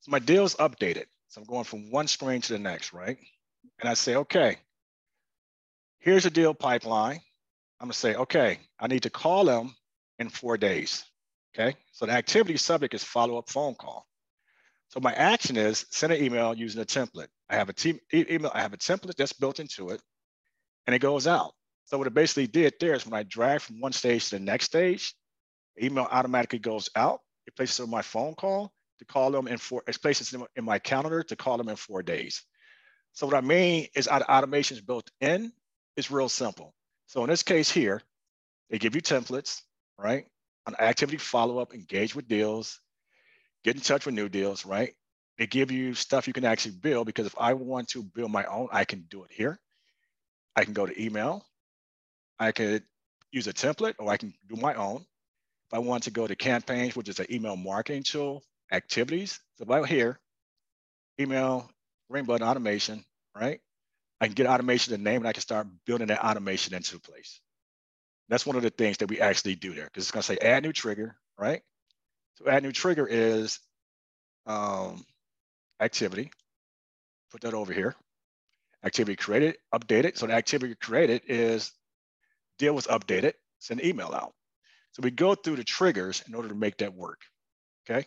So 0.00 0.10
my 0.10 0.18
deal 0.18 0.44
is 0.44 0.54
updated. 0.56 1.04
So 1.28 1.40
I'm 1.40 1.46
going 1.46 1.64
from 1.64 1.90
one 1.90 2.06
screen 2.06 2.40
to 2.40 2.52
the 2.52 2.58
next, 2.58 2.92
right? 2.92 3.18
And 3.80 3.88
I 3.88 3.94
say, 3.94 4.16
okay, 4.16 4.58
here's 5.98 6.26
a 6.26 6.30
deal 6.30 6.54
pipeline. 6.54 7.20
I'm 7.80 7.86
gonna 7.86 7.94
say, 7.94 8.14
okay, 8.14 8.58
I 8.80 8.86
need 8.86 9.02
to 9.02 9.10
call 9.10 9.44
them 9.44 9.74
in 10.18 10.28
four 10.28 10.56
days. 10.56 11.04
Okay, 11.54 11.76
so 11.92 12.06
the 12.06 12.12
activity 12.12 12.58
subject 12.58 12.94
is 12.94 13.02
follow-up 13.02 13.48
phone 13.48 13.74
call. 13.74 14.06
So 14.88 15.00
my 15.00 15.12
action 15.12 15.56
is 15.56 15.86
send 15.90 16.12
an 16.12 16.22
email 16.22 16.54
using 16.54 16.82
a 16.82 16.84
template. 16.84 17.28
I 17.48 17.56
have 17.56 17.68
a 17.68 17.72
team 17.72 17.98
email, 18.12 18.50
I 18.54 18.60
have 18.60 18.72
a 18.72 18.76
template 18.76 19.16
that's 19.16 19.32
built 19.32 19.58
into 19.58 19.90
it, 19.90 20.00
and 20.86 20.94
it 20.94 21.00
goes 21.00 21.26
out. 21.26 21.52
So 21.86 21.98
what 21.98 22.06
it 22.06 22.14
basically 22.14 22.46
did 22.46 22.74
there 22.80 22.94
is 22.94 23.06
when 23.06 23.18
I 23.18 23.22
drag 23.22 23.60
from 23.60 23.80
one 23.80 23.92
stage 23.92 24.28
to 24.28 24.38
the 24.38 24.44
next 24.44 24.66
stage, 24.66 25.14
the 25.76 25.86
email 25.86 26.06
automatically 26.10 26.58
goes 26.58 26.90
out. 26.96 27.20
It 27.46 27.56
places 27.56 27.80
on 27.80 27.90
my 27.90 28.02
phone 28.02 28.34
call 28.34 28.72
to 28.98 29.04
call 29.04 29.30
them 29.30 29.46
in 29.46 29.58
four, 29.58 29.82
it 29.86 30.00
places 30.02 30.30
them 30.30 30.44
in 30.56 30.64
my 30.64 30.78
calendar 30.78 31.22
to 31.22 31.36
call 31.36 31.58
them 31.58 31.68
in 31.68 31.76
four 31.76 32.02
days. 32.02 32.42
So 33.12 33.26
what 33.26 33.36
I 33.36 33.40
mean 33.40 33.86
is 33.94 34.08
automation 34.08 34.76
is 34.76 34.82
built 34.82 35.10
in 35.20 35.52
it's 35.96 36.10
real 36.10 36.28
simple. 36.28 36.74
So 37.06 37.24
in 37.24 37.30
this 37.30 37.42
case 37.42 37.70
here, 37.70 38.02
they 38.70 38.78
give 38.78 38.94
you 38.94 39.00
templates, 39.00 39.62
right? 39.98 40.26
On 40.66 40.74
activity 40.78 41.18
follow-up, 41.18 41.74
engage 41.74 42.14
with 42.14 42.28
deals, 42.28 42.80
get 43.64 43.76
in 43.76 43.82
touch 43.82 44.06
with 44.06 44.14
new 44.14 44.28
deals, 44.28 44.66
right? 44.66 44.94
They 45.38 45.46
give 45.46 45.70
you 45.70 45.94
stuff 45.94 46.26
you 46.26 46.32
can 46.32 46.44
actually 46.44 46.76
build 46.76 47.06
because 47.06 47.26
if 47.26 47.34
I 47.38 47.54
want 47.54 47.88
to 47.90 48.02
build 48.02 48.30
my 48.30 48.44
own, 48.44 48.68
I 48.72 48.84
can 48.84 49.06
do 49.10 49.24
it 49.24 49.30
here. 49.30 49.60
I 50.56 50.64
can 50.64 50.72
go 50.72 50.86
to 50.86 51.02
email. 51.02 51.44
I 52.38 52.52
could 52.52 52.84
use 53.30 53.46
a 53.46 53.52
template 53.52 53.94
or 53.98 54.10
I 54.10 54.16
can 54.16 54.32
do 54.48 54.56
my 54.56 54.74
own. 54.74 54.96
If 55.68 55.74
I 55.74 55.78
want 55.78 56.04
to 56.04 56.10
go 56.10 56.26
to 56.26 56.36
campaigns, 56.36 56.96
which 56.96 57.08
is 57.08 57.20
an 57.20 57.26
email 57.30 57.56
marketing 57.56 58.04
tool, 58.04 58.42
activities, 58.72 59.40
so 59.56 59.64
right 59.66 59.84
here, 59.84 60.18
email, 61.20 61.70
ring 62.08 62.24
button 62.24 62.46
automation, 62.46 63.04
right? 63.34 63.60
I 64.20 64.26
can 64.26 64.34
get 64.34 64.46
automation 64.46 64.92
the 64.92 64.98
name 64.98 65.22
and 65.22 65.28
I 65.28 65.32
can 65.32 65.42
start 65.42 65.66
building 65.84 66.06
that 66.08 66.24
automation 66.24 66.74
into 66.74 66.98
place. 66.98 67.40
That's 68.28 68.46
one 68.46 68.56
of 68.56 68.62
the 68.62 68.70
things 68.70 68.98
that 68.98 69.08
we 69.08 69.20
actually 69.20 69.54
do 69.54 69.74
there 69.74 69.84
because 69.84 70.04
it's 70.04 70.10
going 70.10 70.22
to 70.22 70.26
say 70.26 70.38
add 70.38 70.64
new 70.64 70.72
trigger, 70.72 71.16
right? 71.38 71.62
So 72.36 72.48
add 72.48 72.62
new 72.62 72.72
trigger 72.72 73.06
is 73.06 73.60
um, 74.46 75.04
activity. 75.80 76.30
Put 77.30 77.42
that 77.42 77.54
over 77.54 77.72
here. 77.72 77.94
Activity 78.84 79.16
created, 79.16 79.58
updated. 79.74 80.16
So 80.16 80.26
the 80.26 80.34
activity 80.34 80.74
created 80.74 81.22
is 81.28 81.72
deal 82.58 82.74
was 82.74 82.86
updated, 82.86 83.34
send 83.58 83.84
email 83.84 84.12
out. 84.12 84.32
So 84.92 85.02
we 85.02 85.10
go 85.10 85.34
through 85.34 85.56
the 85.56 85.64
triggers 85.64 86.22
in 86.26 86.34
order 86.34 86.48
to 86.48 86.54
make 86.54 86.78
that 86.78 86.94
work. 86.94 87.20
Okay. 87.88 88.06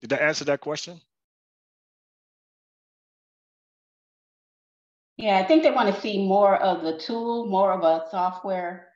Did 0.00 0.10
that 0.10 0.22
answer 0.22 0.44
that 0.46 0.60
question? 0.60 1.00
Yeah, 5.16 5.38
I 5.38 5.44
think 5.44 5.62
they 5.62 5.70
want 5.70 5.94
to 5.94 6.00
see 6.00 6.26
more 6.26 6.56
of 6.56 6.82
the 6.82 6.98
tool, 6.98 7.46
more 7.46 7.72
of 7.72 7.82
a 7.82 8.06
software, 8.10 8.88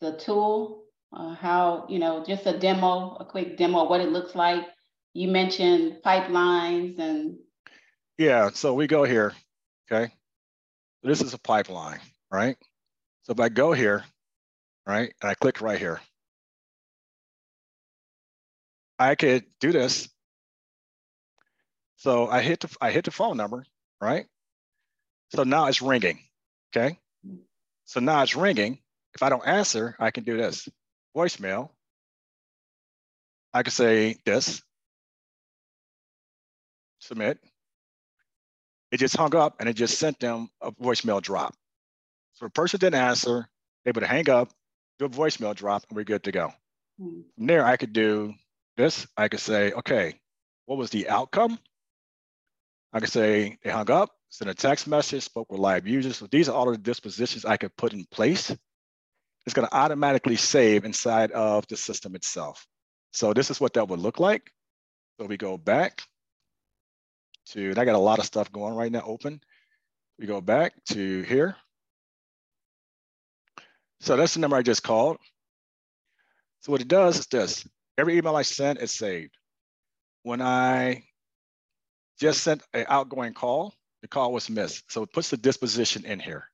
the 0.00 0.12
tool, 0.12 0.84
uh, 1.12 1.34
how, 1.34 1.86
you 1.88 1.98
know, 1.98 2.24
just 2.24 2.46
a 2.46 2.58
demo, 2.58 3.16
a 3.20 3.24
quick 3.24 3.56
demo, 3.56 3.88
what 3.88 4.00
it 4.00 4.10
looks 4.10 4.34
like. 4.34 4.64
You 5.14 5.28
mentioned 5.28 5.98
pipelines 6.04 6.98
and. 6.98 7.36
Yeah, 8.18 8.50
so 8.52 8.74
we 8.74 8.86
go 8.86 9.04
here, 9.04 9.32
okay? 9.90 10.12
This 11.02 11.20
is 11.22 11.34
a 11.34 11.38
pipeline, 11.38 12.00
right? 12.30 12.56
So 13.22 13.32
if 13.32 13.40
I 13.40 13.48
go 13.48 13.72
here, 13.72 14.04
right, 14.86 15.12
and 15.22 15.30
I 15.30 15.34
click 15.34 15.60
right 15.60 15.78
here, 15.78 16.00
I 18.98 19.14
could 19.14 19.44
do 19.60 19.70
this. 19.70 20.08
So 21.96 22.28
I 22.28 22.42
hit 22.42 22.60
the, 22.60 22.76
I 22.80 22.90
hit 22.90 23.04
the 23.04 23.10
phone 23.10 23.36
number, 23.36 23.64
right? 24.00 24.26
So 25.34 25.44
now 25.44 25.66
it's 25.66 25.82
ringing, 25.82 26.20
okay? 26.70 26.98
So 27.84 28.00
now 28.00 28.22
it's 28.22 28.36
ringing. 28.36 28.80
If 29.14 29.22
I 29.22 29.28
don't 29.28 29.46
answer, 29.46 29.96
I 29.98 30.10
can 30.10 30.24
do 30.24 30.36
this. 30.36 30.68
Voicemail. 31.16 31.70
I 33.52 33.62
can 33.62 33.72
say 33.72 34.16
this. 34.24 34.62
Submit. 37.00 37.38
It 38.90 38.98
just 38.98 39.16
hung 39.16 39.34
up 39.34 39.56
and 39.60 39.68
it 39.68 39.74
just 39.74 39.98
sent 39.98 40.20
them 40.20 40.48
a 40.60 40.72
voicemail 40.72 41.20
drop. 41.20 41.54
So 42.34 42.46
the 42.46 42.50
person 42.50 42.78
didn't 42.78 43.00
answer, 43.00 43.48
they 43.84 43.90
would 43.90 44.04
hang 44.04 44.30
up, 44.30 44.50
do 44.98 45.06
a 45.06 45.08
voicemail 45.08 45.54
drop, 45.54 45.84
and 45.88 45.96
we're 45.96 46.04
good 46.04 46.24
to 46.24 46.32
go. 46.32 46.52
Mm. 47.00 47.24
From 47.36 47.46
there, 47.46 47.64
I 47.64 47.76
could 47.76 47.92
do 47.92 48.34
this. 48.76 49.06
I 49.16 49.28
could 49.28 49.40
say, 49.40 49.72
okay, 49.72 50.14
what 50.66 50.78
was 50.78 50.90
the 50.90 51.08
outcome? 51.08 51.58
I 52.92 53.00
could 53.00 53.10
say 53.10 53.58
they 53.62 53.70
hung 53.70 53.90
up, 53.90 54.10
sent 54.30 54.50
a 54.50 54.54
text 54.54 54.86
message, 54.86 55.24
spoke 55.24 55.50
with 55.50 55.60
live 55.60 55.86
users. 55.86 56.16
So 56.16 56.26
these 56.26 56.48
are 56.48 56.54
all 56.54 56.70
the 56.70 56.78
dispositions 56.78 57.44
I 57.44 57.56
could 57.56 57.76
put 57.76 57.92
in 57.92 58.06
place. 58.10 58.54
It's 59.48 59.54
going 59.54 59.66
to 59.66 59.74
automatically 59.74 60.36
save 60.36 60.84
inside 60.84 61.30
of 61.30 61.66
the 61.68 61.76
system 61.78 62.14
itself. 62.14 62.66
So 63.14 63.32
this 63.32 63.50
is 63.50 63.58
what 63.58 63.72
that 63.72 63.88
would 63.88 63.98
look 63.98 64.20
like. 64.20 64.52
So 65.18 65.24
we 65.24 65.38
go 65.38 65.56
back 65.56 66.02
to, 67.52 67.70
and 67.70 67.78
I 67.78 67.86
got 67.86 67.94
a 67.94 67.98
lot 67.98 68.18
of 68.18 68.26
stuff 68.26 68.52
going 68.52 68.74
right 68.74 68.92
now 68.92 69.04
open. 69.06 69.40
We 70.18 70.26
go 70.26 70.42
back 70.42 70.74
to 70.90 71.22
here. 71.22 71.56
So 74.00 74.18
that's 74.18 74.34
the 74.34 74.40
number 74.40 74.54
I 74.58 74.60
just 74.60 74.82
called. 74.82 75.16
So 76.60 76.70
what 76.70 76.82
it 76.82 76.88
does 76.88 77.18
is 77.18 77.26
this, 77.28 77.66
every 77.96 78.18
email 78.18 78.36
I 78.36 78.42
send 78.42 78.80
is 78.80 78.92
saved. 78.92 79.34
When 80.24 80.42
I 80.42 81.04
just 82.20 82.42
sent 82.42 82.62
an 82.74 82.84
outgoing 82.90 83.32
call, 83.32 83.72
the 84.02 84.08
call 84.08 84.30
was 84.30 84.50
missed. 84.50 84.92
So 84.92 85.04
it 85.04 85.12
puts 85.14 85.30
the 85.30 85.38
disposition 85.38 86.04
in 86.04 86.20
here, 86.20 86.50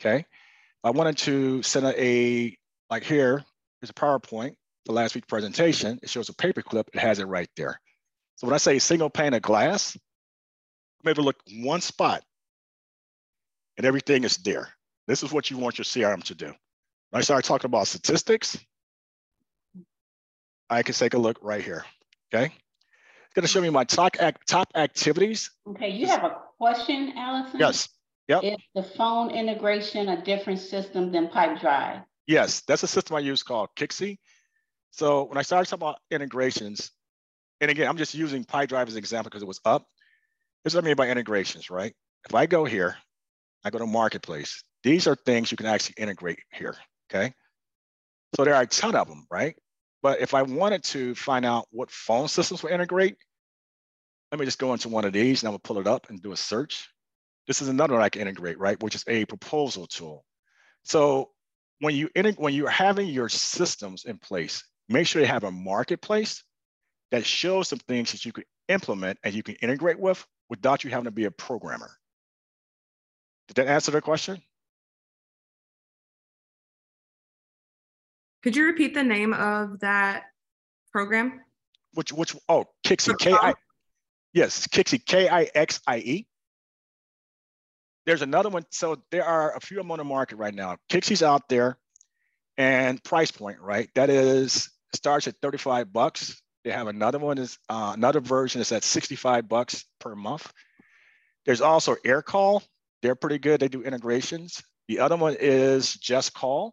okay? 0.00 0.24
I 0.82 0.90
wanted 0.90 1.18
to 1.18 1.62
send 1.62 1.86
a, 1.86 2.56
like 2.88 3.04
here, 3.04 3.44
there's 3.80 3.90
a 3.90 3.94
PowerPoint, 3.94 4.54
the 4.86 4.92
last 4.92 5.14
week 5.14 5.26
presentation, 5.26 5.98
it 6.02 6.08
shows 6.08 6.28
a 6.28 6.32
paperclip, 6.32 6.84
it 6.92 6.98
has 6.98 7.18
it 7.18 7.26
right 7.26 7.48
there. 7.56 7.80
So 8.36 8.46
when 8.46 8.54
I 8.54 8.58
say 8.58 8.78
single 8.78 9.10
pane 9.10 9.34
of 9.34 9.42
glass, 9.42 9.96
I'm 11.04 11.10
able 11.10 11.22
to 11.22 11.26
look 11.26 11.36
one 11.62 11.82
spot 11.82 12.22
and 13.76 13.86
everything 13.86 14.24
is 14.24 14.38
there. 14.38 14.68
This 15.06 15.22
is 15.22 15.32
what 15.32 15.50
you 15.50 15.58
want 15.58 15.76
your 15.78 15.84
CRM 15.84 16.22
to 16.24 16.34
do. 16.34 16.46
When 17.10 17.18
I 17.18 17.20
start 17.20 17.44
talking 17.44 17.66
about 17.66 17.86
statistics, 17.86 18.58
I 20.70 20.82
can 20.82 20.94
take 20.94 21.14
a 21.14 21.18
look 21.18 21.38
right 21.42 21.62
here, 21.62 21.84
okay? 22.32 22.46
It's 22.46 23.34
going 23.34 23.42
to 23.42 23.48
show 23.48 23.60
me 23.60 23.68
my 23.70 23.84
top, 23.84 24.16
top 24.48 24.68
activities. 24.74 25.50
Okay, 25.68 25.90
you 25.90 26.06
have 26.06 26.24
a 26.24 26.36
question, 26.58 27.12
Allison? 27.16 27.60
Yes. 27.60 27.88
Yep. 28.30 28.44
Is 28.44 28.58
the 28.76 28.84
phone 28.84 29.32
integration 29.32 30.08
a 30.08 30.22
different 30.22 30.60
system 30.60 31.10
than 31.10 31.26
Pipedrive? 31.26 32.04
Yes, 32.28 32.60
that's 32.60 32.84
a 32.84 32.86
system 32.86 33.16
I 33.16 33.18
use 33.18 33.42
called 33.42 33.70
Kixie. 33.74 34.18
So 34.92 35.24
when 35.24 35.36
I 35.36 35.42
started 35.42 35.68
talking 35.68 35.82
about 35.82 35.98
integrations, 36.12 36.92
and 37.60 37.72
again, 37.72 37.88
I'm 37.88 37.96
just 37.96 38.14
using 38.14 38.44
Pipedrive 38.44 38.86
as 38.86 38.94
an 38.94 38.98
example 38.98 39.30
because 39.30 39.42
it 39.42 39.48
was 39.48 39.60
up. 39.64 39.84
Here's 40.62 40.76
what 40.76 40.84
I 40.84 40.86
mean 40.86 40.94
by 40.94 41.08
integrations, 41.08 41.70
right? 41.70 41.92
If 42.28 42.32
I 42.32 42.46
go 42.46 42.64
here, 42.64 42.96
I 43.64 43.70
go 43.70 43.78
to 43.78 43.86
Marketplace. 43.86 44.62
These 44.84 45.08
are 45.08 45.16
things 45.16 45.50
you 45.50 45.56
can 45.56 45.66
actually 45.66 45.96
integrate 45.98 46.38
here, 46.52 46.76
okay? 47.12 47.34
So 48.36 48.44
there 48.44 48.54
are 48.54 48.62
a 48.62 48.66
ton 48.66 48.94
of 48.94 49.08
them, 49.08 49.26
right? 49.28 49.56
But 50.04 50.20
if 50.20 50.34
I 50.34 50.42
wanted 50.42 50.84
to 50.84 51.16
find 51.16 51.44
out 51.44 51.66
what 51.72 51.90
phone 51.90 52.28
systems 52.28 52.62
will 52.62 52.70
integrate, 52.70 53.16
let 54.30 54.38
me 54.38 54.46
just 54.46 54.60
go 54.60 54.72
into 54.72 54.88
one 54.88 55.04
of 55.04 55.12
these 55.12 55.42
and 55.42 55.48
I'm 55.48 55.54
gonna 55.54 55.58
pull 55.64 55.80
it 55.80 55.88
up 55.88 56.10
and 56.10 56.22
do 56.22 56.30
a 56.30 56.36
search. 56.36 56.88
This 57.50 57.62
is 57.62 57.66
another 57.66 57.94
one 57.94 58.02
I 58.04 58.10
can 58.10 58.22
integrate, 58.22 58.60
right? 58.60 58.80
Which 58.80 58.94
is 58.94 59.02
a 59.08 59.24
proposal 59.24 59.88
tool. 59.88 60.24
So 60.84 61.30
when 61.80 61.96
you 61.96 62.08
when 62.36 62.54
you're 62.54 62.70
having 62.70 63.08
your 63.08 63.28
systems 63.28 64.04
in 64.04 64.18
place, 64.18 64.62
make 64.88 65.08
sure 65.08 65.20
you 65.20 65.26
have 65.26 65.42
a 65.42 65.50
marketplace 65.50 66.44
that 67.10 67.26
shows 67.26 67.66
some 67.66 67.80
things 67.80 68.12
that 68.12 68.24
you 68.24 68.30
can 68.30 68.44
implement 68.68 69.18
and 69.24 69.34
you 69.34 69.42
can 69.42 69.56
integrate 69.56 69.98
with 69.98 70.24
without 70.48 70.84
you 70.84 70.90
having 70.90 71.06
to 71.06 71.10
be 71.10 71.24
a 71.24 71.30
programmer. 71.32 71.90
Did 73.48 73.54
that 73.54 73.66
answer 73.66 73.90
the 73.90 74.00
question? 74.00 74.40
Could 78.44 78.54
you 78.54 78.64
repeat 78.64 78.94
the 78.94 79.02
name 79.02 79.34
of 79.34 79.80
that 79.80 80.26
program? 80.92 81.40
Which 81.94 82.12
which 82.12 82.36
oh 82.48 82.66
Kixie 82.86 83.18
K 83.18 83.32
I 83.32 83.54
yes 84.32 84.68
Kixie 84.68 85.04
K 85.04 85.28
I 85.28 85.50
X 85.52 85.80
I 85.88 85.98
E. 85.98 86.26
There's 88.06 88.22
another 88.22 88.48
one. 88.48 88.64
So 88.70 89.02
there 89.10 89.24
are 89.24 89.54
a 89.56 89.60
few 89.60 89.78
of 89.78 89.84
them 89.84 89.92
on 89.92 89.98
the 89.98 90.04
market 90.04 90.36
right 90.36 90.54
now. 90.54 90.76
Kixie's 90.88 91.22
out 91.22 91.48
there, 91.48 91.78
and 92.56 93.02
price 93.02 93.30
point 93.30 93.60
right. 93.60 93.88
That 93.94 94.10
is 94.10 94.70
starts 94.94 95.28
at 95.28 95.36
35 95.42 95.92
bucks. 95.92 96.40
They 96.64 96.70
have 96.70 96.88
another 96.88 97.18
one 97.18 97.38
is 97.38 97.58
uh, 97.68 97.92
another 97.94 98.20
version 98.20 98.60
is 98.60 98.72
at 98.72 98.84
65 98.84 99.48
bucks 99.48 99.84
per 99.98 100.14
month. 100.14 100.52
There's 101.46 101.60
also 101.60 101.94
AirCall. 102.04 102.62
They're 103.02 103.14
pretty 103.14 103.38
good. 103.38 103.60
They 103.60 103.68
do 103.68 103.82
integrations. 103.82 104.62
The 104.88 105.00
other 105.00 105.16
one 105.16 105.36
is 105.38 105.96
JustCall. 105.96 106.72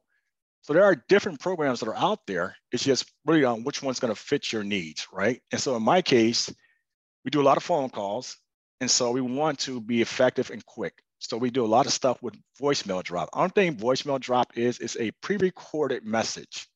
So 0.64 0.74
there 0.74 0.84
are 0.84 1.02
different 1.08 1.40
programs 1.40 1.80
that 1.80 1.88
are 1.88 1.96
out 1.96 2.20
there. 2.28 2.58
It's 2.74 2.84
just 2.84 3.10
really 3.26 3.46
on 3.46 3.64
which 3.64 3.82
one's 3.82 4.02
going 4.02 4.14
to 4.14 4.20
fit 4.20 4.52
your 4.52 4.66
needs, 4.66 5.08
right? 5.14 5.42
And 5.52 5.62
so 5.62 5.78
in 5.78 5.84
my 5.84 6.02
case, 6.02 6.54
we 7.24 7.32
do 7.32 7.42
a 7.42 7.44
lot 7.44 7.56
of 7.56 7.64
phone 7.64 7.90
calls. 7.90 8.38
And 8.82 8.92
so 8.92 9.12
we 9.12 9.22
want 9.22 9.60
to 9.60 9.80
be 9.80 10.02
effective 10.02 10.52
and 10.52 10.66
quick. 10.66 11.02
So 11.20 11.38
we 11.38 11.50
do 11.50 11.66
a 11.66 11.68
lot 11.68 11.86
of 11.86 11.94
stuff 11.94 12.22
with 12.22 12.36
voicemail 12.62 13.04
drop. 13.04 13.30
Only 13.34 13.50
thing 13.50 13.76
voicemail 13.76 14.20
drop 14.20 14.58
is, 14.58 14.80
is 14.80 14.98
a 15.00 15.12
pre-recorded 15.22 16.06
message. 16.06 16.68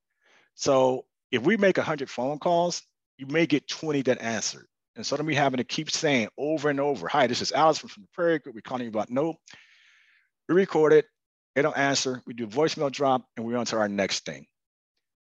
So 0.56 1.06
if 1.32 1.44
we 1.44 1.58
make 1.58 1.78
100 1.78 2.10
phone 2.10 2.39
calls, 2.39 2.82
you 3.18 3.28
may 3.28 3.46
get 3.46 3.68
20 3.68 4.02
that 4.04 4.22
answered. 4.22 4.66
And 4.96 5.06
so 5.06 5.16
then 5.16 5.26
we 5.26 5.36
having 5.36 5.58
to 5.58 5.64
keep 5.64 5.89
saying 5.89 6.30
over 6.38 6.70
and 6.70 6.80
over, 6.80 7.08
hi, 7.08 7.28
this 7.28 7.42
is 7.42 7.52
Alice 7.52 7.78
from 7.78 7.89
the 7.98 8.08
Prairie 8.14 8.39
Group. 8.39 8.56
We're 8.56 8.62
calling 8.62 8.84
you 8.84 8.89
about 8.89 9.10
no. 9.10 9.36
We 10.50 10.56
record 10.56 10.92
it, 10.92 11.06
they 11.56 11.62
don't 11.62 11.78
answer, 11.78 12.22
we 12.26 12.34
do 12.34 12.48
voicemail 12.48 12.92
drop, 12.92 13.24
and 13.38 13.46
we're 13.46 13.58
on 13.58 13.66
to 13.68 13.78
our 13.78 13.88
next 13.88 14.26
thing. 14.26 14.48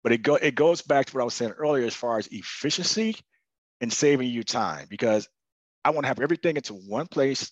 But 0.03 0.13
it, 0.13 0.19
go, 0.19 0.35
it 0.35 0.55
goes 0.55 0.81
back 0.81 1.07
to 1.07 1.13
what 1.13 1.21
I 1.21 1.25
was 1.25 1.33
saying 1.33 1.51
earlier 1.51 1.85
as 1.85 1.95
far 1.95 2.17
as 2.17 2.27
efficiency 2.27 3.17
and 3.81 3.91
saving 3.91 4.29
you 4.29 4.43
time 4.43 4.87
because 4.89 5.27
I 5.83 5.89
want 5.89 6.05
to 6.05 6.07
have 6.07 6.21
everything 6.21 6.55
into 6.55 6.73
one 6.73 7.07
place. 7.07 7.51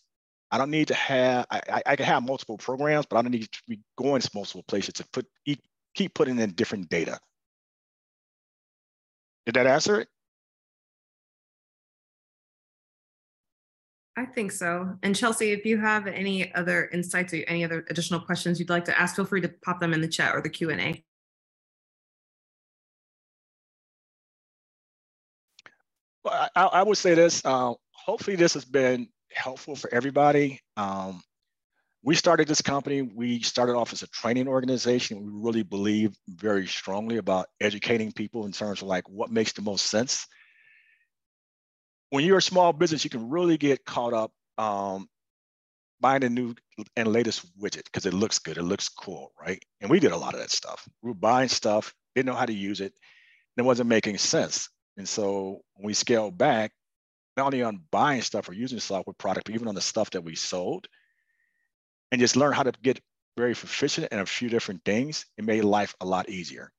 I 0.51 0.57
don't 0.57 0.71
need 0.71 0.87
to 0.89 0.93
have, 0.93 1.45
I, 1.49 1.61
I, 1.69 1.81
I 1.85 1.95
can 1.95 2.05
have 2.05 2.23
multiple 2.23 2.57
programs, 2.57 3.05
but 3.05 3.17
I 3.17 3.21
don't 3.21 3.31
need 3.31 3.51
to 3.51 3.61
be 3.67 3.79
going 3.97 4.21
to 4.21 4.29
multiple 4.33 4.63
places 4.67 4.93
to 4.95 5.05
put 5.11 5.25
keep 5.95 6.13
putting 6.13 6.37
in 6.39 6.51
different 6.51 6.89
data. 6.89 7.19
Did 9.45 9.55
that 9.55 9.67
answer 9.67 10.01
it? 10.01 10.07
I 14.17 14.25
think 14.25 14.51
so. 14.51 14.97
And 15.03 15.15
Chelsea, 15.15 15.51
if 15.51 15.65
you 15.65 15.77
have 15.77 16.07
any 16.07 16.53
other 16.55 16.89
insights 16.93 17.33
or 17.33 17.43
any 17.47 17.65
other 17.65 17.85
additional 17.89 18.21
questions 18.21 18.59
you'd 18.59 18.69
like 18.69 18.85
to 18.85 18.97
ask, 18.97 19.15
feel 19.15 19.25
free 19.25 19.41
to 19.41 19.49
pop 19.49 19.79
them 19.79 19.93
in 19.93 19.99
the 19.99 20.07
chat 20.07 20.33
or 20.33 20.41
the 20.41 20.49
Q&A. 20.49 21.03
Well, 26.23 26.49
I, 26.55 26.65
I 26.65 26.83
would 26.83 26.97
say 26.97 27.13
this, 27.13 27.43
uh, 27.43 27.73
hopefully 27.91 28.37
this 28.37 28.53
has 28.53 28.63
been 28.63 29.09
helpful 29.35 29.75
for 29.75 29.93
everybody. 29.93 30.61
Um, 30.77 31.21
we 32.03 32.15
started 32.15 32.47
this 32.47 32.61
company, 32.61 33.01
we 33.01 33.41
started 33.41 33.75
off 33.75 33.91
as 33.91 34.03
a 34.03 34.07
training 34.07 34.47
organization. 34.47 35.23
We 35.23 35.31
really 35.33 35.63
believe 35.63 36.15
very 36.27 36.67
strongly 36.67 37.17
about 37.17 37.47
educating 37.59 38.11
people 38.11 38.45
in 38.45 38.51
terms 38.51 38.81
of 38.81 38.87
like 38.87 39.09
what 39.09 39.31
makes 39.31 39.53
the 39.53 39.63
most 39.63 39.87
sense 39.87 40.27
when 42.09 42.23
you're 42.23 42.37
a 42.37 42.41
small 42.41 42.73
business, 42.73 43.03
you 43.03 43.09
can 43.09 43.29
really 43.29 43.57
get 43.57 43.85
caught 43.85 44.13
up 44.13 44.31
um, 44.57 45.07
buying 45.99 46.23
a 46.23 46.29
new 46.29 46.55
and 46.95 47.07
latest 47.07 47.45
widget 47.59 47.83
because 47.85 48.05
it 48.05 48.13
looks 48.13 48.39
good, 48.39 48.57
it 48.57 48.63
looks 48.63 48.89
cool, 48.89 49.33
right? 49.39 49.61
And 49.81 49.89
we 49.89 49.99
did 49.99 50.11
a 50.11 50.17
lot 50.17 50.33
of 50.33 50.39
that 50.39 50.51
stuff. 50.51 50.87
We 51.01 51.09
were 51.09 51.15
buying 51.15 51.49
stuff, 51.49 51.93
didn't 52.15 52.27
know 52.27 52.35
how 52.35 52.45
to 52.45 52.53
use 52.53 52.79
it, 52.81 52.93
and 53.57 53.65
it 53.65 53.67
wasn't 53.67 53.89
making 53.89 54.17
sense. 54.17 54.69
And 54.97 55.07
so 55.07 55.61
when 55.73 55.87
we 55.87 55.93
scaled 55.93 56.37
back, 56.37 56.71
not 57.37 57.47
only 57.47 57.63
on 57.63 57.81
buying 57.91 58.21
stuff 58.21 58.49
or 58.49 58.53
using 58.53 58.79
software 58.79 59.13
product, 59.17 59.47
but 59.47 59.55
even 59.55 59.67
on 59.67 59.75
the 59.75 59.81
stuff 59.81 60.09
that 60.11 60.23
we 60.23 60.35
sold, 60.35 60.87
and 62.11 62.21
just 62.21 62.35
learn 62.35 62.53
how 62.53 62.63
to 62.63 62.71
get 62.81 62.99
very 63.37 63.53
proficient 63.53 64.11
in 64.11 64.19
a 64.19 64.25
few 64.25 64.49
different 64.49 64.83
things, 64.85 65.25
it 65.37 65.43
made 65.43 65.63
life 65.63 65.95
a 65.99 66.05
lot 66.05 66.29
easier. 66.29 66.71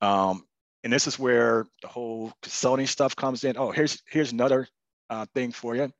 Um, 0.00 0.46
and 0.82 0.92
this 0.92 1.06
is 1.06 1.18
where 1.18 1.66
the 1.82 1.88
whole 1.88 2.32
consulting 2.42 2.86
stuff 2.86 3.14
comes 3.14 3.44
in. 3.44 3.58
Oh, 3.58 3.70
here's 3.70 4.02
here's 4.08 4.32
another 4.32 4.66
uh, 5.10 5.26
thing 5.34 5.52
for 5.52 5.76
you. 5.76 5.92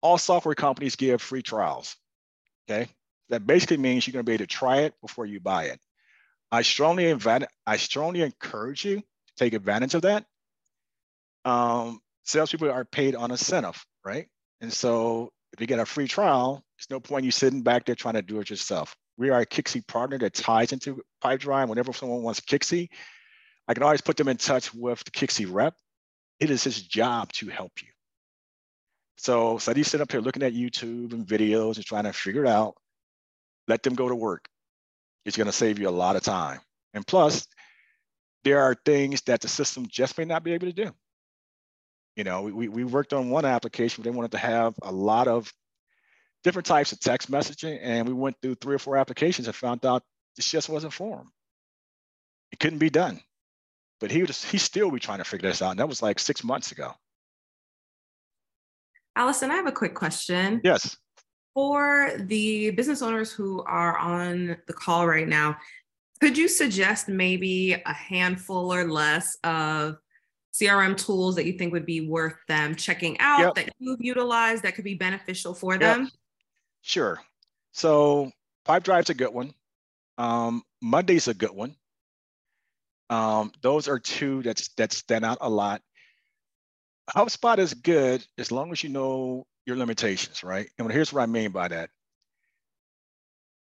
All 0.00 0.18
software 0.18 0.54
companies 0.54 0.96
give 0.96 1.20
free 1.20 1.42
trials. 1.42 1.96
Okay, 2.70 2.88
that 3.30 3.46
basically 3.46 3.78
means 3.78 4.06
you're 4.06 4.12
going 4.12 4.24
to 4.24 4.30
be 4.30 4.34
able 4.34 4.44
to 4.44 4.46
try 4.46 4.82
it 4.82 4.94
before 5.00 5.26
you 5.26 5.40
buy 5.40 5.64
it. 5.64 5.80
I 6.52 6.62
strongly 6.62 7.08
invite, 7.08 7.44
I 7.66 7.78
strongly 7.78 8.22
encourage 8.22 8.84
you 8.84 8.98
to 8.98 9.34
take 9.36 9.54
advantage 9.54 9.94
of 9.94 10.02
that. 10.02 10.26
Um, 11.44 12.00
salespeople 12.24 12.70
are 12.70 12.84
paid 12.84 13.14
on 13.14 13.30
incentive, 13.30 13.84
right? 14.04 14.28
And 14.60 14.72
so 14.72 15.32
if 15.52 15.60
you 15.60 15.66
get 15.66 15.78
a 15.78 15.86
free 15.86 16.08
trial, 16.08 16.64
it's 16.78 16.90
no 16.90 17.00
point 17.00 17.24
you 17.24 17.30
sitting 17.30 17.62
back 17.62 17.84
there 17.84 17.94
trying 17.94 18.14
to 18.14 18.22
do 18.22 18.40
it 18.40 18.50
yourself. 18.50 18.96
We 19.18 19.30
are 19.30 19.40
a 19.40 19.46
Kixie 19.46 19.86
partner 19.86 20.18
that 20.18 20.34
ties 20.34 20.72
into 20.72 21.02
Pipedrive. 21.22 21.68
Whenever 21.68 21.92
someone 21.92 22.22
wants 22.22 22.40
Kixie, 22.40 22.88
I 23.68 23.74
can 23.74 23.82
always 23.82 24.00
put 24.00 24.16
them 24.16 24.28
in 24.28 24.36
touch 24.36 24.72
with 24.74 25.04
the 25.04 25.10
Kixie 25.10 25.52
rep. 25.52 25.74
It 26.40 26.50
is 26.50 26.64
his 26.64 26.82
job 26.82 27.32
to 27.34 27.48
help 27.48 27.72
you. 27.82 27.88
So 29.18 29.52
instead 29.52 29.78
of 29.78 29.86
sitting 29.86 30.02
up 30.02 30.10
here 30.10 30.20
looking 30.20 30.42
at 30.42 30.54
YouTube 30.54 31.12
and 31.12 31.26
videos 31.26 31.76
and 31.76 31.84
trying 31.84 32.04
to 32.04 32.12
figure 32.12 32.44
it 32.44 32.48
out, 32.48 32.74
let 33.68 33.82
them 33.82 33.94
go 33.94 34.08
to 34.08 34.14
work. 34.14 34.48
It's 35.24 35.36
going 35.36 35.46
to 35.46 35.52
save 35.52 35.78
you 35.78 35.88
a 35.88 35.90
lot 35.90 36.16
of 36.16 36.22
time. 36.22 36.60
And 36.94 37.06
plus, 37.06 37.46
there 38.42 38.60
are 38.62 38.74
things 38.84 39.22
that 39.22 39.40
the 39.40 39.48
system 39.48 39.86
just 39.88 40.18
may 40.18 40.24
not 40.24 40.42
be 40.42 40.52
able 40.52 40.66
to 40.66 40.72
do. 40.72 40.90
You 42.16 42.24
know, 42.24 42.42
we, 42.42 42.68
we 42.68 42.84
worked 42.84 43.12
on 43.12 43.30
one 43.30 43.44
application, 43.44 44.02
but 44.02 44.10
they 44.10 44.16
wanted 44.16 44.32
to 44.32 44.38
have 44.38 44.74
a 44.82 44.92
lot 44.92 45.28
of 45.28 45.52
different 46.44 46.66
types 46.66 46.92
of 46.92 47.00
text 47.00 47.30
messaging, 47.30 47.78
and 47.80 48.06
we 48.06 48.12
went 48.14 48.36
through 48.42 48.56
three 48.56 48.74
or 48.74 48.78
four 48.78 48.96
applications 48.96 49.46
and 49.46 49.56
found 49.56 49.86
out 49.86 50.02
this 50.36 50.50
just 50.50 50.68
wasn't 50.68 50.92
for 50.92 51.18
them. 51.18 51.32
It 52.50 52.58
couldn't 52.58 52.78
be 52.78 52.90
done 52.90 53.22
but 54.02 54.10
he 54.10 54.24
was 54.24 54.44
he 54.44 54.58
still 54.58 54.90
be 54.90 54.98
trying 54.98 55.18
to 55.18 55.24
figure 55.24 55.48
this 55.48 55.62
out. 55.62 55.70
And 55.70 55.78
that 55.78 55.88
was 55.88 56.02
like 56.02 56.18
six 56.18 56.42
months 56.42 56.72
ago. 56.72 56.92
Allison, 59.14 59.50
I 59.50 59.54
have 59.54 59.68
a 59.68 59.72
quick 59.72 59.94
question. 59.94 60.60
Yes. 60.64 60.96
For 61.54 62.10
the 62.18 62.70
business 62.70 63.00
owners 63.00 63.30
who 63.30 63.62
are 63.62 63.96
on 63.96 64.56
the 64.66 64.72
call 64.72 65.06
right 65.06 65.28
now, 65.28 65.56
could 66.20 66.36
you 66.36 66.48
suggest 66.48 67.08
maybe 67.08 67.74
a 67.74 67.92
handful 67.92 68.74
or 68.74 68.84
less 68.84 69.36
of 69.44 69.98
CRM 70.52 70.96
tools 70.96 71.34
that 71.36 71.46
you 71.46 71.54
think 71.54 71.72
would 71.72 71.86
be 71.86 72.06
worth 72.06 72.36
them 72.46 72.74
checking 72.74 73.18
out 73.20 73.40
yep. 73.40 73.54
that 73.54 73.74
you've 73.78 74.02
utilized 74.02 74.62
that 74.62 74.74
could 74.74 74.84
be 74.84 74.94
beneficial 74.94 75.54
for 75.54 75.78
them? 75.78 76.02
Yep. 76.02 76.10
Sure. 76.82 77.20
So 77.72 78.30
Pipedrive's 78.66 79.10
a 79.10 79.14
good 79.14 79.32
one. 79.32 79.54
Um, 80.18 80.62
Monday's 80.82 81.28
a 81.28 81.34
good 81.34 81.52
one. 81.52 81.74
Um, 83.08 83.52
those 83.62 83.88
are 83.88 83.98
two 83.98 84.42
that's, 84.42 84.68
that 84.76 84.92
stand 84.92 85.24
out 85.24 85.38
a 85.40 85.48
lot. 85.48 85.80
HubSpot 87.10 87.58
is 87.58 87.74
good 87.74 88.24
as 88.38 88.52
long 88.52 88.72
as 88.72 88.82
you 88.82 88.90
know 88.90 89.44
your 89.66 89.76
limitations, 89.76 90.44
right? 90.44 90.68
And 90.78 90.90
here's 90.90 91.12
what 91.12 91.22
I 91.22 91.26
mean 91.26 91.50
by 91.50 91.68
that. 91.68 91.90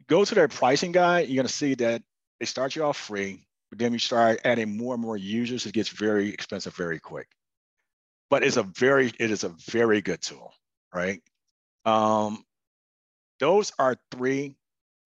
Go 0.09 0.24
to 0.24 0.35
their 0.35 0.49
pricing 0.49 0.93
guide, 0.93 1.28
you're 1.28 1.43
gonna 1.43 1.49
see 1.49 1.74
that 1.74 2.03
they 2.39 2.47
start 2.47 2.74
you 2.74 2.85
off 2.85 2.97
free, 2.97 3.47
then 3.78 3.92
you 3.92 3.98
start 3.98 4.40
adding 4.44 4.76
more 4.76 4.94
and 4.94 5.02
more 5.02 5.16
users, 5.16 5.66
it 5.66 5.72
gets 5.72 5.88
very 5.88 6.28
expensive 6.30 6.74
very 6.74 6.98
quick. 6.98 7.28
But 8.28 8.42
it's 8.42 8.56
a 8.56 8.62
very, 8.62 9.12
it 9.18 9.30
is 9.30 9.44
a 9.44 9.54
very 9.70 10.00
good 10.00 10.20
tool, 10.20 10.52
right? 10.94 11.22
Um, 11.84 12.44
those 13.38 13.72
are 13.78 13.96
three 14.10 14.56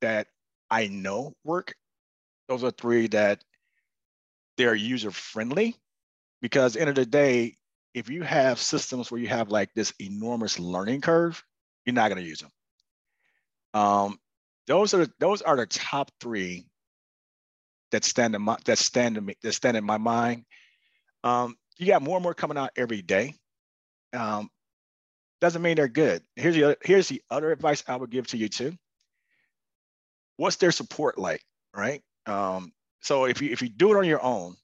that 0.01 0.27
I 0.71 0.89
know 0.89 1.35
work. 1.45 1.75
Those 2.49 2.65
are 2.65 2.71
three 2.71 3.09
that 3.09 3.43
they're 4.57 4.75
user 4.75 5.11
friendly 5.11 5.77
because 6.43 6.77
end 6.77 6.91
of 6.91 6.95
the 6.95 7.07
day, 7.07 7.57
if 7.95 8.11
you 8.11 8.23
have 8.23 8.59
systems 8.59 9.11
where 9.11 9.21
you 9.21 9.29
have 9.29 9.51
like 9.51 9.73
this 9.75 9.93
enormous 10.01 10.59
learning 10.59 11.01
curve, 11.01 11.43
you're 11.87 11.95
not 11.95 12.09
going 12.09 12.23
to 12.23 12.29
use 12.29 12.41
them. 12.41 12.51
Um, 13.73 14.19
those 14.67 14.95
are 14.95 15.07
those 15.19 15.43
are 15.43 15.57
the 15.57 15.67
top 15.67 16.11
three 16.21 16.67
that 17.91 18.05
stand 18.05 18.35
in 18.35 18.43
my 18.43 18.57
that 18.65 18.79
stand 18.79 19.17
in 19.17 19.25
me 19.25 19.37
that 19.43 19.53
stand 19.53 19.77
in 19.77 19.85
my 19.85 19.99
mind. 19.99 20.45
Um, 21.23 21.57
you 21.79 21.87
got 21.87 22.03
more 22.03 22.17
and 22.17 22.23
more 22.23 22.35
coming 22.35 22.59
out 22.59 22.71
every 22.77 23.03
day. 23.03 23.35
Um, 24.13 24.51
doesn't 25.41 25.63
mean 25.63 25.77
they're 25.77 25.89
good. 25.89 26.23
Here's 26.37 26.55
the 26.55 26.65
other, 26.65 26.77
here's 26.83 27.09
the 27.09 27.23
other 27.31 27.53
advice 27.53 27.85
I 27.87 27.97
would 27.97 28.11
give 28.11 28.27
to 28.29 28.37
you 28.37 28.49
too. 28.49 28.73
What's 30.37 30.57
their 30.57 30.73
support 30.73 31.19
like, 31.19 31.43
right? 31.75 32.03
Um, 32.27 32.73
so 33.03 33.27
if 33.27 33.43
you 33.43 33.51
if 33.51 33.63
you 33.63 33.69
do 33.69 33.93
it 33.93 33.99
on 33.99 34.07
your 34.07 34.23
own, 34.23 34.57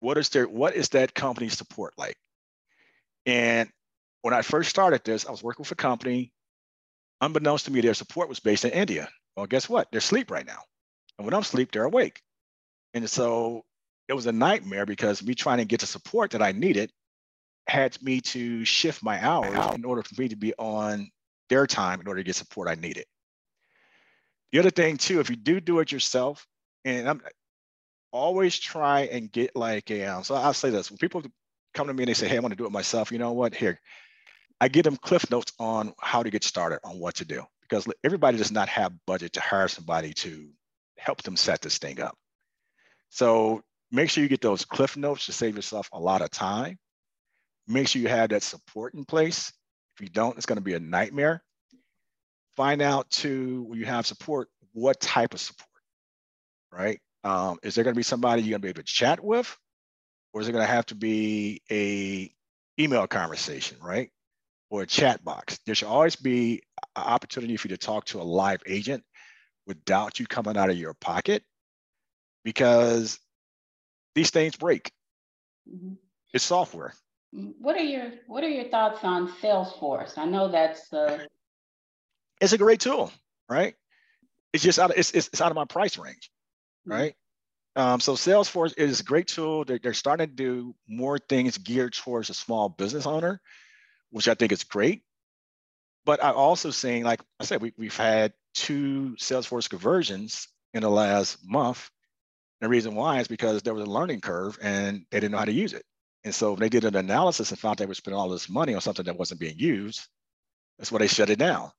what 0.00 0.18
is 0.18 0.28
their 0.30 0.48
what 0.48 0.74
is 0.74 0.90
that 0.90 1.14
company 1.14 1.48
support 1.48 1.94
like? 1.98 2.16
And 3.26 3.68
when 4.22 4.34
I 4.34 4.42
first 4.42 4.70
started 4.70 5.04
this, 5.04 5.26
I 5.26 5.30
was 5.30 5.42
working 5.42 5.62
with 5.62 5.72
a 5.72 5.76
company. 5.76 6.32
Unbeknownst 7.20 7.66
to 7.66 7.72
me, 7.72 7.80
their 7.80 7.94
support 7.94 8.28
was 8.28 8.40
based 8.40 8.64
in 8.64 8.70
India. 8.70 9.08
Well, 9.36 9.46
guess 9.46 9.68
what? 9.68 9.88
They're 9.90 9.98
asleep 9.98 10.30
right 10.30 10.46
now. 10.46 10.60
And 11.20 11.26
when 11.26 11.34
I'm 11.34 11.42
asleep, 11.42 11.70
they're 11.70 11.84
awake. 11.84 12.22
And 12.94 13.08
so 13.08 13.66
it 14.08 14.14
was 14.14 14.24
a 14.24 14.32
nightmare 14.32 14.86
because 14.86 15.22
me 15.22 15.34
trying 15.34 15.58
to 15.58 15.66
get 15.66 15.80
the 15.80 15.86
support 15.86 16.30
that 16.30 16.40
I 16.40 16.52
needed 16.52 16.90
had 17.66 18.02
me 18.02 18.22
to 18.22 18.64
shift 18.64 19.02
my 19.02 19.22
hours 19.22 19.74
in 19.74 19.84
order 19.84 20.02
for 20.02 20.18
me 20.18 20.28
to 20.28 20.36
be 20.36 20.54
on 20.54 21.10
their 21.50 21.66
time 21.66 22.00
in 22.00 22.08
order 22.08 22.20
to 22.20 22.24
get 22.24 22.36
support 22.36 22.68
I 22.68 22.74
needed. 22.74 23.04
The 24.52 24.60
other 24.60 24.70
thing 24.70 24.96
too, 24.96 25.20
if 25.20 25.28
you 25.28 25.36
do 25.36 25.60
do 25.60 25.80
it 25.80 25.92
yourself, 25.92 26.46
and 26.86 27.06
I'm 27.06 27.20
always 28.12 28.58
try 28.58 29.00
and 29.00 29.30
get 29.30 29.54
like 29.54 29.90
a, 29.90 30.06
um, 30.06 30.24
so 30.24 30.36
I'll 30.36 30.54
say 30.54 30.70
this, 30.70 30.90
when 30.90 30.96
people 30.96 31.22
come 31.74 31.88
to 31.88 31.92
me 31.92 32.04
and 32.04 32.08
they 32.08 32.14
say, 32.14 32.28
hey, 32.28 32.38
I 32.38 32.40
want 32.40 32.52
to 32.52 32.56
do 32.56 32.64
it 32.64 32.72
myself, 32.72 33.12
you 33.12 33.18
know 33.18 33.32
what, 33.32 33.54
here, 33.54 33.78
I 34.58 34.68
give 34.68 34.84
them 34.84 34.96
cliff 34.96 35.30
notes 35.30 35.52
on 35.58 35.92
how 36.00 36.22
to 36.22 36.30
get 36.30 36.44
started 36.44 36.80
on 36.82 36.98
what 36.98 37.16
to 37.16 37.26
do 37.26 37.44
because 37.60 37.86
everybody 38.02 38.38
does 38.38 38.50
not 38.50 38.70
have 38.70 38.94
budget 39.06 39.34
to 39.34 39.42
hire 39.42 39.68
somebody 39.68 40.14
to 40.14 40.48
help 41.00 41.22
them 41.22 41.36
set 41.36 41.62
this 41.62 41.78
thing 41.78 42.00
up. 42.00 42.16
So 43.08 43.62
make 43.90 44.10
sure 44.10 44.22
you 44.22 44.28
get 44.28 44.40
those 44.40 44.64
cliff 44.64 44.96
notes 44.96 45.26
to 45.26 45.32
save 45.32 45.56
yourself 45.56 45.88
a 45.92 45.98
lot 45.98 46.22
of 46.22 46.30
time. 46.30 46.78
Make 47.66 47.88
sure 47.88 48.02
you 48.02 48.08
have 48.08 48.30
that 48.30 48.42
support 48.42 48.94
in 48.94 49.04
place. 49.04 49.52
If 49.94 50.02
you 50.02 50.08
don't, 50.08 50.36
it's 50.36 50.46
going 50.46 50.58
to 50.58 50.64
be 50.64 50.74
a 50.74 50.80
nightmare. 50.80 51.42
Find 52.56 52.82
out 52.82 53.08
too, 53.10 53.64
when 53.68 53.78
you 53.78 53.86
have 53.86 54.06
support, 54.06 54.48
what 54.72 55.00
type 55.00 55.34
of 55.34 55.40
support, 55.40 55.68
right? 56.72 57.00
Um, 57.24 57.58
is 57.62 57.74
there 57.74 57.84
going 57.84 57.94
to 57.94 57.98
be 57.98 58.02
somebody 58.02 58.42
you're 58.42 58.50
going 58.50 58.60
to 58.60 58.66
be 58.66 58.70
able 58.70 58.82
to 58.82 58.92
chat 58.92 59.22
with? 59.22 59.56
Or 60.32 60.40
is 60.40 60.48
it 60.48 60.52
going 60.52 60.64
to 60.64 60.72
have 60.72 60.86
to 60.86 60.94
be 60.94 61.62
a 61.70 62.30
email 62.80 63.06
conversation, 63.06 63.78
right? 63.82 64.10
Or 64.68 64.82
a 64.82 64.86
chat 64.86 65.24
box? 65.24 65.58
There 65.66 65.74
should 65.74 65.88
always 65.88 66.16
be 66.16 66.62
an 66.96 67.02
opportunity 67.02 67.56
for 67.56 67.68
you 67.68 67.76
to 67.76 67.86
talk 67.86 68.04
to 68.06 68.20
a 68.20 68.22
live 68.22 68.62
agent 68.66 69.02
without 69.66 70.18
you 70.18 70.26
coming 70.26 70.56
out 70.56 70.70
of 70.70 70.76
your 70.76 70.94
pocket 70.94 71.42
because 72.44 73.18
these 74.14 74.30
things 74.30 74.56
break. 74.56 74.92
Mm-hmm. 75.68 75.94
It's 76.32 76.44
software. 76.44 76.94
What 77.32 77.76
are 77.76 77.82
your 77.82 78.10
What 78.26 78.42
are 78.44 78.48
your 78.48 78.68
thoughts 78.68 79.04
on 79.04 79.28
Salesforce? 79.40 80.18
I 80.18 80.24
know 80.24 80.48
that's 80.48 80.92
uh... 80.92 81.18
it's 82.40 82.52
a 82.52 82.58
great 82.58 82.80
tool, 82.80 83.12
right? 83.48 83.74
It's 84.52 84.64
just 84.64 84.78
out 84.78 84.90
of 84.90 84.98
it's, 84.98 85.12
it's, 85.12 85.28
it's 85.28 85.40
out 85.40 85.52
of 85.52 85.56
my 85.56 85.64
price 85.64 85.96
range, 85.98 86.30
mm-hmm. 86.86 86.92
right? 86.92 87.14
Um, 87.76 88.00
so 88.00 88.14
Salesforce 88.14 88.76
is 88.76 89.00
a 89.00 89.04
great 89.04 89.28
tool. 89.28 89.64
They're, 89.64 89.78
they're 89.80 89.94
starting 89.94 90.26
to 90.26 90.34
do 90.34 90.74
more 90.88 91.18
things 91.18 91.56
geared 91.56 91.94
towards 91.94 92.28
a 92.28 92.34
small 92.34 92.68
business 92.68 93.06
owner, 93.06 93.40
which 94.10 94.26
I 94.26 94.34
think 94.34 94.50
is 94.50 94.64
great. 94.64 95.02
But 96.04 96.22
I'm 96.22 96.34
also 96.34 96.72
seeing, 96.72 97.04
like 97.04 97.20
I 97.38 97.44
said, 97.44 97.62
we, 97.62 97.72
we've 97.76 97.96
had 97.96 98.32
two 98.54 99.16
Salesforce 99.18 99.68
conversions 99.68 100.48
in 100.74 100.82
the 100.82 100.90
last 100.90 101.38
month. 101.44 101.90
And 102.60 102.66
the 102.66 102.70
reason 102.70 102.94
why 102.94 103.20
is 103.20 103.28
because 103.28 103.62
there 103.62 103.74
was 103.74 103.84
a 103.84 103.90
learning 103.90 104.20
curve 104.20 104.58
and 104.62 105.04
they 105.10 105.20
didn't 105.20 105.32
know 105.32 105.38
how 105.38 105.44
to 105.44 105.52
use 105.52 105.72
it. 105.72 105.84
And 106.24 106.34
so 106.34 106.54
they 106.54 106.68
did 106.68 106.84
an 106.84 106.96
analysis 106.96 107.50
and 107.50 107.58
found 107.58 107.78
they 107.78 107.86
were 107.86 107.94
spending 107.94 108.18
all 108.18 108.28
this 108.28 108.48
money 108.48 108.74
on 108.74 108.80
something 108.80 109.06
that 109.06 109.18
wasn't 109.18 109.40
being 109.40 109.58
used. 109.58 110.06
That's 110.78 110.92
why 110.92 110.98
they 110.98 111.06
shut 111.06 111.30
it 111.30 111.38
down. 111.38 111.70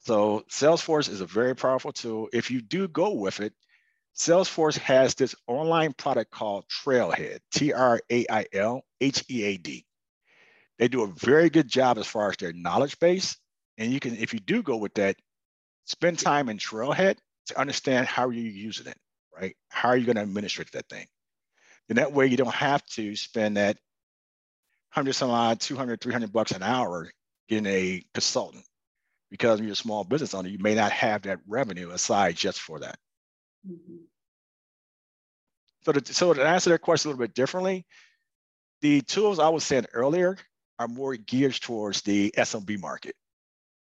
So 0.00 0.44
Salesforce 0.50 1.08
is 1.08 1.20
a 1.20 1.26
very 1.26 1.54
powerful 1.54 1.92
tool. 1.92 2.28
If 2.32 2.50
you 2.50 2.60
do 2.60 2.88
go 2.88 3.12
with 3.12 3.40
it, 3.40 3.52
Salesforce 4.16 4.78
has 4.78 5.14
this 5.14 5.34
online 5.46 5.92
product 5.92 6.30
called 6.30 6.66
Trailhead, 6.68 7.38
T 7.52 7.72
R 7.72 8.00
A 8.10 8.26
I 8.30 8.46
L 8.52 8.82
H 9.00 9.24
E 9.28 9.44
A 9.44 9.56
D. 9.56 9.84
They 10.78 10.88
do 10.88 11.02
a 11.02 11.08
very 11.08 11.50
good 11.50 11.68
job 11.68 11.98
as 11.98 12.06
far 12.06 12.30
as 12.30 12.36
their 12.36 12.52
knowledge 12.52 12.98
base. 12.98 13.36
And 13.78 13.92
you 13.92 13.98
can, 13.98 14.16
if 14.16 14.32
you 14.32 14.40
do 14.40 14.62
go 14.62 14.76
with 14.76 14.94
that, 14.94 15.16
spend 15.84 16.18
time 16.18 16.48
in 16.48 16.58
Trailhead 16.58 17.16
to 17.46 17.60
understand 17.60 18.06
how 18.06 18.30
you're 18.30 18.44
using 18.44 18.86
it, 18.86 18.96
right? 19.38 19.56
How 19.68 19.90
are 19.90 19.96
you 19.96 20.06
going 20.06 20.16
to 20.16 20.22
administrate 20.22 20.72
that 20.72 20.88
thing? 20.88 21.06
And 21.88 21.98
that 21.98 22.12
way 22.12 22.26
you 22.26 22.36
don't 22.36 22.54
have 22.54 22.84
to 22.86 23.14
spend 23.16 23.56
that 23.56 23.76
100 24.94 25.12
some 25.12 25.30
odd, 25.30 25.60
200, 25.60 26.00
300 26.00 26.32
bucks 26.32 26.52
an 26.52 26.62
hour 26.62 27.10
getting 27.48 27.66
a 27.66 28.02
consultant 28.14 28.64
because 29.30 29.60
you're 29.60 29.72
a 29.72 29.76
small 29.76 30.04
business 30.04 30.34
owner, 30.34 30.48
you 30.48 30.58
may 30.58 30.74
not 30.74 30.92
have 30.92 31.22
that 31.22 31.40
revenue 31.46 31.90
aside 31.90 32.36
just 32.36 32.60
for 32.60 32.78
that. 32.78 32.96
Mm-hmm. 33.68 33.96
So, 35.84 35.92
to, 35.92 36.14
so 36.14 36.32
to 36.32 36.46
answer 36.46 36.70
that 36.70 36.80
question 36.80 37.08
a 37.08 37.12
little 37.12 37.26
bit 37.26 37.34
differently, 37.34 37.84
the 38.80 39.02
tools 39.02 39.38
I 39.38 39.48
was 39.48 39.64
saying 39.64 39.86
earlier 39.92 40.38
are 40.78 40.88
more 40.88 41.16
geared 41.16 41.60
towards 41.60 42.02
the 42.02 42.32
SMB 42.36 42.80
market, 42.80 43.16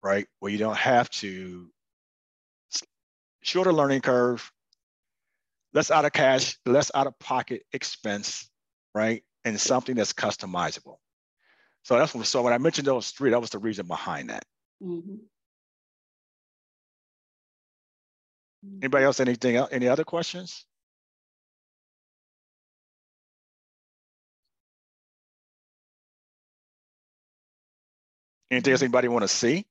right? 0.02 0.26
Where 0.38 0.52
you 0.52 0.58
don't 0.58 0.76
have 0.76 1.10
to 1.10 1.68
shorter 3.42 3.72
learning 3.72 4.00
curve, 4.00 4.50
less 5.72 5.90
out 5.90 6.04
of 6.04 6.12
cash, 6.12 6.58
less 6.66 6.90
out 6.94 7.06
of 7.06 7.18
pocket 7.18 7.62
expense, 7.72 8.48
right? 8.94 9.22
And 9.44 9.60
something 9.60 9.96
that's 9.96 10.12
customizable. 10.12 10.96
So 11.84 11.98
that's 11.98 12.14
what, 12.14 12.26
so 12.26 12.42
when 12.42 12.52
I 12.52 12.58
mentioned 12.58 12.86
those 12.86 13.10
three, 13.10 13.30
that 13.30 13.40
was 13.40 13.50
the 13.50 13.58
reason 13.58 13.86
behind 13.86 14.30
that. 14.30 14.44
Mm-hmm. 14.82 15.16
Anybody 18.82 19.04
else? 19.04 19.20
Anything 19.20 19.56
else? 19.56 19.70
Any 19.72 19.88
other 19.88 20.04
questions? 20.04 20.66
Anything 28.50 28.72
else 28.72 28.82
anybody 28.82 29.08
want 29.08 29.22
to 29.22 29.28
see? 29.28 29.64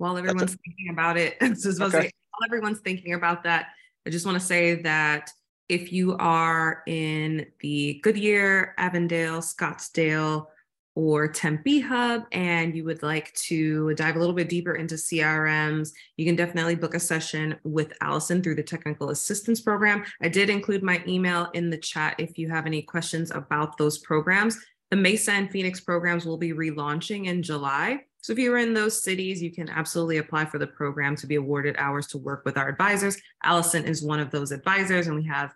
While 0.00 0.16
everyone's 0.16 0.56
thinking 0.64 0.88
about 0.90 1.18
it, 1.18 1.36
okay. 1.42 1.54
say, 1.54 1.78
while 1.90 2.46
everyone's 2.46 2.80
thinking 2.80 3.12
about 3.12 3.44
that, 3.44 3.66
I 4.06 4.10
just 4.10 4.24
want 4.24 4.40
to 4.40 4.44
say 4.44 4.76
that 4.76 5.30
if 5.68 5.92
you 5.92 6.16
are 6.16 6.82
in 6.86 7.44
the 7.60 8.00
Goodyear, 8.02 8.74
Avondale, 8.78 9.40
Scottsdale, 9.40 10.46
or 10.94 11.28
Tempe 11.28 11.80
Hub 11.80 12.24
and 12.32 12.74
you 12.74 12.82
would 12.84 13.02
like 13.02 13.30
to 13.34 13.94
dive 13.94 14.16
a 14.16 14.18
little 14.18 14.34
bit 14.34 14.48
deeper 14.48 14.74
into 14.74 14.94
CRMs, 14.94 15.90
you 16.16 16.24
can 16.24 16.34
definitely 16.34 16.76
book 16.76 16.94
a 16.94 17.00
session 17.00 17.56
with 17.62 17.92
Allison 18.00 18.42
through 18.42 18.54
the 18.54 18.62
Technical 18.62 19.10
Assistance 19.10 19.60
Program. 19.60 20.02
I 20.22 20.28
did 20.28 20.48
include 20.48 20.82
my 20.82 21.02
email 21.06 21.50
in 21.52 21.68
the 21.68 21.76
chat 21.76 22.14
if 22.18 22.38
you 22.38 22.48
have 22.48 22.64
any 22.64 22.80
questions 22.80 23.30
about 23.32 23.76
those 23.76 23.98
programs. 23.98 24.58
The 24.90 24.96
Mesa 24.96 25.32
and 25.32 25.50
Phoenix 25.50 25.78
programs 25.78 26.24
will 26.24 26.38
be 26.38 26.52
relaunching 26.52 27.26
in 27.26 27.42
July. 27.42 28.00
So 28.22 28.32
if 28.32 28.38
you're 28.38 28.58
in 28.58 28.74
those 28.74 29.02
cities, 29.02 29.42
you 29.42 29.50
can 29.50 29.68
absolutely 29.68 30.18
apply 30.18 30.44
for 30.44 30.58
the 30.58 30.66
program 30.66 31.16
to 31.16 31.26
be 31.26 31.36
awarded 31.36 31.76
hours 31.78 32.06
to 32.08 32.18
work 32.18 32.44
with 32.44 32.58
our 32.58 32.68
advisors. 32.68 33.20
Allison 33.42 33.84
is 33.84 34.02
one 34.02 34.20
of 34.20 34.30
those 34.30 34.52
advisors, 34.52 35.06
and 35.06 35.16
we 35.16 35.24
have 35.24 35.54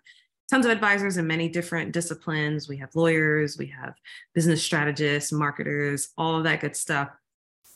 tons 0.49 0.65
of 0.65 0.71
advisors 0.71 1.17
in 1.17 1.27
many 1.27 1.49
different 1.49 1.91
disciplines. 1.91 2.67
We 2.67 2.77
have 2.77 2.95
lawyers, 2.95 3.57
we 3.57 3.67
have 3.67 3.93
business 4.33 4.63
strategists, 4.63 5.31
marketers, 5.31 6.09
all 6.17 6.37
of 6.37 6.43
that 6.43 6.61
good 6.61 6.75
stuff. 6.75 7.09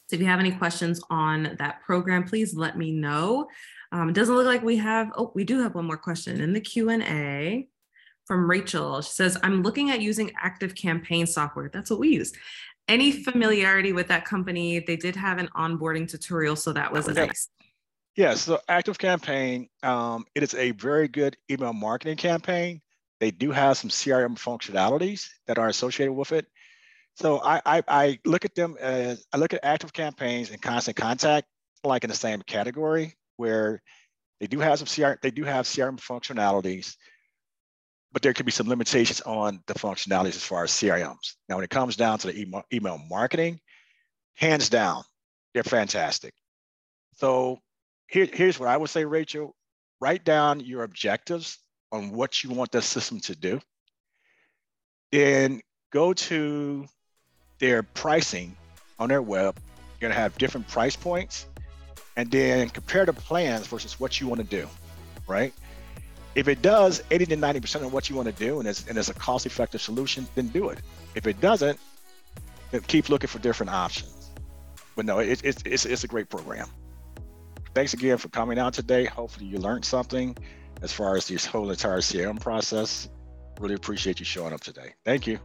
So 0.08 0.16
if 0.16 0.22
you 0.22 0.28
have 0.28 0.40
any 0.40 0.52
questions 0.52 1.02
on 1.10 1.56
that 1.60 1.82
program, 1.84 2.24
please 2.24 2.56
let 2.56 2.78
me 2.78 2.92
know. 2.92 3.48
Um, 3.92 4.10
it 4.10 4.16
doesn't 4.16 4.36
look 4.36 4.46
like 4.46 4.64
we 4.64 4.78
have, 4.78 5.12
oh, 5.16 5.32
we 5.36 5.44
do 5.44 5.62
have 5.62 5.76
one 5.76 5.86
more 5.86 5.98
question 5.98 6.42
in 6.42 6.54
the 6.54 6.62
Q&A 6.62 7.68
from 8.26 8.50
Rachel. 8.50 9.02
She 9.02 9.12
says, 9.12 9.38
I'm 9.42 9.64
looking 9.64 9.90
at 9.90 10.02
using 10.02 10.32
ActiveCampaign 10.44 11.28
software. 11.28 11.70
That's 11.72 11.90
what 11.90 12.00
we 12.00 12.10
use. 12.10 12.32
Any 12.90 13.12
familiarity 13.12 13.94
with 13.94 14.08
that 14.08 14.26
company? 14.26 14.80
They 14.80 14.98
did 14.98 15.16
have 15.16 15.38
an 15.38 15.48
onboarding 15.56 16.10
tutorial, 16.10 16.56
so 16.56 16.74
that 16.74 16.92
was 16.92 17.08
okay. 17.08 17.28
nice. 17.28 17.48
Yeah, 18.16 18.34
so 18.34 18.60
ActiveCampaign, 18.68 19.70
um, 19.84 20.26
it 20.36 20.44
is 20.44 20.56
a 20.56 20.72
very 20.72 21.08
good 21.08 21.38
email 21.50 21.72
marketing 21.72 22.18
campaign. 22.18 22.82
They 23.20 23.32
do 23.32 23.52
have 23.52 23.78
some 23.78 23.90
CRM 23.90 24.38
functionalities 24.38 25.30
that 25.46 25.60
are 25.60 25.68
associated 25.68 26.14
with 26.14 26.32
it. 26.32 26.48
So 27.16 27.42
I, 27.44 27.62
I, 27.66 27.84
I 27.88 28.20
look 28.26 28.44
at 28.44 28.56
them 28.56 28.76
as 28.80 29.26
I 29.32 29.38
look 29.38 29.54
at 29.54 29.64
ActiveCampaigns 29.64 30.52
and 30.52 30.62
Constant 30.62 30.98
Contact 30.98 31.48
like 31.84 32.04
in 32.04 32.10
the 32.10 32.16
same 32.16 32.42
category 32.42 33.16
where 33.38 33.82
they 34.40 34.48
do 34.48 34.60
have 34.60 34.80
some 34.80 34.88
CRM, 34.88 35.22
they 35.22 35.32
do 35.32 35.44
have 35.44 35.66
CRM 35.66 36.00
functionalities, 36.00 36.96
but 38.12 38.22
there 38.22 38.34
could 38.34 38.46
be 38.46 38.52
some 38.52 38.68
limitations 38.68 39.22
on 39.22 39.62
the 39.68 39.74
functionalities 39.74 40.36
as 40.36 40.44
far 40.44 40.64
as 40.64 40.72
CRMs. 40.72 41.36
Now, 41.48 41.56
when 41.56 41.64
it 41.64 41.70
comes 41.70 41.96
down 41.96 42.18
to 42.20 42.28
the 42.28 42.64
email, 42.74 43.00
marketing, 43.10 43.60
hands 44.36 44.70
down, 44.70 45.04
they're 45.54 45.64
fantastic. 45.64 46.34
So 47.16 47.60
here, 48.08 48.28
here's 48.32 48.60
what 48.60 48.70
I 48.70 48.78
would 48.78 48.90
say, 48.90 49.06
Rachel. 49.06 49.56
Write 50.02 50.24
down 50.24 50.60
your 50.62 50.84
objectives 50.84 51.60
on 51.92 52.12
what 52.12 52.44
you 52.44 52.50
want 52.52 52.72
the 52.72 52.82
system 52.82 53.20
to 53.22 53.36
do. 53.36 53.60
Then 55.12 55.62
go 55.92 56.14
to 56.14 56.88
their 57.60 57.84
pricing 57.84 58.56
on 58.98 59.10
their 59.10 59.22
web. 59.22 59.60
You're 60.00 60.10
gonna 60.10 60.20
have 60.20 60.38
different 60.38 60.68
price 60.68 60.96
points, 60.96 61.46
and 62.16 62.32
then 62.32 62.70
compare 62.70 63.06
the 63.06 63.14
plans 63.14 63.68
versus 63.68 64.00
what 64.00 64.22
you 64.22 64.28
want 64.28 64.40
to 64.40 64.48
do, 64.48 64.68
right? 65.28 65.54
If 66.40 66.48
it 66.48 66.62
does 66.62 67.04
80 67.12 67.26
to 67.26 67.36
90% 67.36 67.84
of 67.84 67.92
what 67.92 68.10
you 68.10 68.16
want 68.16 68.28
to 68.28 68.34
do 68.34 68.60
and 68.60 68.68
it's, 68.70 68.88
and 68.88 68.98
it's 68.98 69.10
a 69.10 69.14
cost 69.14 69.46
effective 69.46 69.82
solution, 69.82 70.26
then 70.36 70.48
do 70.48 70.70
it. 70.70 70.80
If 71.14 71.28
it 71.28 71.42
doesn't, 71.42 71.78
then 72.72 72.80
keep 72.88 73.10
looking 73.10 73.28
for 73.28 73.40
different 73.40 73.74
options. 73.74 74.32
But 74.96 75.04
no, 75.04 75.20
it, 75.20 75.44
it, 75.44 75.62
it's, 75.66 75.86
it's 75.86 76.06
a 76.06 76.08
great 76.08 76.30
program. 76.30 76.70
Thanks 77.74 77.94
again 77.94 78.18
for 78.18 78.30
coming 78.30 78.58
out 78.58 78.74
today. 78.74 79.04
Hopefully, 79.04 79.48
you 79.48 79.58
learned 79.58 79.84
something 79.84 80.38
as 80.82 80.94
far 80.94 81.18
as 81.18 81.28
this 81.28 81.46
whole 81.46 81.72
entire 81.72 82.00
CRM 82.00 82.40
process. 82.40 83.10
Really 83.60 83.76
appreciate 83.76 84.22
you 84.22 84.26
showing 84.26 84.54
up 84.54 84.62
today. 84.62 84.94
Thank 85.04 85.28
you. 85.28 85.40